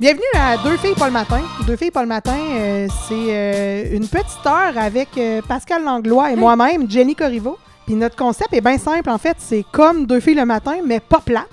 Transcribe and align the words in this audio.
Bienvenue 0.00 0.22
à 0.34 0.56
Deux 0.56 0.76
filles 0.76 0.96
pas 0.96 1.06
le 1.06 1.12
matin. 1.12 1.40
Deux 1.68 1.76
filles 1.76 1.92
pas 1.92 2.02
le 2.02 2.08
matin, 2.08 2.36
euh, 2.36 2.88
c'est 3.06 3.14
euh, 3.14 3.96
une 3.96 4.08
petite 4.08 4.44
heure 4.44 4.76
avec 4.76 5.16
euh, 5.16 5.40
Pascal 5.46 5.84
Langlois 5.84 6.32
et 6.32 6.36
moi-même, 6.36 6.90
Jenny 6.90 7.14
Corriveau. 7.14 7.58
Puis 7.86 7.94
notre 7.94 8.16
concept 8.16 8.52
est 8.54 8.60
bien 8.60 8.76
simple 8.76 9.08
en 9.08 9.18
fait, 9.18 9.36
c'est 9.38 9.64
comme 9.70 10.06
Deux 10.06 10.18
filles 10.18 10.34
le 10.34 10.46
matin, 10.46 10.78
mais 10.84 10.98
pas 10.98 11.20
plate. 11.20 11.46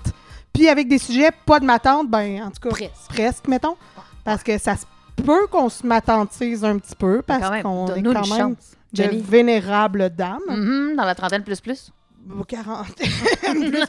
Puis 0.52 0.68
avec 0.70 0.88
des 0.88 0.98
sujets 0.98 1.30
pas 1.46 1.60
de 1.60 1.66
matante, 1.66 2.10
ben 2.10 2.42
en 2.42 2.50
tout 2.50 2.68
cas 2.68 2.70
Presque. 2.70 3.10
presque 3.10 3.48
mettons, 3.48 3.76
parce 4.24 4.42
que 4.42 4.58
ça 4.58 4.76
se 4.76 4.86
peut 5.24 5.46
qu'on 5.52 5.70
se 5.70 5.86
matantise 5.86 6.66
un 6.66 6.80
petit 6.80 6.96
peu 6.96 7.22
parce 7.22 7.44
quand 7.44 7.52
même, 7.52 7.62
qu'on 7.62 7.94
est 7.94 8.02
quand 8.02 8.36
même 8.38 8.56
de 8.94 9.22
vénérables 9.24 10.10
dames. 10.10 10.40
Mhm, 10.50 10.96
dans 10.98 11.06
la 11.06 11.14
trentaine 11.14 11.44
plus 11.44 11.62
plus. 11.62 11.92
Ou 12.30 12.44
40. 12.44 12.88
Plus, 12.96 13.72
plus. 13.72 13.82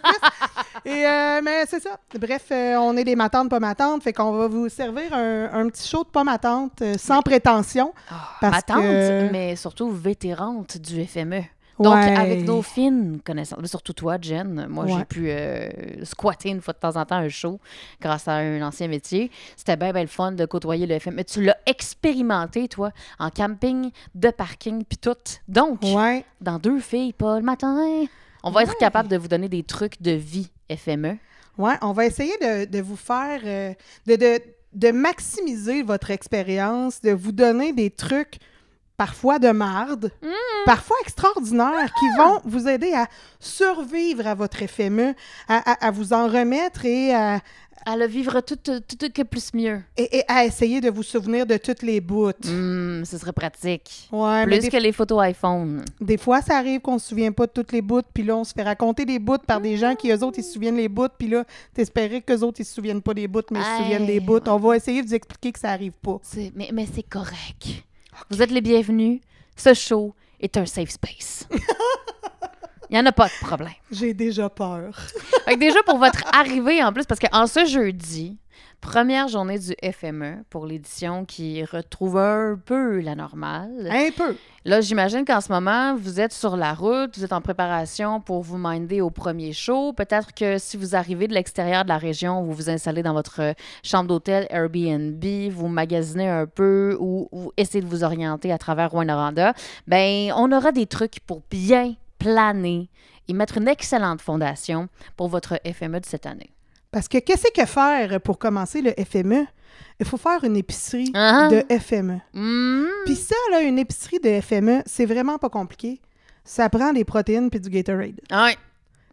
Et 0.84 1.06
euh, 1.06 1.40
mais 1.44 1.64
c'est 1.68 1.80
ça. 1.80 1.98
Bref, 2.18 2.46
euh, 2.50 2.76
on 2.76 2.96
est 2.96 3.04
des 3.04 3.14
matantes, 3.14 3.48
pas 3.50 3.60
matantes. 3.60 4.02
Fait 4.02 4.12
qu'on 4.12 4.32
va 4.32 4.48
vous 4.48 4.68
servir 4.68 5.12
un, 5.12 5.50
un 5.52 5.68
petit 5.68 5.86
show 5.86 6.02
de 6.02 6.08
pas 6.08 6.24
matante 6.24 6.82
euh, 6.82 6.94
sans 6.98 7.22
prétention. 7.22 7.92
Parce 8.40 8.62
que- 8.64 9.30
mais 9.30 9.54
surtout 9.56 9.90
vétérante 9.90 10.78
du 10.78 11.04
FME. 11.04 11.42
Donc, 11.78 11.94
Ouais. 11.94 12.16
avec 12.16 12.44
nos 12.44 12.62
fines 12.62 13.20
connaissances, 13.24 13.58
mais 13.60 13.66
surtout 13.66 13.92
toi, 13.92 14.16
Jen, 14.20 14.66
moi, 14.68 14.84
Ouais. 14.84 14.92
j'ai 14.98 15.04
pu 15.04 15.30
euh, 15.30 16.04
squatter 16.04 16.50
une 16.50 16.60
fois 16.60 16.74
de 16.74 16.78
temps 16.78 16.96
en 16.96 17.04
temps 17.04 17.16
un 17.16 17.28
show 17.28 17.58
grâce 18.00 18.28
à 18.28 18.34
un 18.34 18.62
ancien 18.62 18.88
métier. 18.88 19.30
C'était 19.56 19.76
bien, 19.76 19.92
bien 19.92 20.02
le 20.02 20.08
fun 20.08 20.32
de 20.32 20.44
côtoyer 20.46 20.86
le 20.86 20.98
FME. 20.98 21.24
Tu 21.24 21.42
l'as 21.42 21.56
expérimenté, 21.66 22.68
toi, 22.68 22.90
en 23.18 23.30
camping, 23.30 23.90
de 24.14 24.30
parking, 24.30 24.84
puis 24.84 24.98
tout. 24.98 25.16
Donc, 25.48 25.80
Ouais. 25.82 26.24
dans 26.40 26.58
deux 26.58 26.78
filles, 26.78 27.14
pas 27.14 27.38
le 27.38 27.44
matin, 27.44 27.76
on 28.42 28.50
va 28.50 28.62
être 28.62 28.76
capable 28.78 29.08
de 29.08 29.16
vous 29.16 29.28
donner 29.28 29.48
des 29.48 29.62
trucs 29.62 30.00
de 30.02 30.12
vie. 30.12 30.50
FME. 30.74 31.16
Ouais. 31.58 31.74
On 31.82 31.92
va 31.92 32.06
essayer 32.06 32.32
de, 32.40 32.64
de 32.64 32.80
vous 32.80 32.96
faire. 32.96 33.40
euh, 33.44 33.72
de, 34.06 34.16
de, 34.16 34.40
de 34.72 34.90
maximiser 34.90 35.82
votre 35.82 36.10
expérience, 36.10 37.00
de 37.02 37.10
vous 37.10 37.32
donner 37.32 37.72
des 37.74 37.90
trucs 37.90 38.38
parfois 38.96 39.38
de 39.38 39.50
marde, 39.50 40.10
Mm. 40.22 40.28
parfois 40.64 40.96
extraordinaires, 41.02 41.92
qui 41.98 42.06
vont 42.16 42.40
vous 42.44 42.68
aider 42.68 42.92
à 42.94 43.06
survivre 43.40 44.26
à 44.26 44.34
votre 44.34 44.64
FME, 44.66 45.14
à, 45.48 45.72
à- 45.72 45.86
à 45.88 45.90
vous 45.90 46.12
en 46.12 46.26
remettre 46.28 46.84
et 46.86 47.12
à, 47.14 47.40
À 47.84 47.96
le 47.96 48.06
vivre 48.06 48.40
tout, 48.40 48.56
tout, 48.56 48.80
tout 48.80 49.10
que 49.12 49.22
plus 49.22 49.52
mieux. 49.54 49.82
et, 49.96 50.18
et 50.18 50.24
à 50.28 50.44
essayer 50.44 50.80
de 50.80 50.88
vous 50.88 51.02
souvenir 51.02 51.46
de 51.46 51.56
toutes 51.56 51.82
les 51.82 52.00
bouts. 52.00 52.30
Hum, 52.46 53.04
ce 53.04 53.18
serait 53.18 53.32
pratique. 53.32 54.08
Ouais, 54.12 54.46
mais 54.46 54.58
Plus 54.58 54.60
des, 54.66 54.68
que 54.70 54.76
les 54.76 54.92
photos 54.92 55.20
iPhone. 55.20 55.84
des 56.00 56.16
fois, 56.16 56.40
ça 56.42 56.56
arrive 56.58 56.80
qu'on 56.80 56.98
se 56.98 57.08
souvient 57.08 57.32
pas 57.32 57.46
de 57.46 57.52
toutes 57.52 57.72
les 57.72 57.82
bouts, 57.82 58.02
puis 58.14 58.22
là, 58.22 58.36
on 58.36 58.44
se 58.44 58.52
fait 58.52 58.62
raconter 58.62 59.04
des 59.04 59.18
bouts 59.18 59.38
par 59.46 59.60
des 59.60 59.76
gens 59.76 59.94
qui, 59.96 60.10
eux 60.12 60.22
autres, 60.22 60.38
ils 60.38 60.44
se 60.44 60.52
souviennent 60.52 60.76
les 60.76 60.88
bouts, 60.88 61.08
puis 61.18 61.28
là, 61.28 61.44
t'espérais 61.74 62.20
qu'eux 62.20 62.40
autres, 62.40 62.60
ils 62.60 62.64
se 62.64 62.74
souviennent 62.74 63.02
pas 63.02 63.14
des 63.14 63.26
bouts, 63.26 63.40
mais 63.50 63.58
ils 63.58 63.64
se 63.78 63.82
souviennent 63.82 64.06
des 64.06 64.20
bouts. 64.20 64.40
On 64.46 64.56
va 64.58 64.76
essayer 64.76 65.02
de 65.02 65.08
vous 65.08 65.14
expliquer 65.14 65.50
que 65.52 65.58
ça 65.58 65.70
arrive 65.70 65.92
pas. 66.02 66.20
Mais, 66.54 66.70
mais 66.72 66.86
c'est 66.94 67.02
correct. 67.02 67.66
Vous 68.30 68.40
êtes 68.42 68.50
les 68.52 68.60
bienvenus. 68.60 69.20
Ce 69.56 69.74
show 69.74 70.14
est 70.40 70.56
un 70.56 70.66
safe 70.66 70.90
space. 70.90 71.46
Il 72.92 72.96
n'y 72.96 73.00
en 73.00 73.06
a 73.06 73.12
pas 73.12 73.28
de 73.28 73.46
problème. 73.46 73.72
J'ai 73.90 74.12
déjà 74.12 74.50
peur. 74.50 74.94
Fait 75.46 75.54
que 75.54 75.58
déjà, 75.58 75.82
pour 75.82 75.96
votre 75.96 76.24
arrivée 76.36 76.84
en 76.84 76.92
plus, 76.92 77.06
parce 77.06 77.20
qu'en 77.20 77.46
ce 77.46 77.64
jeudi, 77.64 78.36
première 78.82 79.28
journée 79.28 79.58
du 79.58 79.74
FME 79.82 80.44
pour 80.50 80.66
l'édition 80.66 81.24
qui 81.24 81.64
retrouve 81.64 82.18
un 82.18 82.60
peu 82.62 83.00
la 83.00 83.14
normale. 83.14 83.88
Un 83.90 84.10
peu. 84.14 84.36
Là, 84.66 84.82
j'imagine 84.82 85.24
qu'en 85.24 85.40
ce 85.40 85.50
moment, 85.50 85.96
vous 85.96 86.20
êtes 86.20 86.34
sur 86.34 86.54
la 86.54 86.74
route, 86.74 87.16
vous 87.16 87.24
êtes 87.24 87.32
en 87.32 87.40
préparation 87.40 88.20
pour 88.20 88.42
vous 88.42 88.58
minder 88.58 89.00
au 89.00 89.08
premier 89.08 89.54
show. 89.54 89.94
Peut-être 89.94 90.34
que 90.34 90.58
si 90.58 90.76
vous 90.76 90.94
arrivez 90.94 91.28
de 91.28 91.32
l'extérieur 91.32 91.84
de 91.84 91.88
la 91.88 91.98
région, 91.98 92.42
vous 92.42 92.52
vous 92.52 92.68
installez 92.68 93.02
dans 93.02 93.14
votre 93.14 93.54
chambre 93.82 94.08
d'hôtel 94.08 94.46
Airbnb, 94.50 95.24
vous 95.50 95.68
magasinez 95.68 96.28
un 96.28 96.44
peu 96.44 96.98
ou, 97.00 97.26
ou 97.32 97.52
essayez 97.56 97.82
de 97.82 97.88
vous 97.88 98.04
orienter 98.04 98.52
à 98.52 98.58
travers 98.58 98.90
Rwanda, 98.90 99.54
ben 99.86 100.30
on 100.36 100.52
aura 100.52 100.72
des 100.72 100.86
trucs 100.86 101.20
pour 101.20 101.40
bien 101.50 101.94
planer 102.22 102.88
et 103.28 103.32
mettre 103.32 103.58
une 103.58 103.68
excellente 103.68 104.20
fondation 104.20 104.88
pour 105.16 105.28
votre 105.28 105.58
FME 105.64 106.00
de 106.00 106.06
cette 106.06 106.26
année. 106.26 106.52
Parce 106.90 107.08
que 107.08 107.18
qu'est-ce 107.18 107.50
que 107.54 107.66
faire 107.66 108.20
pour 108.20 108.38
commencer 108.38 108.82
le 108.82 108.92
FME? 109.04 109.46
Il 110.00 110.06
faut 110.06 110.16
faire 110.18 110.44
une 110.44 110.56
épicerie 110.56 111.10
Ah. 111.14 111.48
de 111.50 111.64
FME. 111.78 112.20
Hmm. 112.34 112.84
Puis 113.06 113.16
ça, 113.16 113.34
là, 113.50 113.62
une 113.62 113.78
épicerie 113.78 114.18
de 114.20 114.40
FME, 114.40 114.82
c'est 114.86 115.06
vraiment 115.06 115.38
pas 115.38 115.48
compliqué. 115.48 116.00
Ça 116.44 116.68
prend 116.68 116.92
des 116.92 117.04
protéines 117.04 117.48
puis 117.50 117.60
du 117.60 117.70
Gatorade. 117.70 118.20
Ouais, 118.30 118.56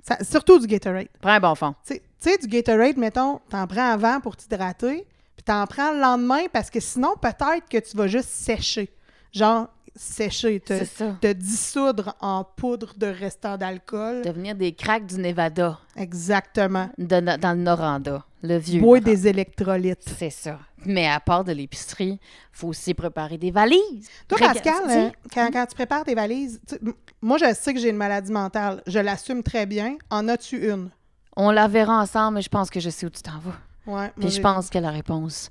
Ça- 0.04 0.24
surtout 0.24 0.60
du 0.60 0.68
Gatorade. 0.68 1.08
prends 1.22 1.32
un 1.32 1.40
bon 1.40 1.56
fond. 1.56 1.74
Tu 1.86 1.94
sais- 1.94 2.02
tu 2.22 2.30
sais, 2.32 2.38
du 2.38 2.48
Gatorade, 2.48 2.98
mettons, 2.98 3.40
t'en 3.50 3.66
prends 3.68 3.92
avant 3.92 4.20
pour 4.20 4.36
t'hydrater, 4.36 5.06
puis 5.38 5.44
t'en 5.46 5.66
prends 5.68 5.94
le 5.94 6.00
lendemain 6.02 6.44
parce 6.52 6.70
que 6.70 6.80
sinon, 6.82 7.14
peut-être 7.22 7.70
que 7.70 7.78
tu 7.78 7.96
vas 7.96 8.08
juste 8.08 8.30
sécher. 8.30 8.90
Genre, 9.32 9.68
sécher, 9.96 10.60
te, 10.60 10.84
te 11.20 11.34
dissoudre 11.34 12.16
en 12.22 12.44
poudre 12.44 12.94
de 12.98 13.08
restant 13.08 13.58
d'alcool. 13.58 14.22
Devenir 14.24 14.56
des 14.56 14.74
cracks 14.74 15.06
du 15.06 15.18
Nevada, 15.20 15.80
Exactement. 15.96 16.90
de- 16.98 17.38
dans 17.38 17.58
le 17.58 17.64
Noranda, 17.64 18.26
le 18.44 18.58
vieux. 18.58 18.82
Noranda. 18.82 19.00
des 19.12 19.28
électrolytes. 19.28 20.04
C'est 20.18 20.30
ça. 20.30 20.60
Mais 20.86 21.08
à 21.08 21.20
part 21.20 21.44
de 21.44 21.52
l'épicerie, 21.52 22.20
faut 22.52 22.68
aussi 22.70 22.94
préparer 22.94 23.38
des 23.38 23.52
valises. 23.52 24.08
Toi, 24.28 24.38
Pascal, 24.40 24.74
hein, 24.90 25.12
quand, 25.34 25.50
quand 25.52 25.66
tu 25.66 25.76
prépares 25.76 26.04
tes 26.06 26.16
valises, 26.16 26.62
tu- 26.68 26.76
moi, 27.22 27.38
je 27.38 27.54
sais 27.54 27.74
que 27.74 27.80
j'ai 27.80 27.90
une 27.90 27.98
maladie 27.98 28.32
mentale. 28.32 28.82
Je 28.88 29.00
l'assume 29.00 29.44
très 29.44 29.66
bien. 29.66 29.98
En 30.10 30.28
as-tu 30.30 30.72
une? 30.72 30.90
On 31.36 31.52
la 31.52 31.68
verra 31.68 32.00
ensemble, 32.02 32.36
mais 32.36 32.42
je 32.42 32.50
pense 32.50 32.70
que 32.70 32.80
je 32.80 32.90
sais 32.90 33.06
où 33.06 33.10
tu 33.10 33.22
t'en 33.22 33.40
vas. 33.40 33.58
Ouais. 33.86 34.12
Puis 34.20 34.30
je 34.30 34.42
pense 34.42 34.70
que 34.70 34.78
la 34.78 34.92
réponse 34.92 35.50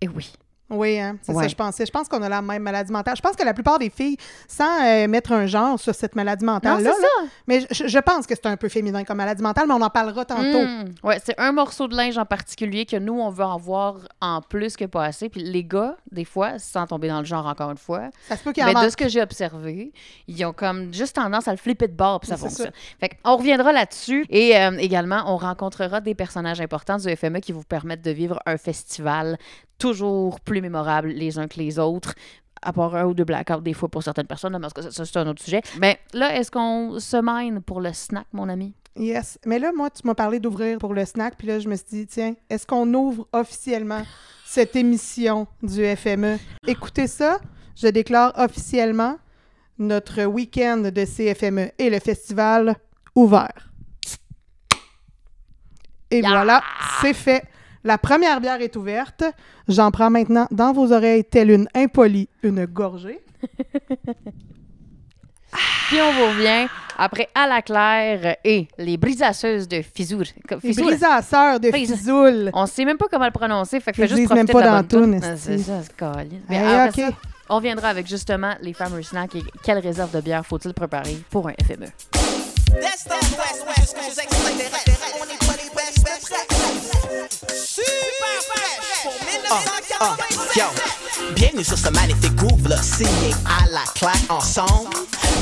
est 0.00 0.08
oui. 0.08 0.32
Oui, 0.70 0.98
hein, 0.98 1.16
c'est 1.22 1.32
ça 1.32 1.38
Ouais. 1.38 1.48
je 1.48 1.56
pensais. 1.56 1.84
Je 1.84 1.90
pense 1.90 2.08
qu'on 2.08 2.22
a 2.22 2.28
la 2.28 2.40
même 2.42 2.62
maladie 2.62 2.92
mentale. 2.92 3.16
Je 3.16 3.22
pense 3.22 3.36
que 3.36 3.44
la 3.44 3.54
plupart 3.54 3.78
des 3.78 3.90
filles, 3.90 4.16
sans 4.48 4.82
euh, 4.84 5.08
mettre 5.08 5.32
un 5.32 5.46
genre 5.46 5.78
sur 5.78 5.94
cette 5.94 6.14
maladie 6.14 6.44
mentale-là, 6.44 6.92
c'est 6.94 7.02
là, 7.02 7.08
ça. 7.22 7.28
mais 7.46 7.66
je, 7.70 7.88
je 7.88 7.98
pense 7.98 8.26
que 8.26 8.34
c'est 8.34 8.46
un 8.46 8.56
peu 8.56 8.68
féminin 8.68 9.04
comme 9.04 9.16
maladie 9.18 9.42
mentale, 9.42 9.66
mais 9.66 9.74
on 9.74 9.82
en 9.82 9.90
parlera 9.90 10.24
tantôt. 10.24 10.42
Mm. 10.62 10.84
Ouais, 11.02 11.20
c'est 11.24 11.38
un 11.38 11.52
morceau 11.52 11.88
de 11.88 11.96
linge 11.96 12.16
en 12.18 12.24
particulier 12.24 12.86
que 12.86 12.96
nous, 12.96 13.18
on 13.20 13.30
veut 13.30 13.44
en 13.44 13.56
voir 13.58 13.96
en 14.20 14.40
plus 14.42 14.76
que 14.76 14.84
pas 14.84 15.04
assez. 15.04 15.28
Puis 15.28 15.42
les 15.42 15.64
gars, 15.64 15.96
des 16.12 16.24
fois, 16.24 16.58
sans 16.58 16.86
tomber 16.86 17.08
dans 17.08 17.18
le 17.20 17.26
genre 17.26 17.46
encore 17.46 17.70
une 17.70 17.76
fois, 17.78 18.10
Ça 18.28 18.36
se 18.36 18.42
peut 18.44 18.52
qu'il 18.52 18.62
y 18.62 18.64
en 18.64 18.68
mais 18.68 18.74
manque. 18.74 18.84
de 18.84 18.90
ce 18.90 18.96
que 18.96 19.08
j'ai 19.08 19.22
observé, 19.22 19.92
ils 20.28 20.44
ont 20.44 20.52
comme 20.52 20.94
juste 20.94 21.16
tendance 21.16 21.48
à 21.48 21.50
le 21.52 21.56
flipper 21.58 21.88
de 21.88 21.94
bord, 21.96 22.20
puis 22.20 22.28
ça 22.28 22.36
fonctionne. 22.36 22.70
Fait 23.00 23.10
on 23.24 23.36
reviendra 23.36 23.72
là-dessus. 23.72 24.24
Et 24.30 24.56
euh, 24.56 24.70
également, 24.78 25.22
on 25.26 25.36
rencontrera 25.36 26.00
des 26.00 26.14
personnages 26.14 26.60
importants 26.60 26.96
du 26.98 27.14
FME 27.16 27.40
qui 27.40 27.52
vous 27.52 27.64
permettent 27.64 28.02
de 28.02 28.10
vivre 28.10 28.38
un 28.46 28.56
festival 28.56 29.38
toujours 29.78 30.40
plus 30.40 30.59
mémorable 30.60 31.08
les 31.08 31.38
uns 31.38 31.48
que 31.48 31.58
les 31.58 31.78
autres. 31.78 32.14
À 32.62 32.72
part 32.74 32.94
un 32.94 33.06
ou 33.06 33.14
deux 33.14 33.24
blackouts 33.24 33.62
des 33.62 33.72
fois 33.72 33.88
pour 33.88 34.02
certaines 34.02 34.26
personnes, 34.26 34.56
mais 34.58 34.66
en 34.66 34.68
tout 34.70 34.82
cas, 34.82 34.90
ça, 34.90 35.06
c'est 35.06 35.16
un 35.18 35.26
autre 35.26 35.42
sujet. 35.42 35.62
Mais 35.78 35.98
là, 36.12 36.36
est-ce 36.36 36.50
qu'on 36.50 37.00
se 37.00 37.16
mine 37.22 37.62
pour 37.62 37.80
le 37.80 37.90
snack, 37.94 38.26
mon 38.32 38.48
ami? 38.50 38.74
Yes. 38.96 39.38
Mais 39.46 39.58
là, 39.58 39.72
moi, 39.74 39.88
tu 39.88 40.02
m'as 40.06 40.14
parlé 40.14 40.40
d'ouvrir 40.40 40.76
pour 40.78 40.92
le 40.92 41.06
snack, 41.06 41.36
puis 41.38 41.46
là, 41.46 41.58
je 41.58 41.68
me 41.68 41.76
suis 41.76 41.86
dit, 41.90 42.06
tiens, 42.06 42.34
est-ce 42.50 42.66
qu'on 42.66 42.92
ouvre 42.92 43.26
officiellement 43.32 44.02
cette 44.44 44.76
émission 44.76 45.46
du 45.62 45.84
FME? 45.96 46.36
Écoutez 46.66 47.06
ça, 47.06 47.38
je 47.76 47.86
déclare 47.88 48.32
officiellement 48.36 49.16
notre 49.78 50.24
week-end 50.24 50.90
de 50.94 51.04
CFME 51.06 51.70
et 51.78 51.88
le 51.88 51.98
festival 51.98 52.76
ouvert. 53.14 53.70
Et 56.10 56.18
Yeah! 56.18 56.28
voilà, 56.28 56.62
c'est 57.00 57.14
fait. 57.14 57.44
La 57.84 57.96
première 57.98 58.40
bière 58.40 58.60
est 58.60 58.76
ouverte. 58.76 59.24
J'en 59.68 59.90
prends 59.90 60.10
maintenant 60.10 60.46
dans 60.50 60.72
vos 60.72 60.92
oreilles, 60.92 61.24
telle 61.24 61.50
une 61.50 61.68
impolie, 61.74 62.28
une 62.42 62.66
gorgée. 62.66 63.20
Puis 65.88 65.98
on 66.00 66.12
vous 66.12 66.26
revient 66.36 66.68
après 66.96 67.28
à 67.34 67.48
la 67.48 67.62
claire 67.62 68.36
et 68.44 68.68
les 68.78 68.96
brisasseuses 68.96 69.66
de 69.66 69.82
Fizour. 69.82 70.22
Les 70.62 70.72
brisasseurs 70.74 71.58
de 71.58 71.72
Fizoul. 71.72 72.50
On 72.54 72.66
sait 72.66 72.84
même 72.84 72.96
pas 72.98 73.06
comment 73.10 73.24
le 73.24 73.32
prononcer, 73.32 73.80
fait 73.80 73.90
que 73.90 73.96
fais 73.96 74.06
juste 74.06 74.32
même 74.32 74.46
pas 74.46 74.60
de 74.60 74.66
la 74.66 74.70
dans 74.70 74.76
bonne 74.82 74.86
toune, 75.10 75.20
Ah, 75.24 75.36
C'est 75.36 75.58
ça, 75.58 75.82
c'est 75.82 75.96
caliste. 75.96 76.44
Mais 76.48 76.56
Hey, 76.56 76.74
après 76.74 77.04
OK. 77.06 77.10
ça, 77.10 77.16
on 77.48 77.58
viendra 77.58 77.88
avec 77.88 78.06
justement 78.06 78.54
les 78.60 78.72
Farmer 78.74 79.02
Snacks 79.02 79.34
et 79.34 79.42
quelle 79.64 79.78
réserve 79.78 80.12
de 80.14 80.20
bière 80.20 80.46
faut-il 80.46 80.72
préparer 80.72 81.16
pour 81.30 81.48
un 81.48 81.54
FME. 81.60 81.86
That's 82.80 83.02
the 83.04 83.10
West 83.36 83.66
West 83.66 83.96
pour 89.02 89.12
1987. 89.12 90.56
Yo, 90.56 90.64
bienvenue 91.34 91.64
sur 91.64 91.76
ce 91.76 91.88
magnifique 91.90 92.34
groove 92.36 92.68
là, 92.68 92.80
signé 92.80 93.34
à 93.46 93.68
la 93.70 93.82
claque 93.94 94.14
ensemble. 94.28 94.94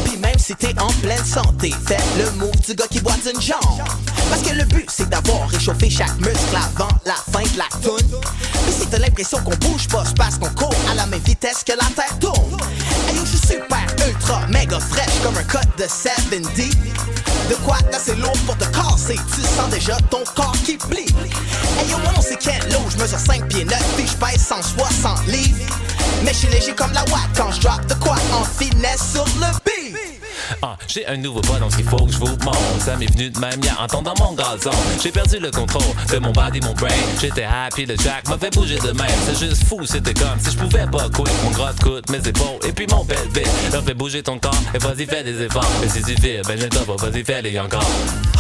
Puis 0.04 0.16
même 0.16 0.38
si 0.38 0.54
t'es 0.54 0.78
en 0.80 0.88
pleine 1.02 1.24
santé, 1.24 1.74
fais 1.86 1.98
le 2.18 2.30
move 2.32 2.60
du 2.66 2.74
gars 2.74 2.86
qui 2.90 3.00
boit 3.00 3.12
une 3.30 3.40
jambe. 3.40 3.84
Parce 4.30 4.42
que 4.42 4.54
le 4.54 4.64
but 4.64 4.88
c'est 4.90 5.08
d'avoir 5.08 5.48
réchauffé 5.48 5.90
chaque 5.90 6.16
muscle 6.18 6.56
avant 6.56 6.88
la 7.04 7.14
fin 7.14 7.42
de 7.42 7.58
la 7.58 7.68
tune. 7.82 8.08
Puis 8.64 8.74
si 8.80 8.86
t'as 8.86 8.98
l'impression 8.98 9.38
qu'on 9.42 9.56
bouge 9.56 9.88
pas, 9.88 10.04
c'est 10.06 10.16
parce 10.16 10.38
qu'on 10.38 10.50
court 10.50 10.74
à 10.90 10.94
la 10.94 11.06
même 11.06 11.20
vitesse 11.20 11.64
que 11.64 11.72
la 11.72 11.88
terre 11.94 12.18
tourne. 12.18 12.56
Hey 13.08 13.16
yo, 13.16 13.22
je 13.24 13.36
suis 13.36 13.46
super 13.46 13.86
ultra 14.06 14.46
méga 14.46 14.80
fraîche 14.80 15.20
comme 15.22 15.36
un 15.36 15.44
cut 15.44 15.68
de 15.76 15.84
70. 15.86 16.70
De 17.48 17.54
quoi 17.64 17.78
d'assez 17.90 18.14
lourd 18.16 18.36
pour 18.46 18.56
te 18.58 18.64
casser, 18.64 19.18
tu 19.34 19.40
sens 19.40 19.70
déjà 19.70 19.96
ton 20.10 20.22
corps 20.34 20.56
qui 20.64 20.76
plie. 20.76 21.06
Hey 22.40 22.60
yo, 22.70 22.78
mon 22.78 22.84
nom 22.84 22.84
c'est 22.84 22.84
Ken 22.84 22.84
Lo, 22.84 22.90
je 22.90 22.96
mesure 22.98 23.18
5 23.18 23.48
pieds 23.48 23.64
9 23.64 23.78
puis 23.96 24.06
je 24.06 24.16
pèse 24.16 24.46
160 24.46 25.26
livres. 25.26 25.76
Mais 26.24 26.32
je 26.32 26.38
suis 26.38 26.48
léger 26.48 26.74
comme 26.74 26.92
la 26.92 27.02
watt 27.12 27.28
quand 27.36 27.50
je 27.52 27.60
drop 27.60 27.84
de 27.86 27.94
quoi 27.94 28.16
en 28.32 28.44
finesse 28.44 29.12
sur 29.12 29.24
le 29.24 29.52
beat. 29.64 29.77
Ah, 30.62 30.76
j'ai 30.86 31.06
un 31.06 31.16
nouveau 31.16 31.40
pas 31.40 31.58
donc 31.58 31.72
il 31.78 31.84
faut 31.84 32.04
que 32.04 32.12
je 32.12 32.18
vous 32.18 32.26
montre. 32.26 32.58
Ça 32.80 32.96
m'est 32.96 33.10
venu 33.12 33.30
de 33.30 33.38
même 33.38 33.60
hier 33.62 33.76
en 33.80 33.86
tendant 33.86 34.14
mon 34.18 34.32
gazon. 34.32 34.70
J'ai 35.02 35.10
perdu 35.10 35.38
le 35.38 35.50
contrôle 35.50 35.82
de 36.10 36.18
mon 36.18 36.32
body, 36.32 36.60
mon 36.60 36.72
brain. 36.74 36.88
J'étais 37.20 37.44
happy, 37.44 37.86
le 37.86 37.96
jack 37.96 38.28
m'a 38.28 38.38
fait 38.38 38.54
bouger 38.54 38.78
de 38.78 38.92
même. 38.92 39.06
C'est 39.26 39.46
juste 39.46 39.64
fou, 39.64 39.80
c'était 39.84 40.14
comme 40.14 40.38
si 40.42 40.52
je 40.52 40.56
pouvais 40.56 40.86
pas 40.86 41.08
couper 41.10 41.30
mon 41.44 41.50
gros 41.50 41.66
coude, 41.82 42.04
mes 42.10 42.26
épaules 42.26 42.58
et 42.66 42.72
puis 42.72 42.86
mon 42.90 43.04
pelvis. 43.04 43.48
Là, 43.72 43.80
fais 43.84 43.94
bouger 43.94 44.22
ton 44.22 44.38
corps 44.38 44.54
et 44.74 44.78
vas-y, 44.78 45.06
fais 45.06 45.22
des 45.22 45.42
efforts. 45.42 45.70
Et 45.84 45.88
si 45.88 46.02
tu 46.02 46.14
fais, 46.20 46.40
ben 46.46 46.58
je 46.58 46.66
pas, 46.66 46.96
vas-y, 46.96 47.24
fais-les 47.24 47.58
encore. 47.60 47.84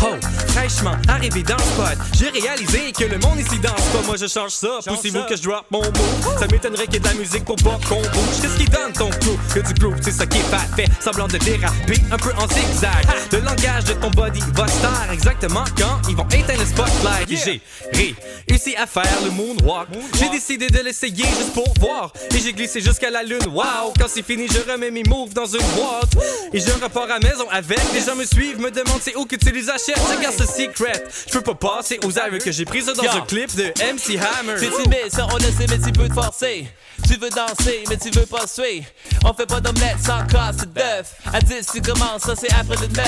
Oh, 0.02 0.14
fraîchement 0.48 0.96
arrivé 1.08 1.42
dans 1.42 1.56
le 1.56 1.62
spot, 1.62 1.98
j'ai 2.16 2.30
réalisé 2.30 2.92
que 2.92 3.04
le 3.04 3.18
monde 3.18 3.38
ici 3.40 3.58
danse 3.58 3.82
pas. 3.92 4.02
Moi 4.06 4.16
je 4.16 4.26
change 4.26 4.52
ça, 4.52 4.78
poussez-vous 4.86 5.24
que 5.28 5.36
je 5.36 5.42
drop 5.42 5.64
mon 5.70 5.82
mot. 5.82 6.38
Ça 6.38 6.46
m'étonnerait 6.46 6.84
qu'il 6.84 6.94
y 6.94 6.96
ait 6.98 7.00
de 7.00 7.06
la 7.06 7.14
musique 7.14 7.44
pour 7.44 7.56
pas 7.56 7.78
qu'on 7.88 8.00
bouge. 8.00 8.40
Qu'est-ce 8.40 8.56
qui 8.56 8.66
donne 8.66 8.92
ton 8.92 9.10
crew 9.10 9.36
Que 9.54 9.60
du 9.60 9.74
groove, 9.74 9.96
c'est 10.00 10.12
ça 10.12 10.26
qui 10.26 10.38
est 10.38 10.50
pas 10.50 10.64
fait. 10.76 10.88
Semblant 11.00 11.26
de 11.26 11.38
déraper 11.38 11.97
un 12.10 12.16
peu 12.16 12.30
en 12.38 12.48
zigzag. 12.48 13.06
Le 13.32 13.40
langage 13.40 13.84
de 13.84 13.92
ton 13.94 14.10
body 14.10 14.40
va 14.54 14.66
se 14.66 14.80
taire 14.80 15.10
exactement 15.12 15.64
quand 15.76 16.08
ils 16.08 16.16
vont 16.16 16.26
éteindre 16.28 16.60
le 16.60 16.66
spotlight. 16.66 17.30
Et 17.30 17.36
J'ai 17.36 18.14
réussi 18.48 18.76
à 18.76 18.86
faire 18.86 19.18
le 19.24 19.30
moonwalk. 19.30 19.88
J'ai 20.18 20.28
décidé 20.30 20.68
de 20.68 20.78
l'essayer 20.80 21.24
juste 21.24 21.52
pour 21.52 21.72
voir. 21.80 22.12
Et 22.34 22.38
j'ai 22.38 22.52
glissé 22.52 22.80
jusqu'à 22.80 23.10
la 23.10 23.22
lune. 23.22 23.46
Wow, 23.50 23.92
quand 23.98 24.08
c'est 24.08 24.22
fini, 24.22 24.46
je 24.48 24.70
remets 24.70 24.90
mes 24.90 25.04
moves 25.04 25.32
dans 25.34 25.46
une 25.46 25.66
boîte. 25.76 26.12
Et 26.52 26.60
je 26.60 26.70
repars 26.82 27.10
à 27.10 27.18
maison 27.18 27.48
avec. 27.50 27.80
Les 27.94 28.00
gens 28.00 28.16
me 28.16 28.24
suivent, 28.24 28.60
me 28.60 28.70
demandent 28.70 29.00
c'est 29.02 29.16
où 29.16 29.24
que 29.24 29.36
tu 29.36 29.50
les 29.50 29.68
achètes. 29.68 30.00
Je 30.12 30.22
garde 30.22 30.36
ce 30.36 30.46
secret. 30.46 31.04
Je 31.26 31.38
peux 31.38 31.54
pas 31.54 31.76
passer 31.76 31.98
aux 32.04 32.18
arrêts 32.18 32.38
que 32.38 32.52
j'ai 32.52 32.64
pris 32.64 32.82
ça 32.82 32.92
dans 32.92 33.02
un 33.02 33.20
clip 33.22 33.54
de 33.56 33.64
MC 33.64 34.18
Hammer. 34.18 34.54
C'est 34.58 34.70
timide, 34.82 35.12
ça 35.12 35.26
on 35.32 35.36
le 35.36 35.42
sait, 35.42 35.66
mais 35.68 35.78
tu 35.78 35.92
peux 35.92 36.08
te 36.08 36.14
forcer. 36.14 36.68
Tu 37.06 37.16
veux 37.16 37.30
danser, 37.30 37.84
mais 37.88 37.96
tu 37.96 38.10
veux 38.10 38.26
pas 38.26 38.46
suer. 38.46 38.84
On 39.24 39.32
fait 39.32 39.46
pas 39.46 39.60
d'omelette 39.60 39.96
sans 40.04 40.26
casse 40.26 40.66
d'œuf. 40.74 41.14
À 41.32 41.40
10, 41.40 41.66
tu 41.72 41.80
commences, 41.80 42.22
ça 42.22 42.34
c'est 42.36 42.52
après 42.52 42.76
le 42.76 42.88
9. 42.88 43.06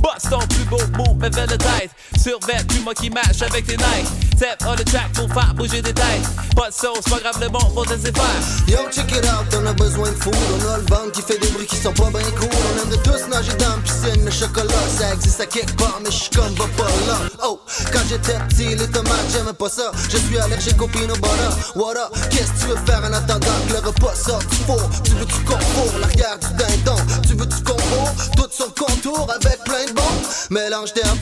Boss 0.00 0.30
ton 0.30 0.38
plus 0.48 0.64
beau 0.64 0.78
move, 0.96 1.16
mais 1.18 1.30
vers 1.30 1.46
le 1.46 1.56
tête. 1.56 1.90
Survêt, 2.20 2.62
plus 2.68 2.80
moi 2.80 2.94
qui 2.94 3.10
match 3.10 3.42
avec 3.42 3.66
tes 3.66 3.76
Nike. 3.76 4.06
Step 4.36 4.62
on 4.66 4.74
the 4.74 4.84
track 4.84 5.12
pour 5.14 5.32
faire 5.32 5.54
bouger 5.54 5.80
des 5.80 5.94
têtes. 5.94 6.26
Pas 6.54 6.68
de 6.68 6.74
sauce, 6.74 7.04
pas 7.08 7.18
grave 7.20 7.40
le 7.40 7.48
bon 7.48 7.64
pour 7.74 7.86
te 7.86 7.94
laisser 7.94 8.12
faire. 8.12 8.24
Yo, 8.68 8.78
check 8.90 9.10
it 9.12 9.24
out, 9.24 9.46
on 9.58 9.66
a 9.66 9.72
besoin 9.72 10.10
de 10.10 10.16
food. 10.16 10.34
On 10.34 10.68
a 10.68 10.78
le 10.78 10.84
ventre 10.84 11.12
qui 11.12 11.22
fait 11.22 11.38
des 11.38 11.48
bruits 11.48 11.66
qui 11.66 11.76
sont 11.76 11.92
pas 11.92 12.10
bien 12.10 12.30
cool. 12.38 12.48
On 12.52 12.82
aime 12.82 12.90
de 12.90 12.96
tous 12.96 13.28
nager 13.28 13.54
dans 13.54 13.70
la 13.70 13.82
piscine. 13.82 14.24
Le 14.24 14.30
chocolat, 14.30 14.74
ça 14.98 15.14
existe 15.14 15.40
à 15.40 15.46
quelque 15.46 15.76
part, 15.76 16.00
mais 16.02 16.10
je 16.10 16.16
suis 16.16 16.30
comme 16.30 16.54
va 16.54 16.66
pas 16.76 16.90
là. 17.06 17.18
Oh, 17.44 17.60
quand 17.92 18.02
j'étais 18.08 18.38
petit, 18.48 18.74
les 18.74 18.88
tomates, 18.88 19.26
j'aimais 19.32 19.54
pas 19.58 19.70
ça. 19.70 19.90
Je 20.10 20.18
suis 20.18 20.38
allergique 20.38 20.80
au 20.82 20.88
peanut 20.88 21.16
butter. 21.20 21.76
What 21.76 21.96
up? 21.96 22.12
Qu'est-ce 22.30 22.52
que 22.52 22.60
tu 22.60 22.66
veux 22.66 22.84
faire 22.84 23.02
en 23.02 23.12
attendant 23.12 23.25
que 23.26 23.72
le 23.72 23.78
repas 23.86 24.14
sorte 24.14 24.46
du 24.48 24.56
four? 24.64 24.90
Tu 25.02 25.12
veux 25.12 25.24
du 25.24 25.40
concours, 25.44 25.98
l'arrière 26.00 26.38
du 26.38 26.48
dindon? 26.54 26.96
Tu 27.22 27.34
veux 27.34 27.46
du 27.46 27.62
concours? 27.62 28.10
Tout 28.36 28.48
sur 28.50 28.66
le 28.66 28.84
contour 28.84 29.28
avec 29.34 29.62
plein 29.64 29.84
de 29.86 29.92
bombes. 29.92 30.06
Mélange 30.50 30.92
d'herbes, 30.94 31.18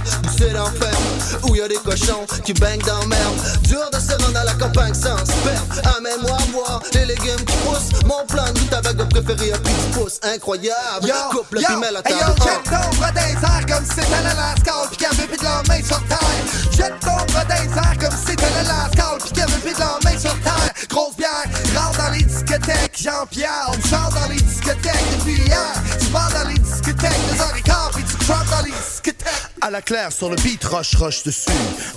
la 0.53 0.65
ferme. 0.65 1.45
Où 1.49 1.55
y 1.55 1.63
a 1.63 1.69
des 1.69 1.77
cochons 1.77 2.27
qui 2.45 2.53
baignent 2.53 2.83
dans 2.83 3.07
merde. 3.07 3.39
Dur 3.63 3.89
de 3.93 3.99
se 3.99 4.13
rendre 4.23 4.39
à 4.39 4.45
la 4.45 4.53
campagne 4.55 4.95
sans 4.95 5.17
sperme. 5.19 5.97
Amène-moi 5.97 6.37
voir 6.53 6.83
les 6.93 7.07
légumes 7.07 7.45
qui 7.47 7.57
poussent. 7.65 8.03
Mon 8.05 8.25
plan 8.27 8.45
de 8.53 8.61
ta 8.71 8.81
bague 8.83 9.09
préférée 9.09 9.53
a 9.53 9.59
pris 9.59 9.73
du 9.73 9.99
pouce. 9.99 10.21
Incroyable. 10.23 11.13
Coupe 11.31 11.53
le 11.53 11.61
piment 11.61 11.83
à 11.83 11.91
la 11.91 12.01
hey 12.05 12.15
yo, 12.15 12.21
table. 12.21 12.43
jette 12.43 12.65
ton 12.65 12.97
bras 12.99 13.13
dans 13.13 13.21
les 13.21 13.33
airs 13.33 13.67
comme 13.67 13.85
si 13.85 13.95
c'était 13.95 14.23
la 14.23 14.35
lascar 14.35 14.89
pis 14.91 14.97
qu'il 14.97 15.07
y 15.07 15.11
avait 15.11 15.27
plus 15.27 15.39
de 15.39 15.45
la 15.45 15.63
main 15.69 15.83
sur 15.85 16.03
terre. 16.07 16.19
Jette 16.77 17.01
ton 17.01 17.33
bras 17.33 17.45
les 17.49 17.71
airs 17.73 17.97
comme 18.01 18.19
si 18.19 18.27
c'était 18.27 18.51
la 18.57 18.63
lascar 18.63 19.19
pis 19.19 19.29
qu'il 19.29 19.39
y 19.39 19.43
avait 19.43 19.53
plus 19.53 19.75
de 19.75 19.81
la 19.81 19.99
main 20.05 20.19
sur 20.19 20.41
terre. 20.41 20.74
Grosse 20.95 21.17
bière, 21.17 21.29
rentre 21.75 21.99
dans 21.99 22.11
Jean-Pierre. 22.97 23.67
On 23.71 23.73
chante 23.73 24.15
dans 24.15 24.29
les 24.29 24.37
discothèques 24.37 24.93
les 26.47 26.55
discothèques, 26.55 27.11
et. 27.37 28.05
À 29.61 29.71
la 29.71 29.81
claire 29.81 30.13
sur 30.13 30.29
le 30.29 30.37
beat, 30.37 30.63
rush, 30.65 30.95
rush 30.97 31.23
dessus, 31.23 31.51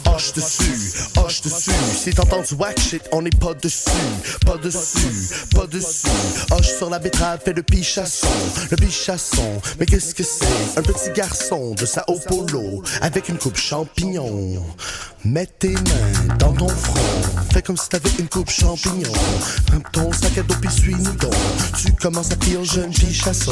hoche 0.05 0.31
dessus, 0.33 0.93
hoche 1.17 1.41
dessus. 1.41 1.71
Si 1.93 2.13
t'entends 2.13 2.41
du 2.41 2.53
whack 2.53 2.79
shit, 2.79 3.03
on 3.11 3.21
n'est 3.21 3.29
pas 3.29 3.53
dessus, 3.55 3.89
pas 4.45 4.55
dessus, 4.55 5.47
pas 5.53 5.67
dessus. 5.67 6.07
Hoche 6.51 6.77
sur 6.77 6.89
la 6.89 6.99
betterave, 6.99 7.39
fait 7.43 7.51
le 7.51 7.63
pichasson, 7.63 8.27
le 8.71 8.77
pichasson. 8.77 9.61
Mais 9.79 9.85
qu'est-ce 9.85 10.15
que 10.15 10.23
c'est? 10.23 10.77
Un 10.79 10.81
petit 10.81 11.11
garçon 11.13 11.75
de 11.75 11.85
Sao 11.85 12.19
Paulo, 12.27 12.83
avec 13.01 13.27
une 13.27 13.37
coupe 13.37 13.57
champignon. 13.57 14.65
Mets 15.25 15.47
tes 15.59 15.73
mains 15.73 16.35
dans 16.39 16.53
ton 16.53 16.69
front, 16.69 16.93
fais 17.51 17.61
comme 17.61 17.75
si 17.75 17.89
t'avais 17.89 18.11
une 18.19 18.29
coupe 18.29 18.49
champignon. 18.49 19.11
Ton 19.91 20.13
sac 20.13 20.37
à 20.37 20.43
dos 20.43 20.55
puis 20.61 20.71
suis-nous. 20.71 21.17
Tu 21.75 21.91
commences 21.93 22.31
à 22.31 22.37
pire 22.37 22.63
jeune 22.63 22.91
pichasson, 22.91 23.51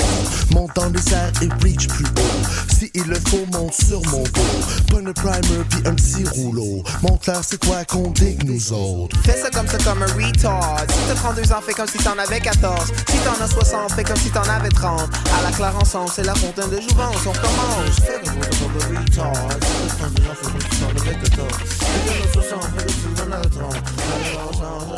monte 0.52 0.74
dans 0.76 0.90
les 0.90 1.14
airs 1.14 1.34
et 1.42 1.50
reach 1.62 1.88
plus 1.88 2.06
haut. 2.06 2.74
Si 2.74 2.90
il 2.94 3.04
le 3.04 3.16
faut, 3.16 3.46
monte 3.52 3.65
sur 3.72 4.02
mon 4.12 4.24
dos. 4.24 4.42
Pas 4.90 4.98
un 4.98 5.14
primer 5.14 5.64
puis 5.70 5.80
un 5.86 5.94
petit 5.94 6.26
rouleau. 6.26 6.84
Montre 7.02 7.32
leur 7.32 7.44
c'est 7.44 7.64
quoi 7.64 7.86
qu'on 7.86 8.12
digue 8.12 8.44
nous 8.44 8.74
autres. 8.74 9.18
Fais 9.24 9.38
ça 9.38 9.50
comme 9.50 9.68
ça 9.68 9.78
comme 9.80 10.02
un 10.04 10.14
retard. 10.14 10.78
Si 10.90 10.98
t'as 11.08 11.16
32 11.16 11.52
ans, 11.52 11.62
fais 11.66 11.74
comme 11.74 11.88
si 11.88 11.98
t'en 11.98 12.18
avais 12.18 12.40
14. 12.40 12.92
Si 13.10 13.18
t'en 13.20 13.44
as 13.44 13.48
60, 13.48 13.92
fais 13.94 14.04
comme 14.04 14.18
si 14.18 14.30
t'en 14.30 14.44
avais 14.44 14.70
30. 14.70 15.02
À 15.02 15.44
la 15.44 15.52
claire 15.52 15.76
ensemble, 15.80 16.12
c'est 16.14 16.26
la 16.26 16.36
fontaine 16.36 16.70
de 16.70 16.82
jouvence. 16.82 17.18
On 17.26 17.34
commence. 17.34 18.00
Fais 18.06 18.20
comme 18.24 18.42
ça 18.42 18.50
comme 18.60 18.96
un 18.96 19.00
retard. 19.02 19.34
Si 19.62 19.74
t'as 19.88 20.06
32 20.06 20.24
ans, 20.24 20.36
fais 20.36 20.52
comme 20.52 20.62
si 20.62 20.80
t'en 20.80 20.90
avais 21.02 21.16
14. 21.16 21.48
Si 21.68 21.86
t'en 22.06 22.28
as 22.28 22.34
60, 22.34 22.64
fais 22.64 22.86
comme 22.86 22.90
si 22.90 23.08
t'en 23.16 23.32
avais 23.32 23.50
30. 23.50 23.76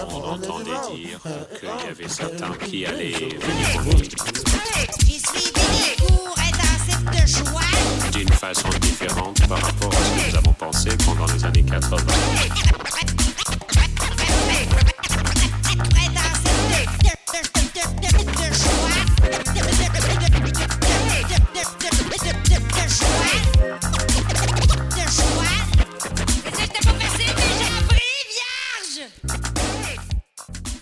On 0.10 0.31
entendait 0.34 0.72
dire 0.96 1.19
qu'il 1.60 1.69
y 1.69 1.90
avait 1.90 2.10
certains 2.10 2.56
qui 2.66 2.86
allaient 2.86 3.12
venir 3.12 3.68
au 3.75 3.81
monde 3.84 4.04
J'ai 4.04 5.19
suivi 5.19 5.52
des 5.52 6.06
cours 6.06 6.36
intensifs 6.38 7.06
de 7.06 7.28
joie. 7.28 7.67
D'une 8.12 8.30
façon 8.30 8.69
différente 8.81 9.48
par 9.48 9.62
rapport 9.62 9.92
à 9.92 9.95
ce 9.95 10.10
que 10.10 10.30
nous 10.31 10.38
avons 10.38 10.54
pensé 10.54 10.89
pendant 11.06 11.25
les 11.34 11.45
années 11.45 11.63
80. 11.63 11.98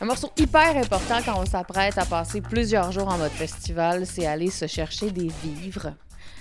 Un 0.06 0.08
morceau 0.08 0.30
hyper 0.38 0.78
important 0.78 1.18
quand 1.26 1.42
on 1.42 1.46
s'apprête 1.48 1.98
à 1.98 2.06
passer 2.06 2.40
plusieurs 2.40 2.92
jours 2.92 3.08
en 3.08 3.18
mode 3.18 3.32
festival, 3.32 4.06
c'est 4.06 4.28
aller 4.28 4.52
se 4.52 4.68
chercher 4.68 5.10
des 5.10 5.30
vivres, 5.44 5.96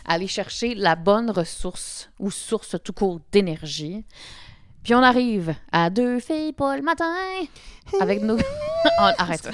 aller 0.05 0.27
chercher 0.27 0.75
la 0.75 0.97
bonne 0.97 1.31
ressource 1.31 2.11
ou 2.19 2.31
source 2.31 2.77
tout 2.83 2.93
court 2.93 3.21
d'énergie. 3.33 4.05
Puis 4.83 4.95
on 4.95 5.03
arrive 5.03 5.55
à 5.73 5.89
deux 5.89 6.21
filles 6.21 6.53
pour 6.53 6.69
le 6.69 6.83
matin 6.83 7.15
avec 8.01 8.23
nos. 8.23 8.37
Oh, 8.37 8.41
arrête 9.19 9.49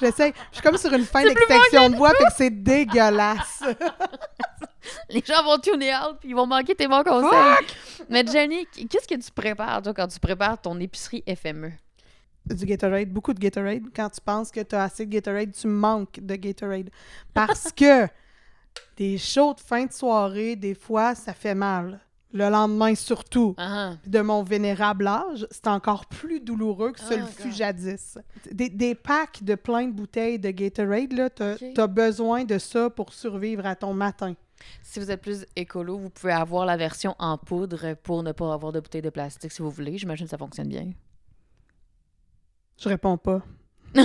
J'essaie. 0.00 0.32
Je 0.50 0.56
suis 0.56 0.62
comme 0.62 0.78
sur 0.78 0.92
une 0.92 1.04
fin 1.04 1.24
d'extinction 1.24 1.90
de 1.90 1.96
voix, 1.96 2.10
fait 2.10 2.24
que 2.24 2.32
c'est 2.36 2.50
dégueulasse. 2.50 3.62
Les 5.10 5.22
gens 5.24 5.44
vont 5.44 5.58
tuner 5.58 5.94
out 5.94 6.16
puis 6.20 6.30
ils 6.30 6.36
vont 6.36 6.46
manquer 6.46 6.74
tes 6.74 6.88
bons 6.88 7.02
conseils. 7.02 7.66
Mais 8.08 8.24
Jenny, 8.26 8.66
qu'est-ce 8.88 9.06
que 9.06 9.20
tu 9.20 9.30
prépares 9.30 9.82
toi 9.82 9.94
quand 9.94 10.08
tu 10.08 10.18
prépares 10.18 10.60
ton 10.60 10.78
épicerie? 10.80 11.22
FME? 11.26 11.72
Du 12.46 12.66
Gatorade, 12.66 13.08
beaucoup 13.08 13.32
de 13.32 13.38
Gatorade. 13.38 13.84
Quand 13.94 14.10
tu 14.10 14.20
penses 14.20 14.50
que 14.50 14.60
tu 14.60 14.74
as 14.74 14.84
assez 14.84 15.06
de 15.06 15.12
Gatorade, 15.12 15.52
tu 15.52 15.68
manques 15.68 16.18
de 16.20 16.34
Gatorade. 16.34 16.90
Parce 17.32 17.70
que 17.76 18.08
des 18.96 19.18
shows 19.18 19.54
de 19.54 19.60
fin 19.60 19.86
de 19.86 19.92
soirée, 19.92 20.56
des 20.56 20.74
fois, 20.74 21.14
ça 21.14 21.32
fait 21.32 21.54
mal. 21.54 22.00
Le 22.34 22.48
lendemain, 22.48 22.94
surtout. 22.94 23.54
Ah, 23.58 23.92
Puis 24.00 24.10
de 24.10 24.20
mon 24.22 24.42
vénérable 24.42 25.06
âge, 25.06 25.46
c'est 25.50 25.66
encore 25.66 26.06
plus 26.06 26.40
douloureux 26.40 26.92
que 26.92 27.00
ce 27.00 27.12
Oh, 27.12 27.16
le 27.18 27.26
fut 27.26 27.52
jadis. 27.52 28.16
Des, 28.50 28.70
des 28.70 28.94
packs 28.94 29.42
de 29.42 29.54
plein 29.54 29.86
de 29.86 29.92
bouteilles 29.92 30.38
de 30.38 30.50
Gatorade, 30.50 31.12
là, 31.12 31.28
t'as 31.28 31.86
besoin 31.86 32.44
de 32.44 32.56
ça 32.58 32.88
pour 32.88 33.12
survivre 33.12 33.66
à 33.66 33.76
ton 33.76 33.92
matin. 33.92 34.34
Si 34.82 34.98
vous 34.98 35.10
êtes 35.10 35.20
plus 35.20 35.44
écolo, 35.56 35.98
vous 35.98 36.08
pouvez 36.08 36.32
avoir 36.32 36.64
la 36.64 36.76
version 36.78 37.14
en 37.18 37.36
poudre 37.36 37.94
pour 38.02 38.22
ne 38.22 38.32
pas 38.32 38.54
avoir 38.54 38.72
de 38.72 38.80
bouteilles 38.80 39.02
de 39.02 39.10
plastique 39.10 39.52
si 39.52 39.60
vous 39.60 39.70
voulez. 39.70 39.98
J'imagine 39.98 40.24
que 40.26 40.30
ça 40.30 40.38
fonctionne 40.38 40.68
bien. 40.68 40.90
Je 42.78 42.88
réponds 42.88 43.18
pas. 43.18 43.42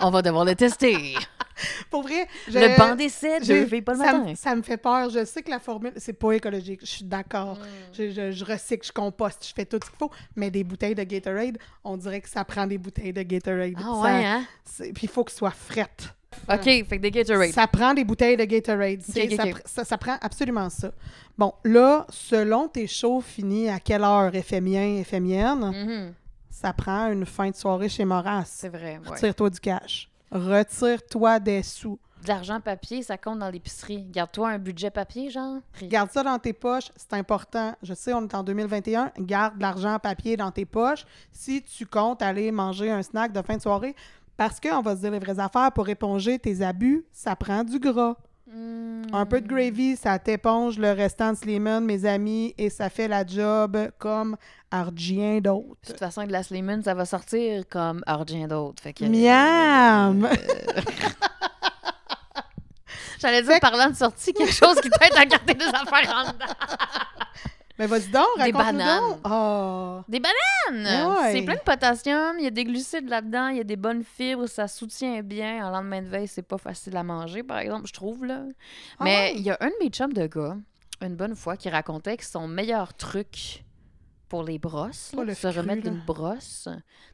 On 0.00 0.10
va 0.10 0.22
devoir 0.22 0.44
le 0.44 0.54
tester. 0.54 1.14
Pour 1.90 2.02
vrai, 2.02 2.26
je- 2.48 2.58
Le 2.58 2.76
banc 2.76 2.94
d'essai 2.94 3.40
de 3.40 3.44
j'ai- 3.44 3.64
Veille 3.64 3.82
pas 3.82 3.92
le 3.92 3.98
ça, 3.98 4.12
matin. 4.12 4.30
me- 4.30 4.34
ça 4.34 4.54
me 4.54 4.62
fait 4.62 4.76
peur. 4.76 5.10
Je 5.10 5.24
sais 5.24 5.42
que 5.42 5.50
la 5.50 5.58
formule, 5.58 5.92
c'est 5.96 6.12
pas 6.12 6.32
écologique. 6.32 6.80
Je 6.82 6.86
suis 6.86 7.04
d'accord. 7.04 7.56
Mm. 7.58 7.94
Je, 7.96 8.10
je- 8.10 8.30
je 8.32 8.44
recycle, 8.44 8.86
je 8.86 8.92
composte, 8.92 9.46
je 9.48 9.52
fais 9.54 9.64
tout 9.64 9.78
ce 9.82 9.88
qu'il 9.90 9.98
faut. 9.98 10.10
Mais 10.36 10.50
des 10.50 10.64
bouteilles 10.64 10.94
de 10.94 11.02
Gatorade, 11.02 11.58
on 11.84 11.96
dirait 11.96 12.20
que 12.20 12.28
ça 12.28 12.44
prend 12.44 12.66
des 12.66 12.78
bouteilles 12.78 13.12
de 13.12 13.22
Gatorade. 13.22 13.74
Ah 13.78 13.82
Ça- 13.82 14.00
ouais, 14.02 14.24
hein? 14.24 14.44
Puis 14.94 15.02
il 15.04 15.08
faut 15.08 15.24
que 15.24 15.30
ce 15.30 15.38
soit 15.38 15.50
frette. 15.50 16.14
OK, 16.50 16.62
fait 16.64 16.84
que 16.86 16.96
des 16.96 17.10
Gatorade. 17.10 17.50
Ça 17.50 17.66
prend 17.66 17.92
des 17.92 18.04
bouteilles 18.04 18.38
de 18.38 18.44
Gatorade. 18.44 19.02
Ça, 19.66 19.98
prend 19.98 20.16
absolument 20.22 20.70
ça. 20.70 20.90
Bon, 21.36 21.52
là, 21.64 22.06
selon 22.08 22.68
tes 22.68 22.86
shows 22.86 23.20
finis 23.20 23.68
à 23.68 23.78
quelle 23.78 24.02
heure, 24.02 24.32
FMien, 24.34 25.02
FMienne, 25.04 25.58
Mhm, 25.60 26.14
ça 26.50 26.72
prend 26.72 27.10
une 27.12 27.26
fin 27.26 27.50
de 27.50 27.54
soirée 27.56 27.88
chez 27.90 28.06
Moras. 28.06 28.44
C'est 28.46 28.68
vrai, 28.70 28.98
ouais. 29.04 29.10
Retire-toi 29.10 29.50
du 29.50 29.60
cash. 29.60 30.08
Retire-toi 30.32 31.40
des 31.40 31.62
sous. 31.62 31.98
De 32.22 32.28
l'argent 32.28 32.60
papier, 32.60 33.02
ça 33.02 33.18
compte 33.18 33.40
dans 33.40 33.50
l'épicerie. 33.50 34.04
Garde-toi 34.04 34.48
un 34.48 34.58
budget 34.58 34.90
papier, 34.90 35.28
genre. 35.28 35.58
Garde 35.82 36.10
ça 36.10 36.22
dans 36.22 36.38
tes 36.38 36.52
poches, 36.52 36.90
c'est 36.96 37.12
important. 37.14 37.74
Je 37.82 37.92
sais, 37.92 38.14
on 38.14 38.22
est 38.22 38.34
en 38.34 38.42
2021. 38.42 39.12
Garde 39.18 39.56
de 39.56 39.62
l'argent 39.62 39.94
en 39.94 39.98
papier 39.98 40.36
dans 40.36 40.50
tes 40.50 40.64
poches 40.64 41.04
si 41.32 41.62
tu 41.62 41.84
comptes 41.84 42.22
aller 42.22 42.50
manger 42.50 42.90
un 42.90 43.02
snack 43.02 43.32
de 43.32 43.42
fin 43.42 43.56
de 43.56 43.62
soirée. 43.62 43.94
Parce 44.36 44.58
qu'on 44.58 44.80
va 44.80 44.96
se 44.96 45.00
dire 45.02 45.10
les 45.10 45.18
vraies 45.18 45.38
affaires, 45.38 45.70
pour 45.72 45.88
éponger 45.88 46.38
tes 46.38 46.62
abus, 46.62 47.04
ça 47.12 47.36
prend 47.36 47.64
du 47.64 47.78
gras. 47.78 48.16
Un 48.54 49.26
peu 49.26 49.40
de 49.40 49.48
gravy, 49.48 49.96
ça 49.96 50.18
t'éponge 50.18 50.78
le 50.78 50.92
restant 50.92 51.32
de 51.32 51.36
Slimane, 51.38 51.84
mes 51.84 52.04
amis, 52.04 52.54
et 52.58 52.68
ça 52.70 52.90
fait 52.90 53.08
la 53.08 53.26
job 53.26 53.78
comme 53.98 54.36
De 54.70 55.40
d'autre. 55.40 55.78
toute 55.86 55.98
façon, 55.98 56.24
Glass 56.24 56.50
Lemon, 56.50 56.82
ça 56.82 56.92
va 56.94 57.04
sortir 57.06 57.64
comme 57.68 58.02
rien 58.06 58.48
d'autre. 58.48 58.82
Fait 58.82 58.92
que... 58.92 59.04
Miam! 59.04 60.28
J'allais 63.20 63.42
dire, 63.42 63.60
parlant 63.60 63.88
de 63.90 63.94
sortie, 63.96 64.32
quelque 64.34 64.52
chose 64.52 64.80
qui 64.80 64.90
t'aide 64.90 65.16
à 65.16 65.24
garder 65.24 65.54
des 65.54 65.64
affaires 65.66 66.14
en 66.14 66.32
dedans. 66.32 66.46
Mais 67.78 67.86
vas-y 67.86 68.08
donc, 68.10 68.26
Des 68.44 68.52
bananes. 68.52 69.00
donc. 69.00 69.20
Ah. 69.24 70.04
Des 70.08 70.20
bananes! 70.20 71.08
Ouais. 71.10 71.32
C'est 71.32 71.42
plein 71.42 71.54
de 71.54 71.60
potassium, 71.60 72.36
il 72.38 72.44
y 72.44 72.46
a 72.46 72.50
des 72.50 72.64
glucides 72.64 73.08
là-dedans, 73.08 73.48
il 73.48 73.56
y 73.56 73.60
a 73.60 73.64
des 73.64 73.76
bonnes 73.76 74.04
fibres, 74.04 74.46
ça 74.46 74.68
soutient 74.68 75.22
bien. 75.22 75.66
En 75.66 75.70
lendemain 75.70 76.02
de 76.02 76.08
veille, 76.08 76.28
c'est 76.28 76.42
pas 76.42 76.58
facile 76.58 76.96
à 76.96 77.02
manger, 77.02 77.42
par 77.42 77.58
exemple, 77.58 77.86
je 77.86 77.92
trouve. 77.92 78.24
là. 78.24 78.42
Ah 78.98 79.04
Mais 79.04 79.16
ouais? 79.16 79.32
il 79.36 79.42
y 79.42 79.50
a 79.50 79.56
un 79.60 79.68
de 79.68 79.74
mes 79.80 79.88
chums 79.88 80.12
de 80.12 80.26
gars, 80.26 80.56
une 81.00 81.16
bonne 81.16 81.34
fois, 81.34 81.56
qui 81.56 81.70
racontait 81.70 82.16
que 82.16 82.24
son 82.24 82.46
meilleur 82.46 82.94
truc 82.94 83.64
pour 84.28 84.44
les 84.44 84.58
brosses, 84.58 85.12
là, 85.16 85.24
le 85.24 85.34
se 85.34 85.48
cru, 85.48 85.60
remettre 85.60 85.84
là. 85.84 85.90
d'une 85.90 86.00
brosse, 86.00 86.68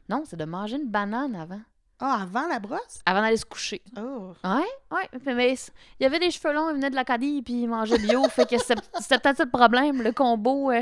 non, 0.09 0.23
c'est 0.25 0.37
de 0.37 0.45
manger 0.45 0.75
une 0.77 0.89
banane 0.89 1.35
avant. 1.35 1.61
Ah, 2.01 2.21
avant 2.23 2.47
la 2.47 2.59
brosse? 2.59 3.01
Avant 3.05 3.21
d'aller 3.21 3.37
se 3.37 3.45
coucher. 3.45 3.81
Oh. 3.97 4.31
Ouais, 4.43 4.63
ouais. 4.91 5.33
Mais, 5.35 5.55
il 5.99 6.03
y 6.03 6.05
avait 6.05 6.19
des 6.19 6.31
cheveux 6.31 6.53
longs, 6.53 6.69
il 6.69 6.75
venait 6.75 6.89
de 6.89 6.95
l'Acadie, 6.95 7.41
puis 7.41 7.63
il 7.63 7.67
mangeait 7.67 7.97
bio. 7.97 8.23
fait 8.29 8.49
que 8.49 8.57
c'était 8.57 8.75
peut-être 9.19 9.37
ça 9.37 9.43
le 9.43 9.49
problème, 9.49 10.01
le 10.01 10.11
combo. 10.13 10.71
euh. 10.71 10.81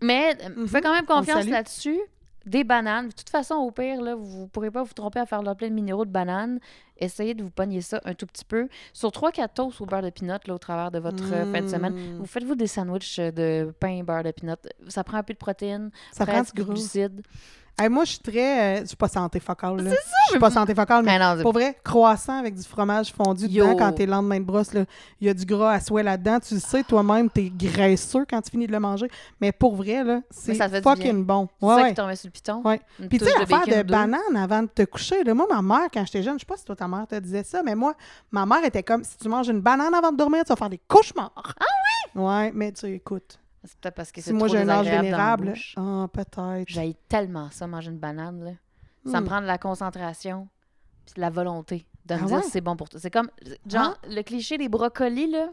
Mais 0.00 0.36
Mhm. 0.56 0.68
fais 0.68 0.80
quand 0.80 0.92
même 0.94 1.06
confiance 1.06 1.46
là-dessus. 1.46 1.98
Des 2.46 2.64
bananes. 2.64 3.08
De 3.08 3.12
toute 3.12 3.28
façon, 3.28 3.56
au 3.56 3.70
pire, 3.70 4.00
là, 4.00 4.14
vous 4.14 4.42
ne 4.42 4.46
pourrez 4.46 4.70
pas 4.70 4.82
vous 4.82 4.94
tromper 4.94 5.20
à 5.20 5.26
faire 5.26 5.42
le 5.42 5.54
plein 5.54 5.68
de 5.68 5.74
minéraux 5.74 6.06
de 6.06 6.10
bananes. 6.10 6.60
Essayez 6.96 7.34
de 7.34 7.42
vous 7.42 7.50
pogner 7.50 7.82
ça 7.82 8.00
un 8.06 8.14
tout 8.14 8.24
petit 8.26 8.44
peu. 8.44 8.68
Sur 8.94 9.10
3-4 9.10 9.52
toasts 9.54 9.80
au 9.82 9.86
beurre 9.86 10.00
de 10.02 10.08
pinot 10.10 10.34
là, 10.46 10.54
au 10.54 10.58
travers 10.58 10.90
de 10.90 10.98
votre 10.98 11.24
euh, 11.32 11.52
fin 11.52 11.60
de 11.60 11.68
semaine. 11.68 11.92
Mm. 11.94 12.18
Vous 12.18 12.26
faites-vous 12.26 12.54
des 12.54 12.66
sandwichs 12.66 13.18
de 13.20 13.74
pain 13.78 14.02
beurre 14.02 14.22
de 14.22 14.30
pinot? 14.30 14.54
Ça 14.88 15.04
prend 15.04 15.18
un 15.18 15.22
peu 15.22 15.34
de 15.34 15.38
protéines. 15.38 15.90
Ça 16.12 16.24
prend 16.24 16.40
du 16.40 16.52
glucides. 16.64 17.22
Hey, 17.80 17.88
moi, 17.88 18.04
je 18.04 18.10
suis 18.10 18.18
très. 18.18 18.78
euh, 18.78 18.80
je 18.82 18.86
suis 18.88 18.96
pas 18.96 19.06
santé 19.08 19.38
focale, 19.38 19.76
là. 19.80 19.90
Je 19.92 20.30
suis 20.30 20.38
pas 20.40 20.50
santé 20.50 20.74
focale, 20.74 21.04
mais 21.04 21.16
Mais 21.16 21.36
non, 21.36 21.42
pour 21.42 21.52
vrai, 21.52 21.76
croissant 21.84 22.38
avec 22.40 22.54
du 22.56 22.62
fromage 22.64 23.12
fondu 23.12 23.46
Yo. 23.46 23.64
dedans 23.66 23.76
quand 23.76 23.92
t'es 23.92 24.04
le 24.04 24.10
lendemain 24.10 24.40
de 24.40 24.44
brosse, 24.44 24.70
il 25.20 25.26
y 25.26 25.30
a 25.30 25.34
du 25.34 25.44
gras 25.44 25.72
à 25.74 25.80
souhait 25.80 26.02
là-dedans. 26.02 26.40
Tu 26.40 26.54
le 26.54 26.60
sais, 26.60 26.82
toi-même, 26.82 27.30
t'es 27.30 27.50
graisseux 27.54 28.26
quand 28.28 28.40
tu 28.42 28.50
finis 28.50 28.66
de 28.66 28.72
le 28.72 28.80
manger. 28.80 29.08
Mais 29.40 29.52
pour 29.52 29.76
vrai, 29.76 30.02
là, 30.02 30.20
c'est 30.30 30.54
ça 30.54 30.68
fucking 30.68 31.24
bon. 31.24 31.48
C'est 31.60 31.66
Ouais, 31.66 31.94
ça 31.94 32.04
ouais. 32.06 32.12
qui 32.14 32.16
sur 32.18 32.26
le 32.28 32.32
piton. 32.32 32.62
Ouais. 32.64 32.80
Puis 33.08 33.18
tu 33.18 33.24
sais, 33.24 33.30
l'affaire 33.38 33.64
de 33.66 33.82
deux. 33.82 33.82
banane 33.94 34.36
avant 34.36 34.62
de 34.62 34.68
te 34.68 34.82
coucher, 34.82 35.22
là, 35.22 35.32
moi, 35.34 35.46
ma 35.48 35.62
mère, 35.62 35.88
quand 35.94 36.04
j'étais 36.04 36.22
jeune, 36.24 36.34
je 36.34 36.40
sais 36.40 36.46
pas 36.46 36.56
si 36.56 36.64
toi, 36.64 36.74
ta 36.74 36.88
mère 36.88 37.06
te 37.06 37.14
disait 37.20 37.44
ça, 37.44 37.62
mais 37.62 37.76
moi, 37.76 37.94
ma 38.32 38.44
mère 38.44 38.64
était 38.64 38.82
comme, 38.82 39.04
si 39.04 39.16
tu 39.18 39.28
manges 39.28 39.48
une 39.48 39.60
banane 39.60 39.94
avant 39.94 40.10
de 40.10 40.16
dormir, 40.16 40.42
tu 40.44 40.48
vas 40.48 40.56
faire 40.56 40.68
des 40.70 40.80
cauchemars. 40.88 41.30
Ah 41.36 41.64
oui? 42.16 42.22
Ouais, 42.22 42.50
mais 42.54 42.72
tu 42.72 42.80
sais, 42.80 42.92
écoute, 42.92 43.38
C'est 43.64 43.78
peut-être 43.80 43.94
parce 43.94 44.12
que 44.12 44.20
c'est 44.20 44.30
si 44.30 44.34
moi 44.34 44.48
trop 44.48 44.56
j'ai 44.56 44.62
un 44.62 44.68
âge 44.68 44.86
vénérable, 44.86 45.52
ah, 45.76 46.06
peut-être. 46.12 46.68
J'aille 46.68 46.96
tellement 47.08 47.50
ça, 47.50 47.66
manger 47.66 47.90
une 47.90 47.98
banane. 47.98 48.44
Là. 48.44 48.50
Ça 49.10 49.20
me 49.20 49.26
Hmm. 49.26 49.28
prend 49.28 49.40
de 49.40 49.46
la 49.46 49.58
concentration 49.58 50.48
puis 51.06 51.14
de 51.16 51.20
la 51.20 51.30
volonté 51.30 51.86
de 52.06 52.14
me 52.14 52.20
Ah 52.22 52.24
dire 52.26 52.36
ouais? 52.36 52.42
c'est 52.42 52.60
bon 52.60 52.76
pour 52.76 52.88
toi. 52.88 53.00
C'est 53.00 53.10
comme, 53.10 53.28
genre, 53.66 53.96
le 54.08 54.22
cliché 54.22 54.58
des 54.58 54.68
brocolis, 54.68 55.30
là, 55.30 55.48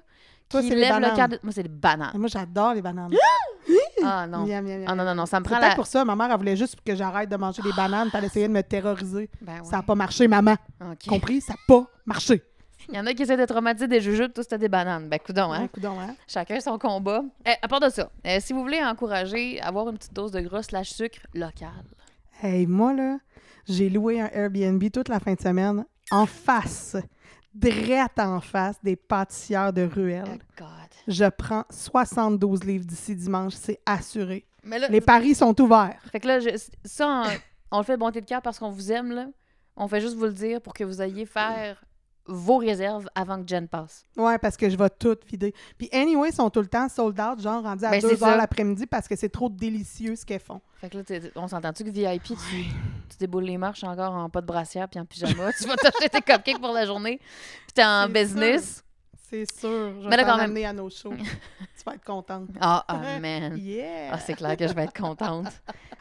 Toi, 0.50 0.62
qui 0.62 0.70
c'est 0.70 0.76
les 0.76 0.82
lèvent 0.82 1.00
le 1.00 1.28
de... 1.30 1.40
Moi, 1.44 1.52
c'est 1.52 1.64
des 1.64 1.70
bananes. 1.70 2.12
Moi, 2.16 2.28
j'adore 2.28 2.74
les 2.76 2.82
bananes. 2.82 3.12
Ah 4.04 4.28
non. 4.28 4.46
Miam, 4.46 4.64
miam, 4.64 4.80
miam. 4.82 4.86
Ah 4.88 4.94
non, 4.96 5.04
non, 5.06 5.16
non, 5.16 5.26
ça 5.26 5.40
me 5.40 5.46
prend 5.46 5.56
peut-être 5.58 5.70
la... 5.70 5.76
pour 5.76 5.88
ça, 5.88 6.06
ma 6.06 6.16
mère, 6.16 6.30
elle 6.30 6.38
voulait 6.38 6.56
juste 6.58 6.76
que 6.86 6.94
j'arrête 6.96 7.30
de 7.30 7.38
manger 7.38 7.62
des 7.64 7.72
bananes, 7.72 8.10
elle 8.14 8.26
essayait 8.26 8.48
de 8.48 8.54
me 8.54 8.62
terroriser. 8.62 9.30
Ben 9.42 9.64
Ça 9.64 9.72
n'a 9.72 9.78
ouais. 9.80 9.86
pas 9.86 9.96
marché, 9.96 10.28
maman. 10.28 10.56
OK. 10.82 11.08
Compris? 11.08 11.42
Ça 11.42 11.54
n'a 11.54 11.60
pas 11.68 11.88
marché. 12.06 12.44
Il 12.90 12.96
y 12.96 13.00
en 13.00 13.06
a 13.06 13.14
qui 13.14 13.24
essaient 13.24 13.38
de 13.38 13.46
traumatiser 13.46 13.88
des 13.88 14.00
jujubes, 14.02 14.32
toi, 14.34 14.44
c'était 14.44 14.58
des 14.60 14.70
bananes. 14.70 15.10
Ben, 15.10 15.20
coudon, 15.20 15.52
hein? 15.52 15.64
Ouais, 15.64 15.70
coudonc, 15.70 16.00
hein? 16.00 16.16
Chacun 16.28 16.60
son 16.60 16.78
combat. 16.78 17.24
Eh, 17.46 17.52
à 17.62 17.68
part 17.68 17.80
de 17.80 17.90
ça, 17.90 18.12
euh, 18.28 18.38
si 18.40 18.54
vous 18.54 18.62
voulez 18.62 18.82
encourager, 18.84 19.60
avoir 19.62 19.90
une 19.90 19.98
petite 19.98 20.14
dose 20.14 20.32
de 20.32 20.42
gras 20.42 20.62
slash 20.64 20.90
sucre 20.92 21.20
local. 21.34 21.70
Hey, 22.44 22.68
moi, 22.68 22.94
là, 22.94 23.18
j'ai 23.68 23.90
loué 23.90 24.20
un 24.22 24.30
Airbnb 24.32 24.84
toute 24.92 25.10
la 25.10 25.20
fin 25.20 25.34
de 25.34 25.40
semaine 25.42 25.86
en 26.12 26.26
face, 26.26 26.96
drette 27.54 28.20
en 28.20 28.40
face 28.42 28.76
des 28.84 28.96
pâtissières 28.96 29.74
de 29.74 29.88
Oh 29.90 29.96
ruelles. 29.96 30.40
God. 30.58 30.68
Je 31.08 31.26
prends 31.26 31.64
72 31.70 32.64
livres 32.64 32.86
d'ici 32.86 33.16
dimanche, 33.16 33.54
c'est 33.56 33.80
assuré. 33.86 34.46
Mais 34.64 34.80
là, 34.80 34.88
Les 34.90 35.02
paris 35.02 35.36
sont 35.36 35.60
ouverts. 35.62 36.00
Fait 36.12 36.20
que 36.20 36.28
là, 36.28 36.40
je- 36.40 36.50
ça, 36.84 37.24
on, 37.72 37.78
on 37.78 37.78
le 37.80 37.84
fait 37.84 37.94
de 37.94 38.00
bonté 38.00 38.22
de 38.22 38.26
cœur 38.26 38.42
parce 38.42 38.58
qu'on 38.60 38.70
vous 38.72 38.92
aime, 38.92 39.12
là. 39.12 39.28
On 39.78 39.88
fait 39.88 40.02
juste 40.02 40.16
vous 40.16 40.26
le 40.26 40.34
dire 40.34 40.62
pour 40.62 40.74
que 40.74 40.84
vous 40.84 41.02
ayez 41.02 41.26
faire 41.26 41.84
vos 42.28 42.58
réserves 42.58 43.08
avant 43.14 43.42
que 43.42 43.48
Jen 43.48 43.68
passe. 43.68 44.06
Ouais, 44.18 44.38
parce 44.38 44.58
que 44.58 44.70
je 44.70 44.78
vais 44.78 44.90
tout 44.90 45.16
vider. 45.28 45.54
Puis, 45.78 45.90
anyway, 45.92 46.30
ils 46.30 46.36
sont 46.36 46.50
tout 46.50 46.62
le 46.62 46.68
temps 46.68 46.90
sold 46.90 47.20
out, 47.20 47.40
genre 47.40 47.64
rendu 47.64 47.86
à 47.86 47.92
Ben, 47.92 48.02
2 48.02 48.10
c'est 48.10 48.24
heures 48.24 48.38
l'après-midi 48.38 48.88
parce 48.88 49.08
que 49.08 49.16
c'est 49.16 49.30
trop 49.30 49.50
délicieux 49.50 50.16
ce 50.16 50.26
qu'elles 50.26 50.40
font. 50.40 50.62
Fait 50.82 50.90
que 50.90 50.98
là, 50.98 51.04
on 51.36 51.48
s'entend-tu 51.48 51.84
que 51.84 51.90
VIP, 51.90 52.24
tu, 52.24 52.34
tu 52.36 53.18
déboules 53.20 53.44
les 53.44 53.58
marches 53.58 53.84
encore 53.84 54.14
en 54.14 54.30
pas 54.30 54.42
de 54.42 54.48
brassière 54.48 54.88
puis 54.90 55.00
en 55.00 55.06
pyjama? 55.06 55.52
tu 55.58 55.68
vas 55.68 55.76
t'acheter 55.76 56.10
tes 56.10 56.22
cupcakes 56.22 56.60
pour 56.60 56.74
la 56.74 56.86
journée. 56.86 57.18
Puis 57.20 57.74
t'es 57.76 57.86
en 57.86 58.10
business? 58.10 58.84
C'est 59.30 59.52
sûr. 59.60 60.02
Je 60.02 60.08
vais 60.08 60.18
t'en 60.24 60.38
amener 60.38 60.66
à 60.66 60.74
nos 60.74 60.90
shows. 60.90 61.14
tu 61.18 61.84
vas 61.86 61.96
être 61.96 62.06
contente. 62.06 62.50
Ah, 62.60 62.86
man. 63.20 63.58
Yeah! 63.58 64.12
Ah, 64.14 64.20
c'est 64.20 64.34
clair 64.36 64.56
que 64.56 64.68
je 64.68 64.74
vais 64.74 64.84
être 64.84 64.98
contente. 65.00 65.48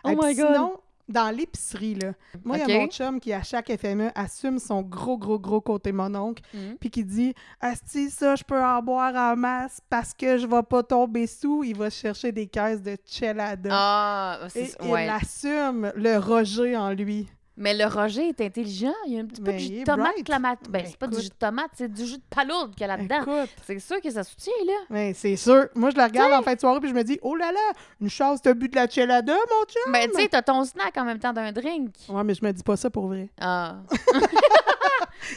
Oh 0.04 0.11
Et 0.11 0.14
my 0.14 0.35
God. 0.35 0.47
Sinon, 0.54 0.76
dans 1.08 1.34
l'épicerie, 1.34 1.94
là, 1.96 2.12
moi, 2.44 2.56
il 2.58 2.68
y 2.68 2.73
a 2.73 2.78
mon 2.80 2.87
chum 2.88 3.20
qui, 3.20 3.32
à 3.32 3.42
chaque 3.42 3.70
FME, 3.76 4.11
assume 4.14 4.58
son 4.58 4.80
gros, 4.82 5.18
gros, 5.18 5.38
gros 5.38 5.61
côté 5.61 5.92
mononcle, 5.92 6.42
Mhm. 6.54 6.76
puis 6.80 6.90
qui 6.90 7.04
dit 7.04 7.34
Asti, 7.61 8.08
ça, 8.11 8.37
je 8.37 8.44
peux 8.44 8.62
en 8.62 8.80
boire 8.82 9.14
en 9.14 9.37
masse 9.37 9.80
parce 9.90 10.14
que 10.14 10.38
je 10.38 10.46
vais 10.46 10.62
pas 10.62 10.82
tomber 10.82 11.26
sous. 11.26 11.62
Il 11.64 11.76
va 11.76 11.90
chercher 11.90 12.32
des 12.32 12.46
caisses 12.46 12.82
de 12.82 12.96
chelada. 13.04 13.68
Ah, 13.73 14.38
Et 14.54 14.64
c'est 14.66 14.76
il 14.82 14.90
ouais. 14.90 15.08
assume 15.08 15.92
le 15.94 16.16
Roger 16.18 16.76
en 16.76 16.90
lui. 16.92 17.28
Mais 17.56 17.73
le 17.73 17.84
Roger 17.87 18.28
est 18.30 18.40
intelligent. 18.40 18.92
Il 19.06 19.12
y 19.14 19.16
a 19.16 19.20
un 19.20 19.26
petit 19.26 19.40
peu 19.40 19.52
de 19.52 19.58
jus 19.58 19.70
de 19.80 19.84
tomate 19.84 20.12
bright. 20.12 20.26
clamate. 20.26 20.58
Ben, 20.68 20.82
Ben, 20.82 20.87
c'est 20.90 20.96
pas 20.99 21.06
du 21.06 21.20
jus 21.20 21.28
de 21.28 21.34
tomate, 21.34 21.70
c'est 21.75 21.92
du 21.92 22.04
jus 22.04 22.16
de 22.16 22.23
palourde 22.28 22.73
qu'il 22.75 22.80
y 22.87 22.90
a 22.90 22.96
là-dedans. 22.96 23.46
C'est 23.62 23.78
sûr 23.78 24.00
que 24.00 24.11
ça 24.11 24.25
soutient, 24.25 24.52
là. 24.66 24.73
ben, 24.90 25.14
c'est 25.14 25.37
sûr. 25.37 25.68
Moi, 25.75 25.90
je 25.90 25.96
le 25.96 26.02
regarde 26.02 26.32
en 26.32 26.42
fin 26.42 26.54
de 26.54 26.61
soirée, 26.61 26.80
puis 26.80 26.88
je 26.88 26.94
me 26.94 27.04
dis 27.04 27.18
Oh 27.23 27.37
là 27.37 27.52
là, 27.52 27.73
une 28.00 28.11
chance, 28.11 28.42
t'as 28.42 28.54
bu 28.54 28.68
de 28.68 28.75
la 28.75 28.88
chelada, 28.88 29.34
mon 29.34 29.64
chum. 29.66 29.92
Ben, 29.92 30.08
tu 30.11 30.20
sais, 30.20 30.28
t'as 30.28 30.42
ton 30.42 30.64
snack 30.64 30.96
en 30.96 31.04
même 31.04 31.18
temps 31.20 31.32
d'un 31.32 31.52
drink. 31.52 31.94
Ouais, 32.08 32.25
mais 32.25 32.34
je 32.34 32.44
me 32.44 32.52
dis 32.52 32.62
pas 32.62 32.76
ça 32.76 32.90
pour 32.90 33.06
vrai. 33.06 33.28
Ah. 33.40 33.76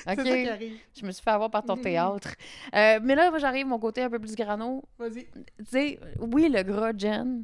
OK. 0.09 0.17
Je 0.95 1.05
me 1.05 1.11
suis 1.11 1.23
fait 1.23 1.29
avoir 1.29 1.49
par 1.49 1.63
ton 1.63 1.77
théâtre. 1.77 2.29
Euh, 2.75 2.99
mais 3.01 3.15
là, 3.15 3.29
moi, 3.29 3.39
j'arrive 3.39 3.67
mon 3.67 3.79
côté 3.79 4.01
un 4.03 4.09
peu 4.09 4.19
plus 4.19 4.35
grano. 4.35 4.83
Vas-y. 4.97 5.25
Tu 5.25 5.65
sais, 5.69 5.99
oui, 6.19 6.49
le 6.49 6.63
gras, 6.63 6.91
Jen, 6.97 7.43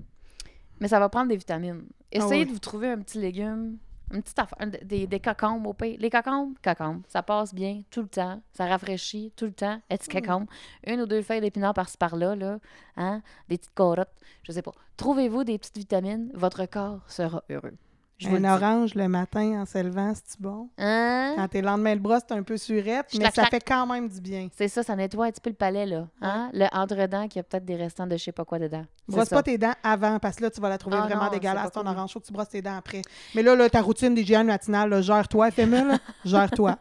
mais 0.79 0.87
ça 0.87 0.99
va 0.99 1.09
prendre 1.09 1.29
des 1.29 1.37
vitamines. 1.37 1.83
Essayez 2.11 2.41
ouais. 2.41 2.45
de 2.45 2.51
vous 2.51 2.59
trouver 2.59 2.89
un 2.89 2.99
petit 2.99 3.17
légume, 3.17 3.77
une 4.13 4.21
petite 4.21 4.39
affaire, 4.39 4.57
des, 4.83 5.07
des 5.07 5.19
cocombes 5.19 5.65
au 5.67 5.73
pays. 5.73 5.97
Les 5.97 6.09
cocombes, 6.09 6.53
cocombes, 6.63 7.01
ça 7.09 7.23
passe 7.23 7.53
bien 7.53 7.81
tout 7.89 8.01
le 8.01 8.07
temps. 8.07 8.41
Ça 8.53 8.65
rafraîchit 8.67 9.31
tout 9.35 9.45
le 9.45 9.53
temps. 9.53 9.79
Petit 9.89 10.07
cocombe? 10.07 10.45
Une 10.87 11.01
ou 11.01 11.05
deux 11.05 11.21
feuilles 11.21 11.41
d'épinards 11.41 11.73
par-ci 11.73 11.97
par-là, 11.97 12.35
là. 12.35 12.59
Hein? 12.95 13.21
Des 13.49 13.57
petites 13.57 13.73
carottes, 13.75 14.07
je 14.43 14.51
sais 14.51 14.61
pas. 14.61 14.71
Trouvez-vous 14.97 15.43
des 15.43 15.57
petites 15.57 15.77
vitamines, 15.77 16.29
votre 16.33 16.65
corps 16.65 16.99
sera 17.07 17.43
heureux. 17.49 17.73
Je 18.19 18.29
vous 18.29 18.35
Un 18.35 18.39
le 18.39 18.45
dis. 18.45 18.63
orange 18.63 18.93
le 18.95 19.07
matin 19.09 19.61
en 19.61 19.65
se 19.65 19.79
levant, 19.79 20.13
c'est 20.13 20.39
bon? 20.39 20.69
Hein? 20.77 21.33
Quand 21.35 21.47
t'es 21.47 21.61
le 21.61 21.65
lendemain 21.67 21.95
de 21.95 21.99
brosse, 21.99 22.25
t'es 22.25 22.35
un 22.35 22.43
peu 22.43 22.55
surette, 22.57 23.07
mais 23.17 23.31
ça 23.31 23.45
fait 23.47 23.59
quand 23.59 23.87
même 23.87 24.07
du 24.07 24.21
bien. 24.21 24.47
C'est 24.55 24.67
ça, 24.67 24.83
ça 24.83 24.95
nettoie 24.95 25.25
un 25.25 25.31
petit 25.31 25.41
peu 25.41 25.49
le 25.49 25.55
palais, 25.55 25.87
là. 25.87 26.07
Hein? 26.21 26.49
Le 26.53 26.67
entre-dents 26.71 27.27
qui 27.27 27.39
a 27.39 27.43
peut-être 27.43 27.65
des 27.65 27.75
restants 27.75 28.05
de 28.07 28.15
je 28.15 28.23
sais 28.23 28.31
pas 28.31 28.45
quoi 28.45 28.59
dedans. 28.59 28.85
Brosse 29.07 29.29
pas 29.29 29.43
tes 29.43 29.57
dents 29.57 29.73
avant, 29.83 30.17
parce 30.19 30.37
que 30.37 30.43
là, 30.43 30.49
tu 30.49 30.61
vas 30.61 30.69
la 30.69 30.77
trouver 30.77 30.97
Ah 30.99 31.05
vraiment 31.07 31.25
non, 31.25 31.31
dégueulasse, 31.31 31.71
ton 31.71 31.81
cool. 31.81 31.89
orange. 31.89 32.13
Faut 32.13 32.19
que 32.21 32.25
tu 32.25 32.31
brosses 32.33 32.49
tes 32.49 32.61
dents 32.61 32.77
après. 32.77 33.01
Mais 33.35 33.43
là, 33.43 33.55
là 33.55 33.69
ta 33.69 33.81
routine 33.81 34.13
d'hygiène 34.15 34.47
matinale, 34.47 35.01
gère-toi, 35.01 35.51
FME. 35.51 35.97
Gère-toi. 36.25 36.77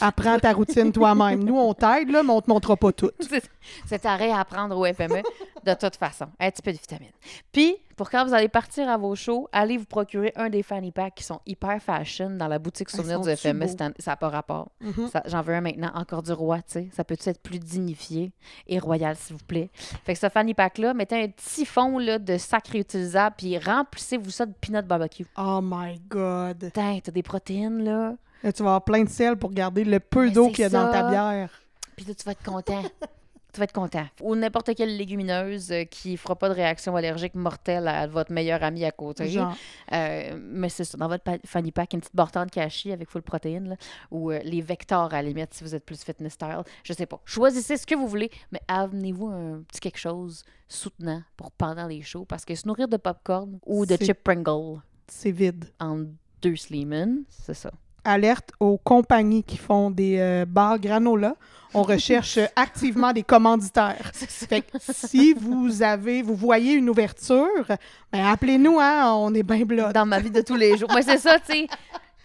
Apprends 0.00 0.38
ta 0.38 0.52
routine 0.52 0.92
toi-même. 0.92 1.44
Nous, 1.44 1.56
on 1.56 1.72
t'aide, 1.74 2.10
là, 2.10 2.22
mais 2.22 2.30
on 2.32 2.40
te 2.40 2.50
montrera 2.50 2.76
pas 2.76 2.92
tout. 2.92 3.10
C'est- 3.86 4.06
arrêt 4.06 4.32
à 4.32 4.44
prendre 4.44 4.76
au 4.76 4.84
FME 4.86 5.22
de 5.64 5.74
toute 5.74 5.96
façon. 5.96 6.26
Un 6.40 6.50
petit 6.50 6.62
peu 6.62 6.72
de 6.72 6.78
vitamines. 6.78 7.12
Puis, 7.52 7.76
pour 7.96 8.08
quand 8.10 8.24
vous 8.26 8.32
allez 8.32 8.48
partir 8.48 8.88
à 8.88 8.96
vos 8.96 9.14
shows, 9.14 9.46
allez 9.52 9.76
vous 9.76 9.84
procurer 9.84 10.32
un 10.36 10.48
des 10.48 10.62
fanny 10.62 10.90
packs 10.90 11.14
qui 11.16 11.22
sont 11.24 11.40
hyper 11.44 11.80
fashion 11.82 12.30
dans 12.30 12.48
la 12.48 12.58
boutique 12.58 12.88
souvenir 12.88 13.20
du 13.20 13.36
FME. 13.36 13.66
Ça 13.68 13.90
n'a 14.06 14.16
pas 14.16 14.28
rapport. 14.30 14.70
Mhm. 14.80 15.08
Ça- 15.12 15.22
J'en 15.26 15.42
veux 15.42 15.54
un 15.54 15.60
maintenant, 15.60 15.90
encore 15.94 16.22
du 16.22 16.32
roi, 16.32 16.58
tu 16.58 16.62
sais. 16.68 16.88
Ça 16.96 17.04
peut 17.04 17.16
être 17.22 17.42
plus 17.42 17.58
dignifié 17.58 18.32
et 18.66 18.78
royal, 18.78 19.16
s'il 19.16 19.36
vous 19.36 19.44
plaît? 19.44 19.68
Fait 20.04 20.14
que 20.14 20.18
ce 20.18 20.28
fanny 20.30 20.54
pack-là, 20.54 20.94
mettez 20.94 21.22
un 21.22 21.28
petit 21.28 21.59
fond 21.64 21.98
là, 21.98 22.18
de 22.18 22.38
sac 22.38 22.68
réutilisable, 22.68 23.36
puis 23.38 23.58
remplissez-vous 23.58 24.30
ça 24.30 24.46
de 24.46 24.52
peanut 24.60 24.86
barbecue. 24.86 25.26
Oh 25.36 25.60
my 25.62 26.00
God. 26.08 26.58
Putain, 26.66 26.98
t'as 27.02 27.12
des 27.12 27.22
protéines, 27.22 27.84
là. 27.84 28.14
Là, 28.42 28.52
tu 28.52 28.62
vas 28.62 28.70
avoir 28.70 28.84
plein 28.84 29.04
de 29.04 29.08
sel 29.08 29.36
pour 29.36 29.50
garder 29.52 29.84
le 29.84 30.00
peu 30.00 30.30
d'eau 30.30 30.48
qu'il 30.48 30.60
y 30.60 30.64
a 30.64 30.68
dans 30.70 30.90
ta 30.90 31.08
bière. 31.10 31.50
Puis 31.96 32.06
là, 32.06 32.14
tu 32.14 32.24
vas 32.24 32.32
être 32.32 32.42
content. 32.42 32.82
tu 33.52 33.58
vas 33.58 33.64
être 33.64 33.72
content. 33.72 34.06
Ou 34.22 34.36
n'importe 34.36 34.74
quelle 34.74 34.96
légumineuse 34.96 35.72
euh, 35.72 35.84
qui 35.84 36.16
fera 36.16 36.36
pas 36.36 36.48
de 36.48 36.54
réaction 36.54 36.96
allergique 36.96 37.34
mortelle 37.34 37.88
à 37.88 38.06
votre 38.06 38.32
meilleur 38.32 38.62
ami 38.62 38.84
à 38.84 38.92
côté. 38.92 39.28
Genre. 39.28 39.54
Euh, 39.92 40.38
mais 40.40 40.68
c'est 40.68 40.84
ça, 40.84 40.96
dans 40.98 41.08
votre 41.08 41.24
fanny 41.44 41.72
pack, 41.72 41.92
une 41.92 42.00
petite 42.00 42.14
bortane 42.16 42.50
cachée 42.50 42.92
avec 42.92 43.08
full 43.08 43.22
protéines, 43.22 43.70
là, 43.70 43.76
ou 44.10 44.30
euh, 44.30 44.40
les 44.44 44.60
vecteurs 44.60 45.12
à 45.12 45.22
la 45.22 45.22
limite 45.22 45.54
si 45.54 45.64
vous 45.64 45.74
êtes 45.74 45.84
plus 45.84 46.02
fitness 46.02 46.34
style. 46.34 46.62
Je 46.84 46.92
sais 46.92 47.06
pas. 47.06 47.20
Choisissez 47.24 47.76
ce 47.76 47.86
que 47.86 47.94
vous 47.94 48.06
voulez, 48.06 48.30
mais 48.52 48.60
amenez-vous 48.68 49.26
un 49.26 49.62
petit 49.68 49.80
quelque 49.80 49.98
chose 49.98 50.44
soutenant 50.68 51.22
pour 51.36 51.50
pendant 51.52 51.86
les 51.86 52.02
shows, 52.02 52.24
parce 52.24 52.44
que 52.44 52.54
se 52.54 52.66
nourrir 52.66 52.88
de 52.88 52.96
popcorn 52.96 53.58
ou 53.66 53.86
de 53.86 53.96
chip 53.96 54.22
Pringle 54.22 54.80
C'est 55.08 55.32
vide. 55.32 55.64
en 55.80 56.04
deux 56.42 56.56
Sleeman, 56.56 57.24
c'est 57.28 57.54
ça. 57.54 57.70
Alerte 58.04 58.50
aux 58.60 58.78
compagnies 58.78 59.42
qui 59.42 59.56
font 59.56 59.90
des 59.90 60.16
euh, 60.18 60.44
bars 60.46 60.78
granola. 60.78 61.34
On 61.74 61.82
recherche 61.82 62.38
activement 62.56 63.12
des 63.12 63.22
commanditaires. 63.22 64.10
Fait 64.14 64.62
que 64.62 64.78
si 64.80 65.32
vous 65.34 65.82
avez, 65.82 66.22
vous 66.22 66.34
voyez 66.34 66.72
une 66.72 66.90
ouverture, 66.90 67.66
ben 68.12 68.26
appelez-nous, 68.26 68.78
hein, 68.80 69.12
on 69.14 69.32
est 69.34 69.42
bien 69.42 69.64
blood. 69.64 69.92
dans 69.92 70.06
ma 70.06 70.18
vie 70.18 70.30
de 70.30 70.40
tous 70.40 70.56
les 70.56 70.76
jours. 70.76 70.90
Moi, 70.90 71.02
c'est 71.02 71.18
ça, 71.18 71.38
tu 71.38 71.52
sais. 71.52 71.66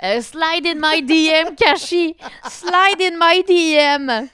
Euh, 0.03 0.21
slide 0.21 0.65
in 0.65 0.75
my 0.75 1.01
DM, 1.01 1.55
Kashi. 1.55 2.15
Slide 2.49 3.01
in 3.01 3.17
my 3.17 3.43
DM. 3.43 4.27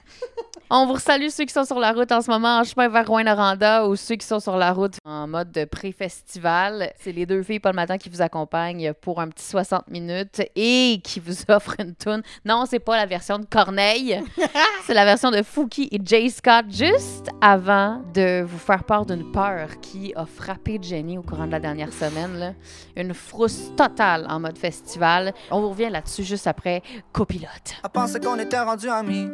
On 0.74 0.86
vous 0.86 1.00
salue 1.00 1.28
ceux 1.28 1.44
qui 1.44 1.54
sont 1.54 1.66
sur 1.66 1.80
la 1.80 1.92
route 1.92 2.10
en 2.14 2.22
ce 2.22 2.32
moment 2.32 2.60
en 2.60 2.64
chemin 2.64 2.88
vers 2.88 3.06
Rouen-Noranda 3.06 3.88
ou 3.88 3.98
ceux 3.98 4.16
qui 4.16 4.26
sont 4.26 4.40
sur 4.40 4.56
la 4.56 4.72
route 4.72 4.94
en 5.04 5.28
mode 5.28 5.52
de 5.52 5.66
pré-festival. 5.66 6.94
C'est 6.98 7.12
les 7.12 7.26
deux 7.26 7.44
filles 7.44 7.60
pas 7.60 7.72
le 7.72 7.76
matin 7.76 7.98
qui 7.98 8.08
vous 8.08 8.22
accompagnent 8.22 8.94
pour 9.02 9.20
un 9.20 9.28
petit 9.28 9.44
60 9.44 9.90
minutes 9.90 10.42
et 10.56 11.02
qui 11.04 11.20
vous 11.20 11.34
offrent 11.50 11.76
une 11.80 11.94
tune. 11.94 12.22
Non, 12.46 12.64
c'est 12.66 12.80
pas 12.80 12.96
la 12.96 13.06
version 13.06 13.38
de 13.38 13.44
Corneille. 13.46 14.22
c'est 14.86 14.94
la 14.94 15.04
version 15.04 15.30
de 15.30 15.44
Fouki 15.44 15.90
et 15.92 16.00
Jay 16.06 16.30
Scott 16.30 16.66
juste 16.70 17.28
avant 17.42 18.02
de 18.14 18.42
vous 18.44 18.58
faire 18.58 18.86
part 18.86 19.06
d'une 19.06 19.30
peur 19.30 19.68
qui 19.82 20.14
a 20.16 20.26
frappé 20.26 20.80
Jenny 20.82 21.18
au 21.18 21.22
courant 21.22 21.48
de 21.48 21.52
la 21.52 21.60
dernière 21.60 21.92
semaine. 21.92 22.40
là. 22.40 22.54
Une 22.96 23.14
frousse 23.14 23.76
totale 23.76 24.26
en 24.30 24.40
mode 24.40 24.58
festival. 24.58 25.34
On 25.52 25.60
vous 25.60 25.72
revient 25.72 25.90
là-dessus 25.90 26.24
juste 26.24 26.48
après 26.48 26.82
Copilote. 27.12 27.74
Elle 27.84 27.90
pensait 27.90 28.22
qu'on 28.22 28.40
était 28.40 28.62
rendu 28.62 28.88
amis. 28.90 29.28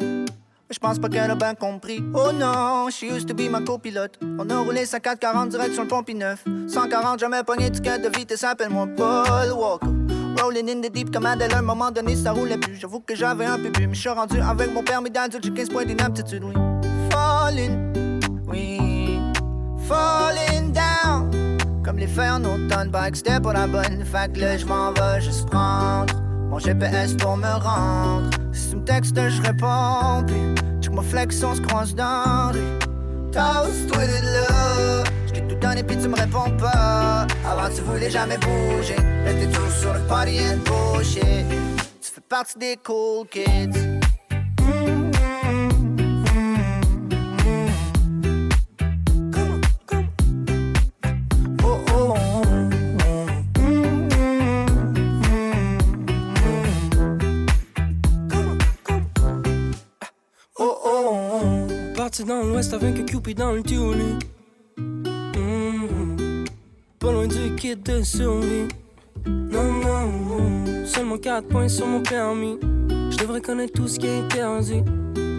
Mais 0.70 0.74
je 0.74 0.80
pense 0.80 1.00
pas 1.00 1.08
qu'elle 1.08 1.32
a 1.32 1.36
bien 1.36 1.56
compris. 1.56 2.04
Oh 2.14 2.32
non, 2.34 2.90
she 2.90 3.04
used 3.04 3.28
to 3.28 3.34
be 3.34 3.50
ma 3.50 3.62
copilote. 3.62 4.20
On 4.38 4.50
a 4.50 4.58
roulé 4.58 4.84
54-40 4.84 5.48
direct 5.50 5.74
sur 5.74 5.84
le 5.84 5.88
pont 5.88 6.04
9 6.14 6.44
140, 6.68 7.20
jamais 7.20 7.42
pogné 7.44 7.70
de 7.70 7.80
de 7.80 8.18
vitesse, 8.18 8.44
appelle-moi 8.44 8.88
Paul 8.98 9.52
Walker. 9.54 9.88
Rolling 10.42 10.70
in 10.70 10.82
the 10.82 10.92
deep 10.92 11.12
comme 11.12 11.26
Adèle, 11.26 11.54
à 11.54 11.60
un 11.60 11.62
moment 11.62 11.90
donné 11.90 12.18
ça 12.18 12.34
roulait 12.34 12.58
plus. 12.58 12.76
J'avoue 12.76 13.00
que 13.00 13.16
j'avais 13.16 13.46
un 13.46 13.58
peu 13.58 13.70
bu, 13.70 13.88
mais 13.88 13.96
je 13.96 14.02
suis 14.02 14.10
rendu 14.10 14.42
avec 14.42 14.74
mon 14.74 14.84
permis 14.84 15.10
d'adulte, 15.10 15.46
j'ai 15.46 15.54
15 15.54 15.70
points 15.70 15.86
d'inaptitude, 15.86 16.44
oui. 16.44 16.54
Falling, 17.10 17.94
oui. 18.48 19.22
Falling 19.88 20.74
down. 20.74 21.58
Comme 21.82 21.98
les 21.98 22.08
fers 22.08 22.34
en 22.34 22.44
automne, 22.44 22.92
que 22.92 23.18
c'était 23.18 23.40
pour 23.40 23.54
la 23.54 23.68
bonne. 23.68 24.04
Fait 24.04 24.34
que 24.34 24.42
là, 24.42 24.58
je 24.58 24.66
m'en 24.66 24.92
vais 24.92 25.22
juste 25.22 25.50
prendre 25.50 26.27
mon 26.50 26.60
GPS 26.60 27.14
pour 27.16 27.38
me 27.38 27.52
rendre. 27.64 28.30
Si 28.54 28.70
tu 28.70 28.76
me 28.78 28.84
textes, 28.84 29.16
je 29.16 29.42
réponds. 29.42 30.26
Puis, 30.26 30.90
mon 30.90 31.02
flex, 31.02 31.44
on 31.44 31.54
se 31.54 31.62
croise 31.62 31.94
dans. 31.94 32.52
Toast 33.32 33.96
with 33.96 34.10
it, 34.10 34.24
là. 34.24 35.04
Je 35.34 35.42
tout 35.42 35.56
donné, 35.56 35.84
puis 35.84 35.98
tu 35.98 36.08
me 36.08 36.16
réponds 36.16 36.52
pas. 36.58 37.28
Avant, 37.46 37.74
tu 37.74 37.82
voulais 37.82 38.10
jamais 38.10 38.38
bouger. 38.38 38.96
Là, 38.96 39.34
t'es 39.34 39.48
toujours 39.48 39.72
sur 39.72 39.94
le 39.94 40.00
party 40.08 40.40
and 40.40 40.58
bullshit. 40.66 41.46
Tu 42.02 42.12
fais 42.12 42.22
partie 42.28 42.58
des 42.58 42.78
cool 42.84 43.28
kids. 43.28 43.87
L'ouest 62.58 62.74
avec 62.74 63.00
un 63.00 63.04
Cupid 63.04 63.38
dans 63.38 63.52
le 63.52 63.62
tuli. 63.62 64.18
Mhm. 64.78 66.46
Pas 66.98 67.12
loin 67.12 67.28
du 67.28 67.54
kit 67.56 67.76
de 67.76 68.02
survie. 68.02 68.68
Non, 69.28 69.72
non, 69.74 70.08
non, 70.28 70.86
seulement 70.86 71.18
4 71.18 71.48
points 71.50 71.68
sur 71.68 71.86
mon 71.86 72.02
permis. 72.02 72.58
Je 73.12 73.18
devrais 73.18 73.42
connaître 73.42 73.74
tout 73.74 73.88
ce 73.88 74.00
qui 74.00 74.08
est 74.08 74.22
interdit. 74.22 74.82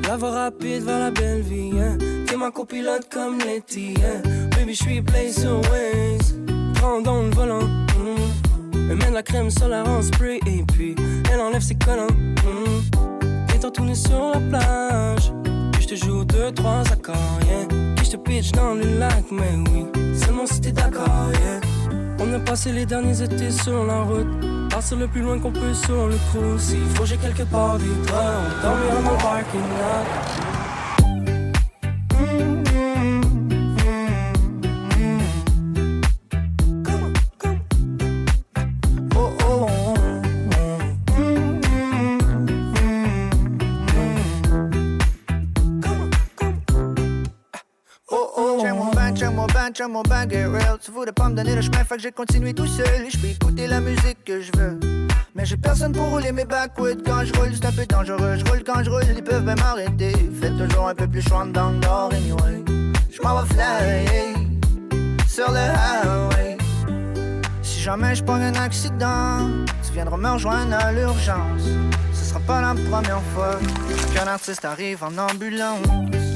La 0.06 0.16
voie 0.16 0.30
rapide 0.30 0.84
vers 0.84 1.00
la 1.00 1.10
belle 1.10 1.40
vie, 1.40 1.72
hein. 1.80 1.98
T'es 2.24 2.36
ma 2.36 2.52
copilote 2.52 3.08
comme 3.12 3.38
Letty, 3.38 3.94
hein. 3.96 4.22
Baby, 4.56 4.74
je 4.74 4.82
suis 4.84 5.02
place 5.02 5.44
Waze. 5.44 6.38
Prends 6.74 7.00
dans 7.00 7.22
le 7.22 7.30
volant, 7.30 7.64
mhm. 7.64 8.90
Elle 8.90 8.96
met 8.96 9.08
de 9.08 9.14
la 9.14 9.24
crème 9.24 9.50
solaire 9.50 9.88
en 9.88 10.02
spray 10.02 10.38
et 10.46 10.62
puis 10.72 10.94
elle 11.32 11.40
enlève 11.40 11.62
ses 11.62 11.74
collants. 11.74 12.06
mhm. 12.44 13.56
Étant 13.56 13.72
sur 13.92 14.30
la 14.34 14.40
plage, 14.40 15.32
te 15.88 15.94
joue 15.94 16.22
deux, 16.22 16.52
trois 16.52 16.82
accords, 16.92 17.16
yeah. 17.46 17.66
Puis 17.96 18.04
je 18.04 18.10
te 18.10 18.16
pitch 18.18 18.52
dans 18.52 18.74
le 18.74 18.98
lac, 18.98 19.24
mais 19.30 19.54
oui, 19.72 19.86
seulement 20.14 20.44
si 20.44 20.60
t'es 20.60 20.72
d'accord, 20.72 21.30
yeah. 21.32 21.60
On 22.20 22.30
a 22.34 22.38
passé 22.40 22.72
les 22.72 22.84
derniers 22.84 23.22
étés 23.22 23.50
sur 23.50 23.86
la 23.86 24.02
route, 24.02 24.28
partir 24.68 24.98
le 24.98 25.06
plus 25.08 25.22
loin 25.22 25.38
qu'on 25.38 25.52
peut 25.52 25.72
sur 25.72 26.08
le 26.08 26.16
cruise. 26.28 26.60
S'il 26.60 26.84
faut, 26.94 27.06
j'ai 27.06 27.16
quelque 27.16 27.44
part 27.44 27.78
des 27.78 27.86
draps, 28.06 28.20
on 28.58 28.62
dormira 28.62 29.02
dans 29.02 29.12
le 29.12 29.16
parking 29.16 29.60
lot. 29.60 30.57
Check 49.88 49.92
mon 49.92 50.02
get 50.28 50.46
real. 50.46 50.78
Tu 50.80 50.90
voulais 50.90 51.12
pas 51.12 51.28
me 51.28 51.34
donner 51.34 51.54
le 51.54 51.62
chemin, 51.62 51.84
fait 51.84 51.96
que 51.96 52.02
j'ai 52.02 52.12
continué 52.12 52.54
tout 52.54 52.66
seul. 52.66 53.10
Je 53.10 53.18
peux 53.18 53.28
écouter 53.28 53.66
la 53.66 53.80
musique 53.80 54.24
que 54.24 54.40
je 54.40 54.50
veux. 54.56 54.78
Mais 55.34 55.44
j'ai 55.44 55.56
personne 55.56 55.92
pour 55.92 56.08
rouler 56.08 56.32
mes 56.32 56.44
backwoods 56.44 57.02
quand 57.04 57.24
je 57.24 57.32
roule, 57.34 57.50
c'est 57.54 57.66
un 57.66 57.72
peu 57.72 57.86
dangereux. 57.86 58.36
Je 58.36 58.44
roule 58.50 58.62
quand 58.64 58.82
je 58.82 58.90
roule, 58.90 59.04
ils 59.16 59.22
peuvent 59.22 59.44
même 59.44 59.58
m'arrêter. 59.58 60.12
Fais 60.40 60.50
toujours 60.50 60.88
un 60.88 60.94
peu 60.94 61.06
plus 61.06 61.22
chaud 61.22 61.44
dans 61.52 61.70
le 61.70 62.14
anyway. 62.14 62.64
Je 63.10 63.22
m'en 63.22 63.42
vais 63.42 64.34
sur 65.26 65.50
le 65.50 65.58
highway. 65.58 66.58
Si 67.62 67.80
jamais 67.80 68.14
je 68.14 68.24
prends 68.24 68.34
un 68.34 68.54
accident, 68.54 69.48
tu 69.86 69.92
viendras 69.92 70.16
me 70.16 70.30
rejoindre 70.30 70.74
à 70.74 70.92
l'urgence. 70.92 71.62
Ce 72.12 72.24
sera 72.24 72.40
pas 72.40 72.60
la 72.60 72.74
première 72.90 73.22
fois 73.34 73.58
qu'un 74.14 74.26
artiste 74.26 74.64
arrive 74.64 75.04
en 75.04 75.16
ambulance. 75.18 76.27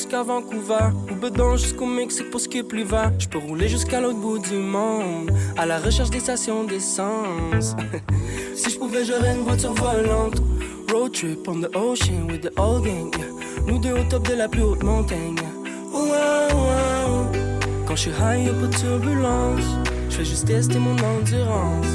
Jusqu'à 0.00 0.22
Vancouver 0.22 0.88
ou 1.10 1.14
bedon 1.14 1.56
jusqu'au 1.58 1.84
Mexique 1.84 2.30
pour 2.30 2.40
skip 2.40 2.72
l'hiver. 2.72 3.12
Je 3.18 3.28
peux 3.28 3.36
rouler 3.36 3.68
jusqu'à 3.68 4.00
l'autre 4.00 4.18
bout 4.18 4.38
du 4.38 4.54
monde 4.56 5.30
à 5.58 5.66
la 5.66 5.78
recherche 5.78 6.08
des 6.08 6.20
stations 6.20 6.64
d'essence. 6.64 7.76
si 8.54 8.70
je 8.70 8.78
pouvais, 8.78 9.04
j'aurais 9.04 9.34
une 9.34 9.42
voiture 9.42 9.74
volante. 9.74 10.40
Road 10.90 11.12
trip 11.12 11.46
on 11.46 11.60
the 11.60 11.76
ocean 11.76 12.26
with 12.30 12.40
the 12.40 12.58
old 12.58 12.84
gang. 12.84 13.14
Nous 13.66 13.78
deux 13.78 13.92
au 13.92 14.02
top 14.04 14.26
de 14.26 14.34
la 14.36 14.48
plus 14.48 14.62
haute 14.62 14.82
montagne. 14.82 15.36
Quand 17.86 17.96
je 17.96 18.00
suis 18.00 18.10
high, 18.12 18.46
y'a 18.46 18.52
pas 18.54 18.68
de. 18.68 19.62
Je 20.08 20.16
fais 20.16 20.24
juste 20.24 20.46
tester 20.46 20.78
mon 20.78 20.96
endurance. 20.96 21.86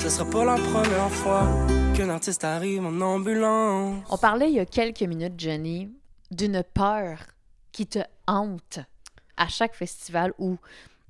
Ce 0.00 0.08
sera 0.08 0.28
pas 0.28 0.44
la 0.44 0.56
première 0.56 1.10
fois 1.12 1.46
qu'un 1.94 2.08
artiste 2.08 2.42
arrive 2.42 2.84
en 2.84 3.00
ambulance. 3.00 4.02
On 4.10 4.16
parlait 4.16 4.48
il 4.48 4.56
y 4.56 4.60
a 4.60 4.66
quelques 4.66 5.02
minutes, 5.02 5.38
Jenny, 5.38 5.92
d'une 6.32 6.64
peur 6.74 7.18
qui 7.72 7.86
te 7.86 7.98
hante 8.26 8.80
à 9.36 9.48
chaque 9.48 9.74
festival 9.74 10.32
ou, 10.38 10.58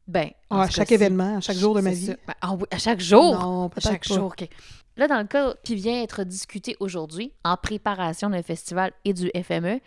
ben... 0.07 0.31
en 0.49 0.61
Ah, 0.61 0.63
à 0.63 0.71
chaque 0.71 0.93
événement, 0.93 1.37
à 1.37 1.41
chaque 1.41 1.57
jour 1.57 1.75
de 1.75 1.81
ma 1.81 1.91
vie. 1.91 2.15
Ben, 2.27 2.35
ah 2.41 2.55
oui, 2.55 2.65
à 2.71 2.79
chaque 2.79 3.01
jour? 3.01 3.39
Non, 3.39 3.71
à 3.75 3.81
chaque 3.81 4.07
pas. 4.09 4.15
jour, 4.15 4.27
OK. 4.27 4.49
Là, 4.97 5.09
dans 5.09 5.19
le 5.19 5.27
cas 5.27 5.55
qui 5.65 5.75
vient 5.75 6.03
être 6.03 6.23
discuté 6.25 6.77
aujourd'hui, 6.79 7.33
en 7.45 7.57
préparation 7.57 8.31
d'un 8.31 8.43
festival 8.43 8.93
et 9.05 9.15
du 9.15 9.31
FME, 9.43 9.81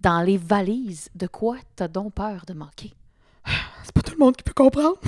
dans 0.00 0.22
les 0.22 0.38
valises, 0.38 1.10
de 1.14 1.26
quoi 1.26 1.56
t'as 1.76 1.88
donc 1.88 2.14
peur 2.14 2.44
de 2.46 2.54
manquer? 2.54 2.94
C'est 3.84 3.92
pas 3.92 4.02
tout 4.02 4.12
le 4.12 4.18
monde 4.18 4.36
qui 4.36 4.44
peut 4.44 4.54
comprendre. 4.54 4.98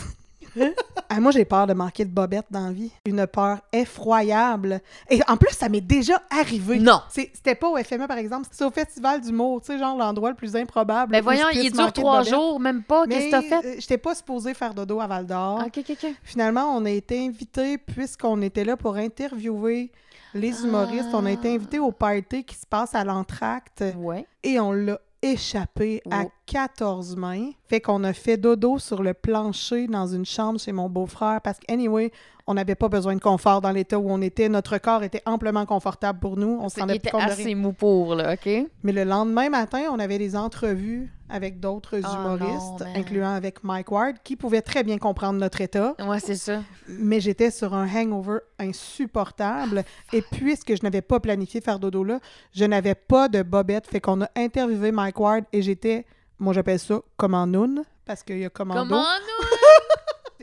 Ah, 1.09 1.21
moi, 1.21 1.33
j'ai 1.33 1.45
peur 1.45 1.67
de 1.67 1.75
manquer 1.75 2.05
de 2.05 2.11
bobettes 2.11 2.47
dans 2.51 2.67
la 2.67 2.73
vie. 2.73 2.91
Une 3.07 3.27
peur 3.27 3.59
effroyable. 3.73 4.81
Et 5.09 5.21
en 5.29 5.37
plus, 5.37 5.55
ça 5.55 5.69
m'est 5.69 5.81
déjà 5.81 6.21
arrivé. 6.31 6.79
Non. 6.79 7.01
C'était 7.09 7.55
pas 7.55 7.69
au 7.69 7.77
FME, 7.77 8.07
par 8.07 8.19
exemple. 8.19 8.49
C'est 8.51 8.65
au 8.65 8.71
Festival 8.71 9.21
d'humour. 9.21 9.61
Tu 9.61 9.69
sais, 9.73 9.79
genre 9.79 9.97
l'endroit 9.97 10.31
le 10.31 10.37
plus 10.37 10.55
improbable. 10.57 11.13
Ben 11.13 11.21
où 11.21 11.25
voyons, 11.25 11.47
il 11.53 11.71
dure 11.73 11.93
trois 11.93 12.23
jours, 12.23 12.61
même 12.61 12.83
pas. 12.83 13.07
Qu'est-ce 13.07 13.27
que 13.27 13.31
t'as 13.31 13.41
Mais, 13.41 13.49
fait? 13.49 13.67
euh, 13.67 13.75
J'étais 13.81 13.99
pas 13.99 14.15
supposée 14.15 14.55
faire 14.55 14.75
dodo 14.75 15.01
à 15.01 15.07
Val 15.07 15.27
d'Or. 15.27 15.63
OK, 15.67 15.79
OK, 15.79 15.97
OK. 16.03 16.15
Finalement, 16.23 16.75
on 16.77 16.85
a 16.85 16.91
été 16.91 17.27
invités, 17.27 17.79
puisqu'on 17.79 18.41
était 18.43 18.65
là 18.65 18.77
pour 18.77 18.97
interviewer 18.97 19.91
les 20.35 20.65
humoristes. 20.65 21.09
On 21.13 21.27
a 21.27 21.33
été 21.33 21.53
invités 21.55 21.79
au 21.81 21.91
party 21.93 22.45
qui 22.45 22.55
se 22.55 22.67
passe 22.67 22.95
à 22.95 23.03
l'entracte. 23.05 23.85
Ouais. 23.97 24.27
Et 24.43 24.61
on 24.61 24.73
l'a 24.73 24.99
échappé 25.23 26.03
à 26.11 26.25
Oh. 26.25 26.31
14 26.47 27.17
mains. 27.17 27.51
Fait 27.69 27.81
qu'on 27.81 28.03
a 28.05 28.13
fait 28.13 28.37
dodo 28.37 28.79
sur 28.79 29.03
le 29.03 29.15
plancher 29.15 29.87
dans 29.87 30.07
une 30.07 30.25
chambre 30.25 30.59
chez 30.59 30.73
mon 30.73 30.89
beau-frère 30.89 31.41
parce 31.43 31.59
qu'anyway, 31.61 32.11
on 32.47 32.55
n'avait 32.55 32.75
pas 32.75 32.89
besoin 32.89 33.15
de 33.15 33.21
confort 33.21 33.61
dans 33.61 33.71
l'état 33.71 33.99
où 33.99 34.11
on 34.11 34.21
était. 34.21 34.49
Notre 34.49 34.79
corps 34.79 35.03
était 35.05 35.23
amplement 35.27 35.67
confortable 35.67 36.19
pour 36.19 36.37
nous. 36.37 36.59
On 36.61 36.69
se 36.69 36.79
Il 36.79 36.81
rendait 36.81 36.97
était 36.97 37.15
assez 37.15 37.55
mou 37.55 37.73
pour, 37.73 38.15
là, 38.15 38.35
OK? 38.35 38.49
Mais 38.83 38.93
le 38.93 39.05
lendemain 39.05 39.49
matin, 39.49 39.83
on 39.93 39.99
avait 39.99 40.19
des 40.19 40.35
entrevues 40.37 41.13
avec 41.31 41.61
d'autres 41.61 42.01
Oh 42.03 42.15
humoristes, 42.15 42.81
non, 42.81 42.95
incluant 42.97 43.35
avec 43.35 43.63
Mike 43.65 43.91
Ward, 43.91 44.17
qui 44.25 44.37
pouvaient 44.37 44.63
très 44.63 44.83
bien 44.83 44.99
comprendre 44.99 45.39
notre 45.39 45.61
état. 45.61 45.95
Ouais, 46.01 46.21
c'est 46.21 46.37
ça. 46.37 46.63
Mais 46.89 47.21
j'étais 47.21 47.51
sur 47.51 47.75
un 47.75 47.87
hangover 47.89 48.39
insupportable. 48.59 49.85
Et 50.13 50.23
puisque 50.23 50.75
je 50.77 50.83
n'avais 50.83 51.03
pas 51.03 51.21
planifié 51.21 51.61
faire 51.61 51.79
dodo 51.79 52.05
là, 52.05 52.21
je 52.53 52.65
n'avais 52.65 52.95
pas 52.95 53.29
de 53.29 53.43
bobette. 53.43 53.87
Fait 53.87 54.01
qu'on 54.01 54.23
a 54.23 54.29
interviewé 54.37 54.93
Mike 54.93 55.19
Ward 55.21 55.45
et 55.53 55.63
j'étais, 55.63 56.05
moi 56.39 56.53
j'appelle 56.53 56.79
ça 56.79 57.01
comme 57.17 57.35
en 57.35 57.47
noun, 57.47 57.83
parce 58.05 58.23
qu'il 58.23 58.39
y 58.39 58.45
a 58.45 58.51
commando. 58.51 58.83
Comment 58.83 59.01
nous? 59.21 59.47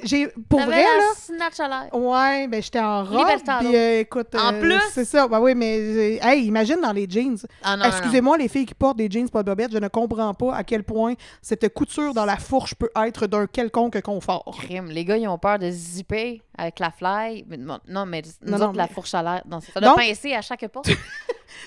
J'ai, 0.03 0.27
pour 0.49 0.61
vrai, 0.61 0.83
là, 0.83 1.13
snatch 1.15 1.59
à 1.59 1.67
l'air. 1.67 1.95
Ouais, 1.95 2.47
ben 2.47 2.61
j'étais 2.61 2.79
en 2.79 3.03
robe. 3.03 3.27
Puis 3.59 3.75
euh, 3.75 3.99
écoute, 4.01 4.35
En 4.35 4.53
euh, 4.53 4.59
plus? 4.59 4.81
c'est 4.91 5.05
ça. 5.05 5.27
Ben 5.27 5.39
oui, 5.39 5.55
mais 5.55 6.19
hey, 6.21 6.45
imagine 6.45 6.79
dans 6.81 6.91
les 6.91 7.07
jeans. 7.09 7.37
Ah 7.63 7.75
non, 7.75 7.83
non, 7.83 7.89
non. 7.89 7.97
Excusez-moi, 7.97 8.37
les 8.37 8.47
filles 8.47 8.65
qui 8.65 8.73
portent 8.75 8.97
des 8.97 9.09
jeans 9.09 9.29
pas 9.29 9.43
de 9.43 9.47
bobette, 9.49 9.71
je 9.71 9.77
ne 9.77 9.87
comprends 9.87 10.33
pas 10.33 10.55
à 10.55 10.63
quel 10.63 10.83
point 10.83 11.13
cette 11.41 11.73
couture 11.73 12.13
dans 12.13 12.25
la 12.25 12.37
fourche 12.37 12.75
peut 12.75 12.89
être 13.05 13.27
d'un 13.27 13.47
quelconque 13.47 14.01
confort. 14.01 14.55
Crime. 14.59 14.87
Les 14.87 15.05
gars, 15.05 15.17
ils 15.17 15.27
ont 15.27 15.37
peur 15.37 15.59
de 15.59 15.69
zipper 15.69 16.41
avec 16.57 16.79
la 16.79 16.91
fly. 16.91 17.45
Non, 17.87 18.05
mais 18.05 18.21
nous 18.41 18.61
autres, 18.61 18.77
la 18.77 18.87
fourche 18.87 19.13
à 19.13 19.23
l'air. 19.23 19.43
non, 19.49 19.59
Ça 19.61 19.79
doit 19.79 19.95
pincer 19.95 20.33
à 20.33 20.41
chaque 20.41 20.67
pas. 20.67 20.81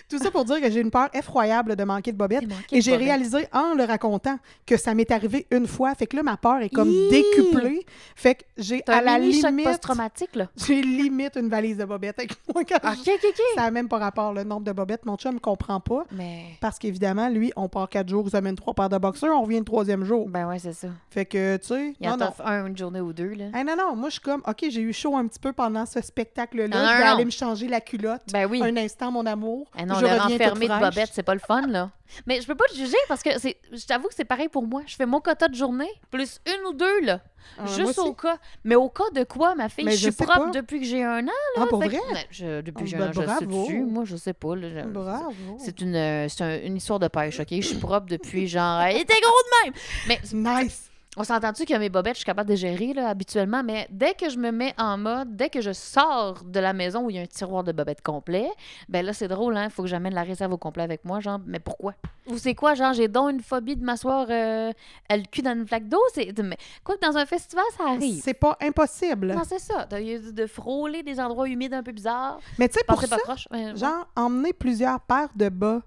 Tout 0.08 0.18
ça 0.18 0.30
pour 0.30 0.44
dire 0.44 0.60
que 0.60 0.70
j'ai 0.70 0.80
une 0.80 0.90
peur 0.90 1.08
effroyable 1.14 1.76
de 1.76 1.84
manquer 1.84 2.12
de 2.12 2.16
bobette. 2.16 2.44
Et 2.72 2.80
j'ai 2.80 2.92
bobette. 2.92 3.06
réalisé 3.06 3.46
en 3.52 3.74
le 3.74 3.84
racontant 3.84 4.38
que 4.66 4.76
ça 4.76 4.94
m'est 4.94 5.10
arrivé 5.10 5.46
une 5.50 5.66
fois. 5.66 5.94
Fait 5.94 6.06
que 6.06 6.16
là, 6.16 6.22
ma 6.22 6.36
peur 6.36 6.60
est 6.60 6.68
comme 6.70 6.90
décuplée. 7.10 7.84
Fait 8.14 8.34
que 8.36 8.42
j'ai 8.58 8.82
à 8.88 9.00
la 9.02 9.18
limite. 9.18 9.64
post-traumatique, 9.64 10.34
là. 10.36 10.46
J'ai 10.66 10.82
limite 10.82 11.36
une 11.36 11.48
valise 11.48 11.76
de 11.78 11.84
bobettes 11.84 12.18
avec 12.18 12.32
moi 12.52 12.64
quand 12.64 12.76
OK, 12.76 12.98
je- 13.04 13.10
OK, 13.10 13.20
OK. 13.28 13.40
Ça 13.54 13.62
n'a 13.62 13.70
même 13.70 13.88
pas 13.88 13.98
rapport 13.98 14.32
le 14.32 14.44
nombre 14.44 14.64
de 14.64 14.72
bobettes. 14.72 15.04
Mon 15.06 15.16
chum 15.16 15.34
ne 15.34 15.38
comprend 15.40 15.80
pas. 15.80 16.04
Mais. 16.12 16.44
Parce 16.60 16.78
qu'évidemment, 16.78 17.28
lui, 17.28 17.52
on 17.56 17.68
part 17.68 17.88
quatre 17.88 18.08
jours, 18.08 18.26
il 18.30 18.36
amène 18.36 18.56
trois 18.56 18.74
paires 18.74 18.88
de 18.88 18.98
boxeurs, 18.98 19.36
on 19.36 19.42
revient 19.42 19.58
le 19.58 19.64
troisième 19.64 20.04
jour. 20.04 20.28
Ben 20.28 20.46
ouais, 20.48 20.58
c'est 20.58 20.72
ça. 20.72 20.88
Fait 21.10 21.24
que, 21.24 21.56
tu 21.56 21.66
sais, 21.68 21.94
Il 22.00 22.06
en 22.08 22.12
non, 22.12 22.16
non. 22.18 22.26
t'offre 22.26 22.46
un 22.46 22.66
une 22.66 22.76
journée 22.76 23.00
ou 23.00 23.12
deux, 23.12 23.30
là. 23.34 23.46
Hey, 23.54 23.64
non, 23.64 23.74
non, 23.76 23.96
moi, 23.96 24.08
je 24.08 24.14
suis 24.14 24.20
comme, 24.20 24.42
OK, 24.46 24.64
j'ai 24.68 24.80
eu 24.80 24.92
chaud 24.92 25.16
un 25.16 25.26
petit 25.26 25.38
peu 25.40 25.52
pendant 25.52 25.86
ce 25.86 26.00
spectacle-là. 26.00 26.68
Non, 26.68 26.76
je 26.76 26.82
non, 26.92 26.98
vais 26.98 27.04
non. 27.04 27.14
aller 27.14 27.24
me 27.24 27.30
changer 27.30 27.68
la 27.68 27.80
culotte. 27.80 28.22
Ben 28.32 28.46
oui. 28.50 28.60
Un 28.62 28.76
instant, 28.76 29.10
mon 29.10 29.26
amour. 29.26 29.66
Eh 29.78 29.84
non, 29.84 29.94
je 29.94 30.04
le 30.04 30.10
toute 30.18 30.60
de 30.62 30.80
bobette, 30.80 31.10
c'est 31.12 31.22
pas 31.22 31.34
le 31.34 31.40
fun, 31.40 31.62
là. 31.68 31.90
Mais 32.26 32.40
je 32.40 32.46
peux 32.46 32.56
pas 32.56 32.64
te 32.66 32.74
juger 32.74 32.96
parce 33.08 33.22
que 33.22 33.38
c'est. 33.38 33.56
Je 33.72 33.86
t'avoue 33.86 34.08
que 34.08 34.14
c'est 34.14 34.24
pareil 34.24 34.48
pour 34.48 34.64
moi. 34.64 34.82
Je 34.86 34.96
fais 34.96 35.06
mon 35.06 35.20
quota 35.20 35.46
de 35.46 35.54
journée, 35.54 35.88
plus 36.10 36.40
une 36.46 36.66
ou 36.66 36.72
deux, 36.72 37.00
là. 37.02 37.20
Ah, 37.56 37.66
Juste 37.66 37.98
au 38.00 38.12
cas. 38.12 38.36
Mais 38.64 38.74
au 38.74 38.88
cas 38.88 39.08
de 39.14 39.22
quoi, 39.22 39.54
ma 39.54 39.68
fille? 39.68 39.84
Mais 39.84 39.92
je 39.92 40.10
suis 40.10 40.12
propre 40.12 40.46
pas. 40.46 40.50
depuis 40.50 40.80
que 40.80 40.86
j'ai 40.86 41.04
un 41.04 41.22
an, 41.22 41.26
là. 41.56 41.62
Ah, 41.62 41.66
pour 41.68 41.78
vrai? 41.78 41.88
que- 41.96 42.12
Ben, 42.14 42.24
je- 42.30 42.60
depuis 42.62 42.82
que 42.84 42.90
j'ai 42.90 42.96
Ah, 42.96 43.04
un 43.04 43.06
an, 43.10 43.12
ben, 43.14 43.20
je 43.22 43.26
bravo. 43.26 43.62
dessus. 43.62 43.80
Moi, 43.80 44.04
je 44.04 44.16
sais 44.16 44.32
pas. 44.32 44.56
là, 44.56 44.68
je- 44.70 44.88
Bravo. 44.88 45.32
C'est 45.58 45.80
une, 45.80 45.94
euh, 45.94 46.28
c'est 46.28 46.42
un- 46.42 46.60
une 46.62 46.76
histoire 46.76 46.98
de 46.98 47.06
pêche, 47.08 47.38
OK? 47.38 47.46
Je 47.50 47.60
suis 47.60 47.76
propre 47.78 48.06
depuis 48.06 48.48
genre. 48.48 48.82
Il 48.88 48.96
était 48.96 49.20
gros 49.20 49.30
de 49.30 49.70
même! 49.70 49.74
Mais 50.08 50.20
Nice. 50.64 50.89
On 51.16 51.24
s'entend-tu 51.24 51.64
que 51.64 51.76
mes 51.76 51.88
bobettes, 51.88 52.14
je 52.14 52.18
suis 52.20 52.24
capable 52.24 52.48
de 52.48 52.54
gérer 52.54 52.92
là, 52.92 53.08
habituellement, 53.08 53.62
mais 53.64 53.88
dès 53.90 54.14
que 54.14 54.30
je 54.30 54.38
me 54.38 54.52
mets 54.52 54.74
en 54.78 54.96
mode, 54.96 55.34
dès 55.34 55.48
que 55.48 55.60
je 55.60 55.72
sors 55.72 56.44
de 56.44 56.60
la 56.60 56.72
maison 56.72 57.04
où 57.04 57.10
il 57.10 57.16
y 57.16 57.18
a 57.18 57.22
un 57.22 57.26
tiroir 57.26 57.64
de 57.64 57.72
bobettes 57.72 58.00
complet, 58.00 58.48
ben 58.88 59.04
là, 59.04 59.12
c'est 59.12 59.26
drôle, 59.26 59.56
hein? 59.56 59.64
Il 59.64 59.70
faut 59.70 59.82
que 59.82 59.88
j'amène 59.88 60.14
la 60.14 60.22
réserve 60.22 60.52
au 60.52 60.56
complet 60.56 60.84
avec 60.84 61.04
moi, 61.04 61.18
genre, 61.18 61.40
mais 61.44 61.58
pourquoi? 61.58 61.94
Ou 62.28 62.38
c'est 62.38 62.54
quoi, 62.54 62.74
genre, 62.74 62.92
j'ai 62.92 63.08
donc 63.08 63.32
une 63.32 63.40
phobie 63.40 63.74
de 63.74 63.84
m'asseoir 63.84 64.26
euh, 64.30 64.72
le 65.10 65.28
cul 65.30 65.42
dans 65.42 65.54
une 65.54 65.66
flaque 65.66 65.88
d'eau? 65.88 66.00
C'est... 66.14 66.38
mais 66.42 66.56
Quoi 66.84 66.94
dans 67.02 67.16
un 67.16 67.26
festival, 67.26 67.64
ça 67.76 67.88
arrive. 67.88 68.20
C'est 68.22 68.34
pas 68.34 68.56
impossible. 68.62 69.32
Non, 69.34 69.42
c'est 69.44 69.58
ça. 69.58 69.86
De, 69.86 70.30
de 70.30 70.46
frôler 70.46 71.02
des 71.02 71.18
endroits 71.18 71.48
humides 71.48 71.74
un 71.74 71.82
peu 71.82 71.92
bizarres. 71.92 72.38
Mais 72.58 72.68
tu 72.68 72.78
sais, 72.78 72.84
pour 72.86 73.00
ça, 73.00 73.08
pas 73.08 73.18
proche. 73.18 73.48
Genre, 73.74 74.06
emmener 74.14 74.52
plusieurs 74.52 75.00
paires 75.00 75.30
de 75.34 75.48
bas, 75.48 75.82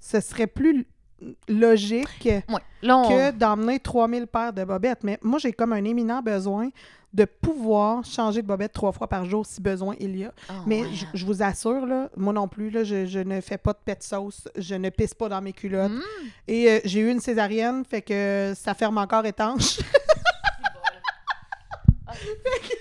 ce 0.00 0.20
serait 0.20 0.48
plus 0.48 0.86
logique 1.48 2.24
Ouais. 2.26 2.60
Là, 2.82 2.98
on- 2.98 3.08
que 3.08 3.30
d'emmener 3.32 3.78
3000 3.80 4.26
paires 4.26 4.52
de 4.52 4.64
bobettes. 4.64 5.02
Mais 5.04 5.18
moi, 5.22 5.38
j'ai 5.38 5.52
comme 5.52 5.72
un 5.72 5.84
éminent 5.84 6.20
besoin 6.22 6.70
de 7.12 7.24
pouvoir 7.26 8.04
changer 8.04 8.42
de 8.42 8.46
bobette 8.48 8.72
trois 8.72 8.90
fois 8.90 9.06
par 9.06 9.24
jour 9.24 9.46
si 9.46 9.60
besoin 9.60 9.94
il 10.00 10.16
y 10.16 10.24
a. 10.24 10.32
Oh, 10.50 10.52
Mais 10.66 10.82
ouais. 10.82 10.88
je, 10.92 11.06
je 11.14 11.24
vous 11.24 11.42
assure, 11.44 11.86
là, 11.86 12.10
moi 12.16 12.32
non 12.32 12.48
plus, 12.48 12.70
là, 12.70 12.82
je, 12.82 13.06
je 13.06 13.20
ne 13.20 13.40
fais 13.40 13.56
pas 13.56 13.72
de 13.72 13.78
pet 13.84 14.02
sauce, 14.02 14.48
je 14.56 14.74
ne 14.74 14.90
pisse 14.90 15.14
pas 15.14 15.28
dans 15.28 15.40
mes 15.40 15.52
culottes. 15.52 15.92
Mm. 15.92 16.02
Et 16.48 16.68
euh, 16.70 16.80
j'ai 16.84 17.00
eu 17.00 17.10
une 17.10 17.20
césarienne, 17.20 17.84
fait 17.88 18.02
que 18.02 18.52
ça 18.56 18.74
ferme 18.74 18.98
encore 18.98 19.24
étanche. 19.26 19.76
fait 22.12 22.60
que, 22.60 22.74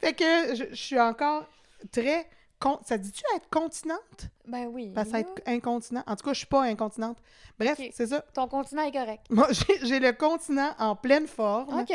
fait 0.00 0.12
que 0.12 0.54
je, 0.54 0.64
je 0.70 0.74
suis 0.76 1.00
encore 1.00 1.44
très... 1.90 2.26
con- 2.58 2.78
Ça 2.84 2.98
dit-tu 2.98 3.22
être 3.36 3.48
continente? 3.50 4.28
Ben 4.46 4.66
oui. 4.66 4.92
Parce 4.94 5.10
que 5.10 5.16
être 5.16 5.42
incontinent. 5.46 6.02
En 6.06 6.16
tout 6.16 6.24
cas, 6.24 6.32
je 6.32 6.38
suis 6.38 6.46
pas 6.46 6.62
incontinente. 6.62 7.18
Bref, 7.58 7.80
c'est 7.92 8.06
ça. 8.06 8.20
Ton 8.34 8.48
continent 8.48 8.82
est 8.82 8.92
correct. 8.92 9.26
Moi, 9.30 9.48
j'ai 9.50 9.86
j'ai 9.86 10.00
le 10.00 10.12
continent 10.12 10.72
en 10.78 10.94
pleine 10.96 11.26
forme. 11.26 11.80
OK. 11.80 11.92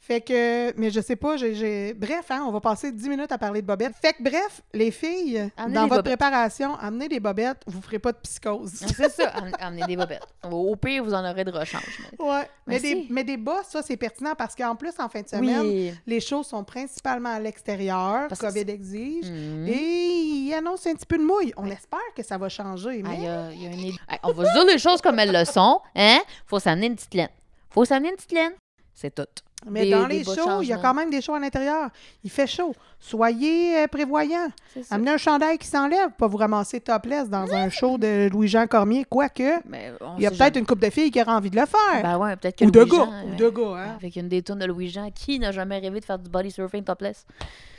Fait 0.00 0.20
que, 0.22 0.72
mais 0.78 0.90
je 0.90 1.00
sais 1.00 1.16
pas, 1.16 1.36
j'ai-. 1.36 1.92
Bref, 1.92 2.30
hein, 2.30 2.44
on 2.46 2.52
va 2.52 2.60
passer 2.60 2.92
10 2.92 3.08
minutes 3.10 3.32
à 3.32 3.36
parler 3.36 3.60
de 3.60 3.66
bobettes. 3.66 3.94
Fait 4.00 4.12
que, 4.14 4.22
bref, 4.22 4.62
les 4.72 4.90
filles, 4.90 5.50
Amenez 5.56 5.74
dans 5.74 5.82
votre 5.82 5.96
bobettes. 6.02 6.04
préparation, 6.18 6.76
amenez 6.76 7.08
des 7.08 7.20
bobettes, 7.20 7.62
vous 7.66 7.82
ferez 7.82 7.98
pas 7.98 8.12
de 8.12 8.16
psychose. 8.18 8.72
Ah, 8.84 8.86
C'est 8.96 9.10
ça, 9.10 9.28
am- 9.30 9.52
amenez 9.58 9.82
des 9.86 9.96
bobettes. 9.96 10.22
Au 10.50 10.76
pire, 10.76 11.04
vous 11.04 11.12
en 11.12 11.28
aurez 11.28 11.44
de 11.44 11.50
rechange. 11.50 11.82
mais- 12.18 12.24
Ouais, 12.24 12.48
mais 12.66 12.80
des, 12.80 13.06
mais 13.10 13.24
des 13.24 13.36
bas, 13.36 13.60
ça, 13.68 13.82
c'est 13.82 13.96
pertinent 13.98 14.34
parce 14.38 14.54
qu'en 14.54 14.76
plus, 14.76 14.92
en 14.98 15.08
fin 15.10 15.20
de 15.20 15.28
semaine, 15.28 15.60
Oui. 15.60 15.92
les 16.06 16.20
shows 16.20 16.42
sont 16.44 16.64
principalement 16.64 17.30
à 17.34 17.40
l'extérieur, 17.40 18.28
COVID 18.28 18.60
exige, 18.70 19.28
Mhm. 19.28 19.66
et 19.68 19.74
il 19.74 20.54
annonce 20.54 20.86
un 20.86 20.94
petit 20.94 21.06
peu 21.06 21.18
de 21.18 21.24
mouille. 21.24 21.52
On 21.56 21.66
espère 21.66 21.98
que 22.16 22.22
ça 22.22 22.38
va 22.38 22.48
changer, 22.48 23.02
mais... 23.02 23.18
y 23.20 23.26
a- 23.26 23.50
il 23.52 23.62
y 23.62 23.66
a 23.66 23.70
une 23.70 23.92
on 24.22 24.32
va 24.32 24.44
se 24.46 24.52
dire 24.52 24.64
les 24.64 24.78
choses 24.78 25.00
comme 25.02 25.18
elles 25.18 25.32
le 25.32 25.44
sont. 25.44 25.80
Hein? 25.96 26.20
Faut 26.46 26.60
s'amener 26.60 26.86
une 26.86 26.94
petite 26.94 27.14
laine. 27.14 27.28
Faut 27.68 27.84
s'amener 27.84 28.10
une 28.10 28.16
petite 28.16 28.32
laine. 28.32 28.52
C'est 28.94 29.14
tout. 29.14 29.26
Mais 29.68 29.84
Des- 29.84 29.90
dans 29.90 30.06
les 30.06 30.22
shows, 30.24 30.62
il 30.62 30.68
y 30.68 30.72
a 30.72 30.78
quand 30.78 30.94
même 30.94 31.10
des 31.10 31.20
shows 31.20 31.34
à 31.34 31.40
l'intérieur. 31.40 31.88
Il 32.22 32.30
fait 32.30 32.46
chaud. 32.46 32.74
Soyez 33.00 33.78
euh, 33.78 33.86
prévoyants. 33.86 34.48
Amenez 34.90 35.12
un 35.12 35.16
chandail 35.16 35.58
qui 35.58 35.66
s'enlève, 35.66 36.10
pas 36.18 36.26
vous 36.26 36.36
ramasser 36.36 36.80
topless 36.80 37.28
dans 37.28 37.52
un 37.52 37.68
show 37.68 37.96
de 37.98 38.28
Louis-Jean 38.30 38.66
Cormier, 38.66 39.04
quoique 39.08 39.42
il 39.42 40.22
y 40.22 40.26
a 40.26 40.30
peut-être 40.30 40.38
jamais. 40.38 40.58
une 40.60 40.66
couple 40.66 40.84
de 40.86 40.90
filles 40.90 41.10
qui 41.10 41.20
auraient 41.20 41.32
envie 41.32 41.50
de 41.50 41.56
le 41.56 41.66
faire. 41.66 42.02
Ben 42.02 42.18
ouais, 42.18 42.36
peut-être 42.36 42.56
que 42.56 42.64
ou 42.64 42.70
de 42.70 42.84
gars. 42.84 42.96
Ou 42.96 43.32
euh, 43.32 43.36
de 43.36 43.48
gars, 43.50 43.76
hein. 43.82 43.96
Avec 43.96 44.16
une 44.16 44.28
des 44.28 44.42
tonnes 44.42 44.58
de 44.60 44.66
Louis-Jean, 44.66 45.10
qui 45.12 45.38
n'a 45.38 45.52
jamais 45.52 45.78
rêvé 45.78 46.00
de 46.00 46.04
faire 46.04 46.18
du 46.18 46.28
body 46.30 46.50
surfing 46.50 46.82
topless? 46.84 47.24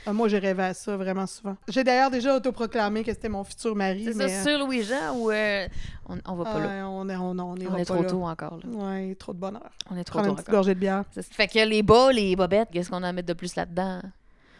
Ah, 0.06 0.14
Moi, 0.14 0.28
j'ai 0.28 0.38
rêvé 0.38 0.62
à 0.62 0.72
ça 0.74 0.96
vraiment 0.96 1.26
souvent. 1.26 1.56
J'ai 1.68 1.84
d'ailleurs 1.84 2.10
déjà 2.10 2.34
autoproclamé 2.34 3.04
que 3.04 3.12
c'était 3.12 3.28
mon 3.28 3.44
futur 3.44 3.76
mari. 3.76 4.04
C'est 4.06 4.16
mais... 4.16 4.28
ça, 4.28 4.50
sur 4.50 4.58
Louis-Jean 4.64 5.14
ou 5.16 5.30
euh, 5.30 5.66
on, 6.08 6.16
on 6.26 6.34
va 6.36 6.44
pas 6.44 6.52
Ah, 6.56 6.58
là? 6.78 6.88
on 6.88 7.06
est, 7.10 7.16
on, 7.16 7.38
on 7.38 7.56
est 7.56 7.66
pas 7.66 7.84
trop 7.84 8.02
là. 8.02 8.08
tôt 8.08 8.24
encore. 8.24 8.58
Là. 8.64 8.70
Ouais, 8.98 9.14
trop 9.16 9.34
de 9.34 9.38
bonheur. 9.38 9.68
On 9.90 9.96
est 9.98 10.04
trop 10.04 10.20
Prendre 10.20 10.28
tôt 10.28 10.30
une 10.32 10.36
petite 10.38 10.50
gorgée 10.50 10.74
de 10.74 10.80
bière. 10.80 11.04
Ça 11.14 11.20
fait 11.22 11.48
que 11.48 11.58
les 11.70 11.82
bas, 11.82 12.12
les 12.12 12.36
bobettes, 12.36 12.68
qu'est-ce 12.72 12.90
qu'on 12.90 13.02
a 13.02 13.08
à 13.08 13.12
mettre 13.12 13.28
de 13.28 13.32
plus 13.32 13.56
là-dedans? 13.56 14.00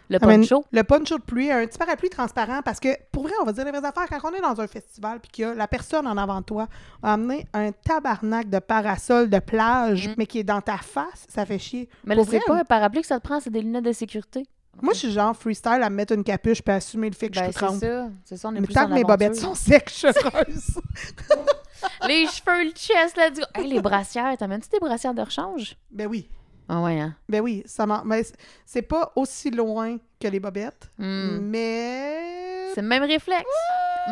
Le 0.08 0.16
Ah, 0.20 0.26
poncho? 0.26 0.64
Le 0.72 0.82
poncho 0.82 1.18
de 1.18 1.22
pluie, 1.22 1.52
un 1.52 1.64
petit 1.66 1.78
parapluie 1.78 2.10
transparent, 2.10 2.62
parce 2.64 2.80
que 2.80 2.88
pour 3.12 3.22
vrai, 3.24 3.32
on 3.40 3.44
va 3.44 3.52
dire 3.52 3.64
les 3.64 3.70
vraies 3.70 3.86
affaires. 3.86 4.08
Quand 4.08 4.30
on 4.30 4.34
est 4.34 4.40
dans 4.40 4.60
un 4.60 4.66
festival 4.66 5.20
puis 5.20 5.30
qu'il 5.30 5.44
y 5.44 5.46
a 5.46 5.54
la 5.54 5.68
personne 5.68 6.06
en 6.08 6.16
avant 6.16 6.40
de 6.40 6.44
toi 6.46 6.66
a 7.02 7.12
amené 7.12 7.46
un 7.52 7.70
tabarnak 7.70 8.50
de 8.50 8.58
parasol 8.58 9.30
de 9.30 9.38
plage, 9.38 10.10
mais 10.18 10.26
qui 10.26 10.40
est 10.40 10.44
dans 10.44 10.60
ta 10.60 10.78
face, 10.78 11.26
ça 11.28 11.46
fait 11.46 11.60
chier. 11.60 11.82
Mm. 11.82 11.96
Mais 12.08 12.14
là, 12.16 12.24
c'est 12.24 12.38
vrai, 12.38 12.44
pas 12.44 12.60
un 12.60 12.64
parapluie 12.64 13.02
que 13.02 13.06
ça 13.06 13.20
te 13.20 13.24
prend, 13.24 13.38
c'est 13.38 13.50
des 13.50 13.60
lunettes 13.62 13.84
de 13.84 13.92
sécurité. 13.92 14.42
Moi, 14.82 14.94
je 14.94 15.00
suis 15.00 15.12
genre 15.12 15.36
freestyle 15.36 15.80
à 15.82 15.90
me 15.90 15.96
mettre 15.96 16.12
une 16.14 16.24
capuche 16.24 16.62
puis 16.62 16.72
assumer 16.74 17.08
le 17.10 17.14
fait 17.14 17.28
que 17.28 17.34
Ben, 17.38 17.46
je 17.46 17.50
suis 17.58 17.66
c'est 17.78 17.86
ça. 17.86 18.08
C'est 18.24 18.36
ça, 18.36 18.48
on 18.48 18.54
est 18.56 18.60
Mais 18.60 18.66
plus 18.66 18.74
tant 18.74 18.84
en 18.84 18.88
que 18.88 18.94
mes 18.94 19.04
bobettes 19.04 19.36
sont 19.36 19.54
secs, 19.54 19.92
je 19.94 20.12
creuse. 20.12 20.80
Les 22.06 22.26
cheveux, 22.26 22.64
le 22.64 22.70
chest, 22.72 23.16
là, 23.16 23.30
du... 23.30 23.40
Hey, 23.54 23.68
les 23.68 23.80
brassières, 23.80 24.36
t'amènes-tu 24.36 24.68
des 24.70 24.78
brassières 24.80 25.14
de 25.14 25.22
rechange? 25.22 25.76
ben 25.90 26.06
oui. 26.08 26.28
Ah 26.72 26.82
ouais, 26.82 27.00
hein? 27.00 27.16
Ben 27.28 27.40
oui, 27.40 27.64
ça 27.66 27.84
mais 28.04 28.22
c'est 28.64 28.82
pas 28.82 29.10
aussi 29.16 29.50
loin 29.50 29.96
que 30.20 30.28
les 30.28 30.38
bobettes, 30.38 30.88
Hmm. 30.98 31.38
mais 31.40 32.68
C'est 32.74 32.82
le 32.82 32.86
même 32.86 33.02
réflexe. 33.02 33.44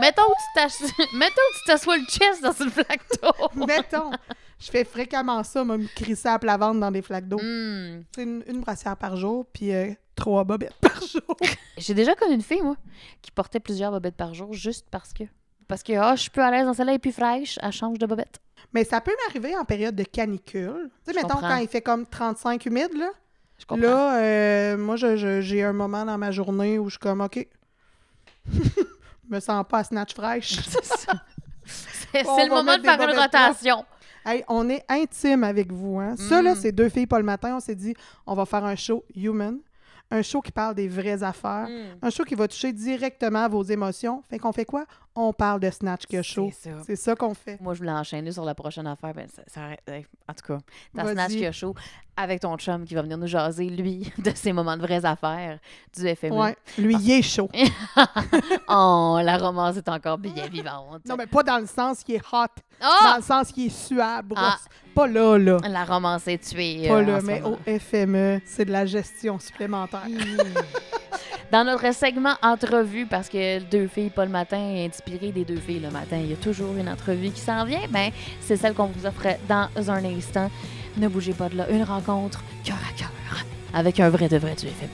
Mettons 0.00 0.22
que 0.26 0.68
tu 0.68 0.84
t'as- 0.86 1.04
Mettons 1.16 1.34
que 1.34 1.58
tu 1.60 1.64
t'assois 1.66 1.96
le 1.98 2.04
chest 2.06 2.42
dans 2.42 2.52
une 2.52 2.70
flaque 2.70 3.02
d'eau. 3.22 3.48
mettons, 3.66 4.10
je 4.58 4.70
fais 4.70 4.84
fréquemment 4.84 5.42
ça, 5.44 5.64
me 5.64 5.86
crisser 5.94 6.28
à 6.28 6.38
plat 6.40 6.56
ventre 6.56 6.80
dans 6.80 6.90
des 6.90 7.02
flaques 7.02 7.28
d'eau. 7.28 7.38
Hmm. 7.40 8.02
C'est 8.14 8.22
une, 8.24 8.42
une 8.48 8.60
brassière 8.60 8.96
par 8.96 9.16
jour, 9.16 9.46
puis 9.52 9.72
euh, 9.72 9.92
trois 10.16 10.42
bobettes 10.44 10.74
par 10.80 11.00
jour. 11.00 11.36
J'ai 11.78 11.94
déjà 11.94 12.14
connu 12.16 12.34
une 12.34 12.42
fille, 12.42 12.62
moi, 12.62 12.76
qui 13.22 13.30
portait 13.30 13.60
plusieurs 13.60 13.92
bobettes 13.92 14.16
par 14.16 14.34
jour 14.34 14.52
juste 14.52 14.86
parce 14.90 15.12
que. 15.12 15.24
Parce 15.68 15.82
que, 15.82 15.92
ah, 15.92 16.16
je 16.16 16.22
suis 16.22 16.30
plus 16.30 16.42
à 16.42 16.50
l'aise 16.50 16.64
dans 16.66 16.72
celle-là 16.74 16.94
et 16.94 16.98
plus 16.98 17.12
fraîche, 17.12 17.58
elle 17.62 17.70
change 17.72 17.98
de 17.98 18.06
bobette. 18.06 18.40
Mais 18.72 18.84
ça 18.84 19.00
peut 19.00 19.14
m'arriver 19.26 19.56
en 19.56 19.64
période 19.64 19.94
de 19.96 20.04
canicule. 20.04 20.90
Tu 21.06 21.12
sais, 21.12 21.16
mettons, 21.16 21.34
comprends. 21.34 21.48
quand 21.48 21.56
il 21.56 21.68
fait 21.68 21.82
comme 21.82 22.06
35 22.06 22.64
humide, 22.66 22.92
là. 22.96 23.08
Je 23.58 23.66
comprends. 23.66 23.82
Là, 23.86 24.18
euh, 24.22 24.76
moi, 24.76 24.96
je- 24.96 25.16
je- 25.16 25.40
j'ai 25.40 25.64
un 25.64 25.72
moment 25.72 26.04
dans 26.04 26.18
ma 26.18 26.30
journée 26.30 26.78
où 26.78 26.84
je 26.86 26.90
suis 26.92 26.98
comme, 26.98 27.20
OK. 27.20 27.46
je 28.52 28.58
me 29.28 29.40
sens 29.40 29.64
pas 29.68 29.78
à 29.78 29.84
snatch 29.84 30.14
fraîche. 30.14 30.58
C'est 32.12 32.22
le 32.22 32.48
moment 32.48 32.76
de 32.78 32.82
faire 32.82 33.00
une 33.00 33.18
rotation. 33.18 33.84
Hey, 34.24 34.44
on 34.48 34.68
est 34.68 34.84
intime 34.88 35.44
avec 35.44 35.72
vous. 35.72 35.98
Hein? 35.98 36.16
Ça, 36.16 36.40
là, 36.42 36.52
Mm. 36.54 36.58
c'est 36.60 36.72
deux 36.72 36.88
filles 36.88 37.06
pas 37.06 37.18
le 37.18 37.24
matin. 37.24 37.56
On 37.56 37.60
s'est 37.60 37.74
dit, 37.74 37.94
on 38.26 38.34
va 38.34 38.44
faire 38.46 38.64
un 38.64 38.74
show 38.76 39.04
human. 39.14 39.58
Un 40.10 40.22
show 40.22 40.40
qui 40.40 40.50
parle 40.52 40.74
des 40.74 40.88
vraies 40.88 41.22
affaires. 41.22 41.68
Mm. 41.68 41.98
Un 42.06 42.10
show 42.10 42.24
qui 42.24 42.34
va 42.34 42.48
toucher 42.48 42.72
directement 42.72 43.44
à 43.44 43.48
vos 43.48 43.62
émotions. 43.62 44.22
Fait 44.30 44.38
qu'on 44.38 44.52
fait 44.52 44.64
quoi? 44.64 44.84
On 45.20 45.32
parle 45.32 45.58
de 45.58 45.68
Snatch 45.68 46.06
que 46.06 46.22
show. 46.22 46.48
C'est 46.52 46.70
ça. 46.70 46.76
C'est 46.86 46.96
ça 46.96 47.16
qu'on 47.16 47.34
fait. 47.34 47.60
Moi, 47.60 47.74
je 47.74 47.80
voulais 47.80 47.90
enchaîner 47.90 48.30
sur 48.30 48.44
la 48.44 48.54
prochaine 48.54 48.86
affaire. 48.86 49.12
Ben, 49.14 49.26
ça, 49.28 49.42
ça- 49.48 49.94
en 50.28 50.32
tout 50.32 50.46
cas, 50.46 50.58
Vas-y. 50.94 51.12
Snatch 51.12 51.32
Kia 51.32 51.50
Show 51.50 51.74
avec 52.16 52.40
ton 52.40 52.56
chum 52.56 52.84
qui 52.84 52.94
va 52.94 53.02
venir 53.02 53.18
nous 53.18 53.26
jaser, 53.26 53.68
lui, 53.68 54.12
de 54.18 54.30
ses 54.34 54.52
moments 54.52 54.76
de 54.76 54.82
vraies 54.82 55.04
affaires 55.04 55.58
du 55.96 56.14
FME. 56.14 56.36
Ouais. 56.36 56.56
Lui, 56.78 56.94
il 57.00 57.10
est 57.10 57.22
chaud. 57.22 57.48
oh, 58.68 59.18
la 59.20 59.38
romance 59.38 59.76
est 59.76 59.88
encore 59.88 60.18
bien 60.18 60.46
vivante. 60.52 61.04
Non, 61.04 61.16
mais 61.16 61.26
pas 61.26 61.42
dans 61.42 61.58
le 61.58 61.66
sens 61.66 62.04
qu'il 62.04 62.14
est 62.14 62.32
hot. 62.32 62.46
Ah! 62.80 62.98
Dans 63.02 63.16
le 63.16 63.22
sens 63.22 63.50
qu'il 63.50 63.66
est 63.66 63.76
suave. 63.76 64.26
Ah. 64.36 64.56
Pas 64.94 65.08
là, 65.08 65.36
là. 65.36 65.58
La 65.68 65.84
romance 65.84 66.28
est 66.28 66.38
tuée. 66.38 66.86
Pas 66.86 66.94
euh, 66.94 67.02
là, 67.02 67.20
mais 67.22 67.40
moment. 67.40 67.56
au 67.66 67.78
FME, 67.78 68.40
c'est 68.44 68.64
de 68.64 68.72
la 68.72 68.86
gestion 68.86 69.38
supplémentaire. 69.40 70.06
Dans 71.50 71.64
notre 71.64 71.94
segment 71.94 72.34
entrevue, 72.42 73.06
parce 73.06 73.28
que 73.28 73.60
deux 73.60 73.86
filles 73.86 74.10
pas 74.10 74.26
le 74.26 74.30
matin 74.30 74.58
est 74.58 74.90
des 75.16 75.44
deux 75.44 75.56
filles 75.56 75.80
le 75.80 75.90
matin, 75.90 76.18
il 76.18 76.30
y 76.30 76.32
a 76.32 76.36
toujours 76.36 76.76
une 76.76 76.88
entrevue 76.88 77.30
qui 77.30 77.40
s'en 77.40 77.64
vient. 77.64 77.80
Ben, 77.90 78.10
c'est 78.40 78.56
celle 78.56 78.74
qu'on 78.74 78.86
vous 78.86 79.06
offre 79.06 79.26
dans 79.48 79.90
un 79.90 80.04
instant. 80.04 80.50
Ne 80.96 81.08
bougez 81.08 81.32
pas 81.32 81.48
de 81.48 81.56
là. 81.56 81.70
Une 81.70 81.82
rencontre 81.82 82.42
cœur 82.64 82.76
à 82.76 82.92
cœur 82.98 83.10
avec 83.74 84.00
un 84.00 84.08
vrai 84.08 84.28
de 84.28 84.38
vrai 84.38 84.54
du 84.54 84.66
FM. 84.66 84.88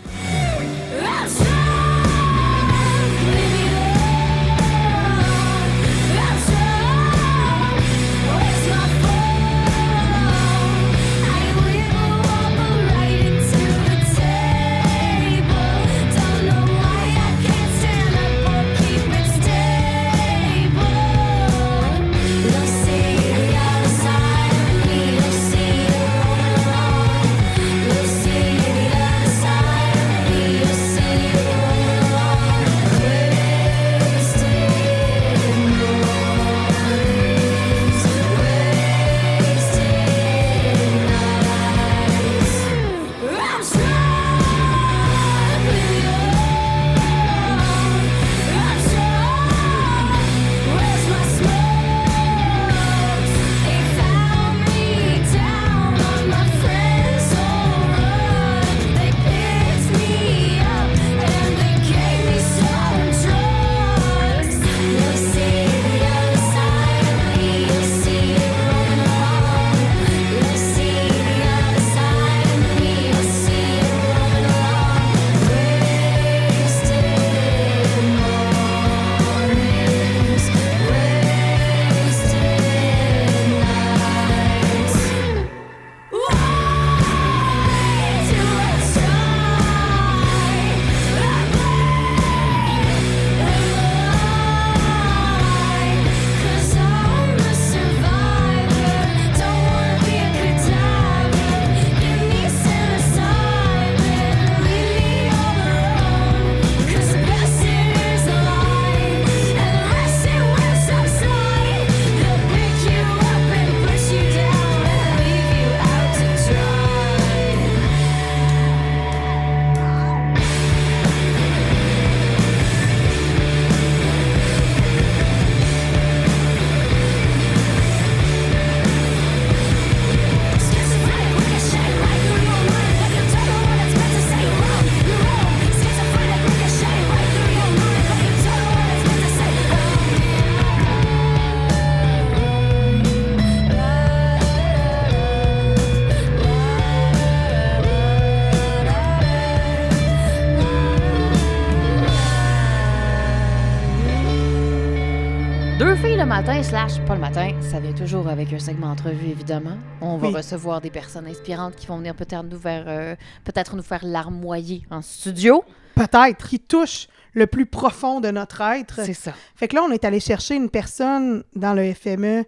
Deux 155.79 155.97
filles 155.97 156.17
le 156.17 156.25
matin, 156.25 156.63
slash 156.63 157.01
pas 157.05 157.15
le 157.15 157.21
matin, 157.21 157.51
ça 157.61 157.81
vient 157.81 157.93
toujours 157.93 158.29
avec 158.29 158.53
un 158.53 158.59
segment 158.59 158.89
entrevue, 158.93 159.29
évidemment. 159.29 159.77
On 160.01 160.17
va 160.19 160.29
Oui. 160.29 160.35
recevoir 160.35 160.81
des 160.81 160.91
personnes 160.91 161.27
inspirantes 161.27 161.75
qui 161.75 161.87
vont 161.89 161.99
venir 161.99 162.15
peut-être 162.15 162.45
nous 162.45 162.59
faire, 162.59 162.85
euh, 162.87 163.17
peut-être 163.45 163.75
nous 163.75 163.83
faire 163.83 164.05
larmoyer 164.05 164.87
en 164.91 165.03
studio. 165.03 165.65
Peut-être, 165.97 166.47
qui 166.49 166.61
touche 166.61 167.09
le 167.35 167.47
plus 167.49 167.67
profond 167.67 168.21
de 168.21 168.31
notre 168.31 168.61
être. 168.61 169.01
C'est 169.05 169.15
ça. 169.15 169.33
Fait 169.57 169.67
que 169.67 169.75
là, 169.75 169.83
on 169.87 169.91
est 169.91 170.05
allé 170.05 170.21
chercher 170.21 170.55
une 170.55 170.71
personne 170.71 171.43
dans 171.57 171.75
le 171.75 171.93
FME 171.93 172.45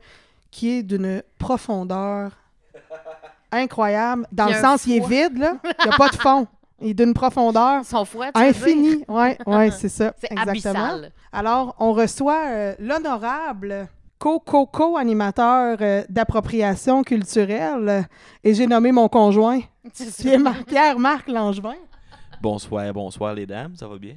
qui 0.52 0.78
est 0.78 0.82
d'une 0.84 1.22
profondeur 1.38 2.30
incroyable. 3.50 4.26
Dans 4.32 4.46
le 4.46 4.54
sens, 4.54 4.86
il 4.86 4.96
est 4.96 5.06
vide, 5.06 5.38
là. 5.38 5.56
Il 5.64 5.88
n'y 5.88 5.94
a 5.94 5.96
pas 5.96 6.08
de 6.08 6.16
fond. 6.16 6.46
et 6.80 6.94
d'une 6.94 7.14
profondeur 7.14 7.84
Son 7.84 8.04
fouet, 8.04 8.30
tu 8.34 8.40
infinie. 8.40 9.04
Oui, 9.08 9.28
ouais, 9.46 9.70
c'est 9.70 9.88
ça. 9.88 10.12
C'est 10.18 10.30
exactement. 10.32 10.84
abyssal. 10.84 11.12
Alors, 11.32 11.74
on 11.78 11.92
reçoit 11.92 12.44
euh, 12.48 12.74
l'honorable 12.78 13.88
co-co-co-animateur 14.18 15.76
euh, 15.80 16.04
d'appropriation 16.08 17.02
culturelle 17.02 18.06
et 18.42 18.54
j'ai 18.54 18.66
nommé 18.66 18.92
mon 18.92 19.08
conjoint, 19.08 19.60
Pierre- 20.18 20.64
Pierre-Marc 20.66 21.28
Langevin. 21.28 21.74
Bonsoir, 22.40 22.92
bonsoir 22.92 23.34
les 23.34 23.46
dames, 23.46 23.74
ça 23.76 23.86
va 23.88 23.98
bien? 23.98 24.14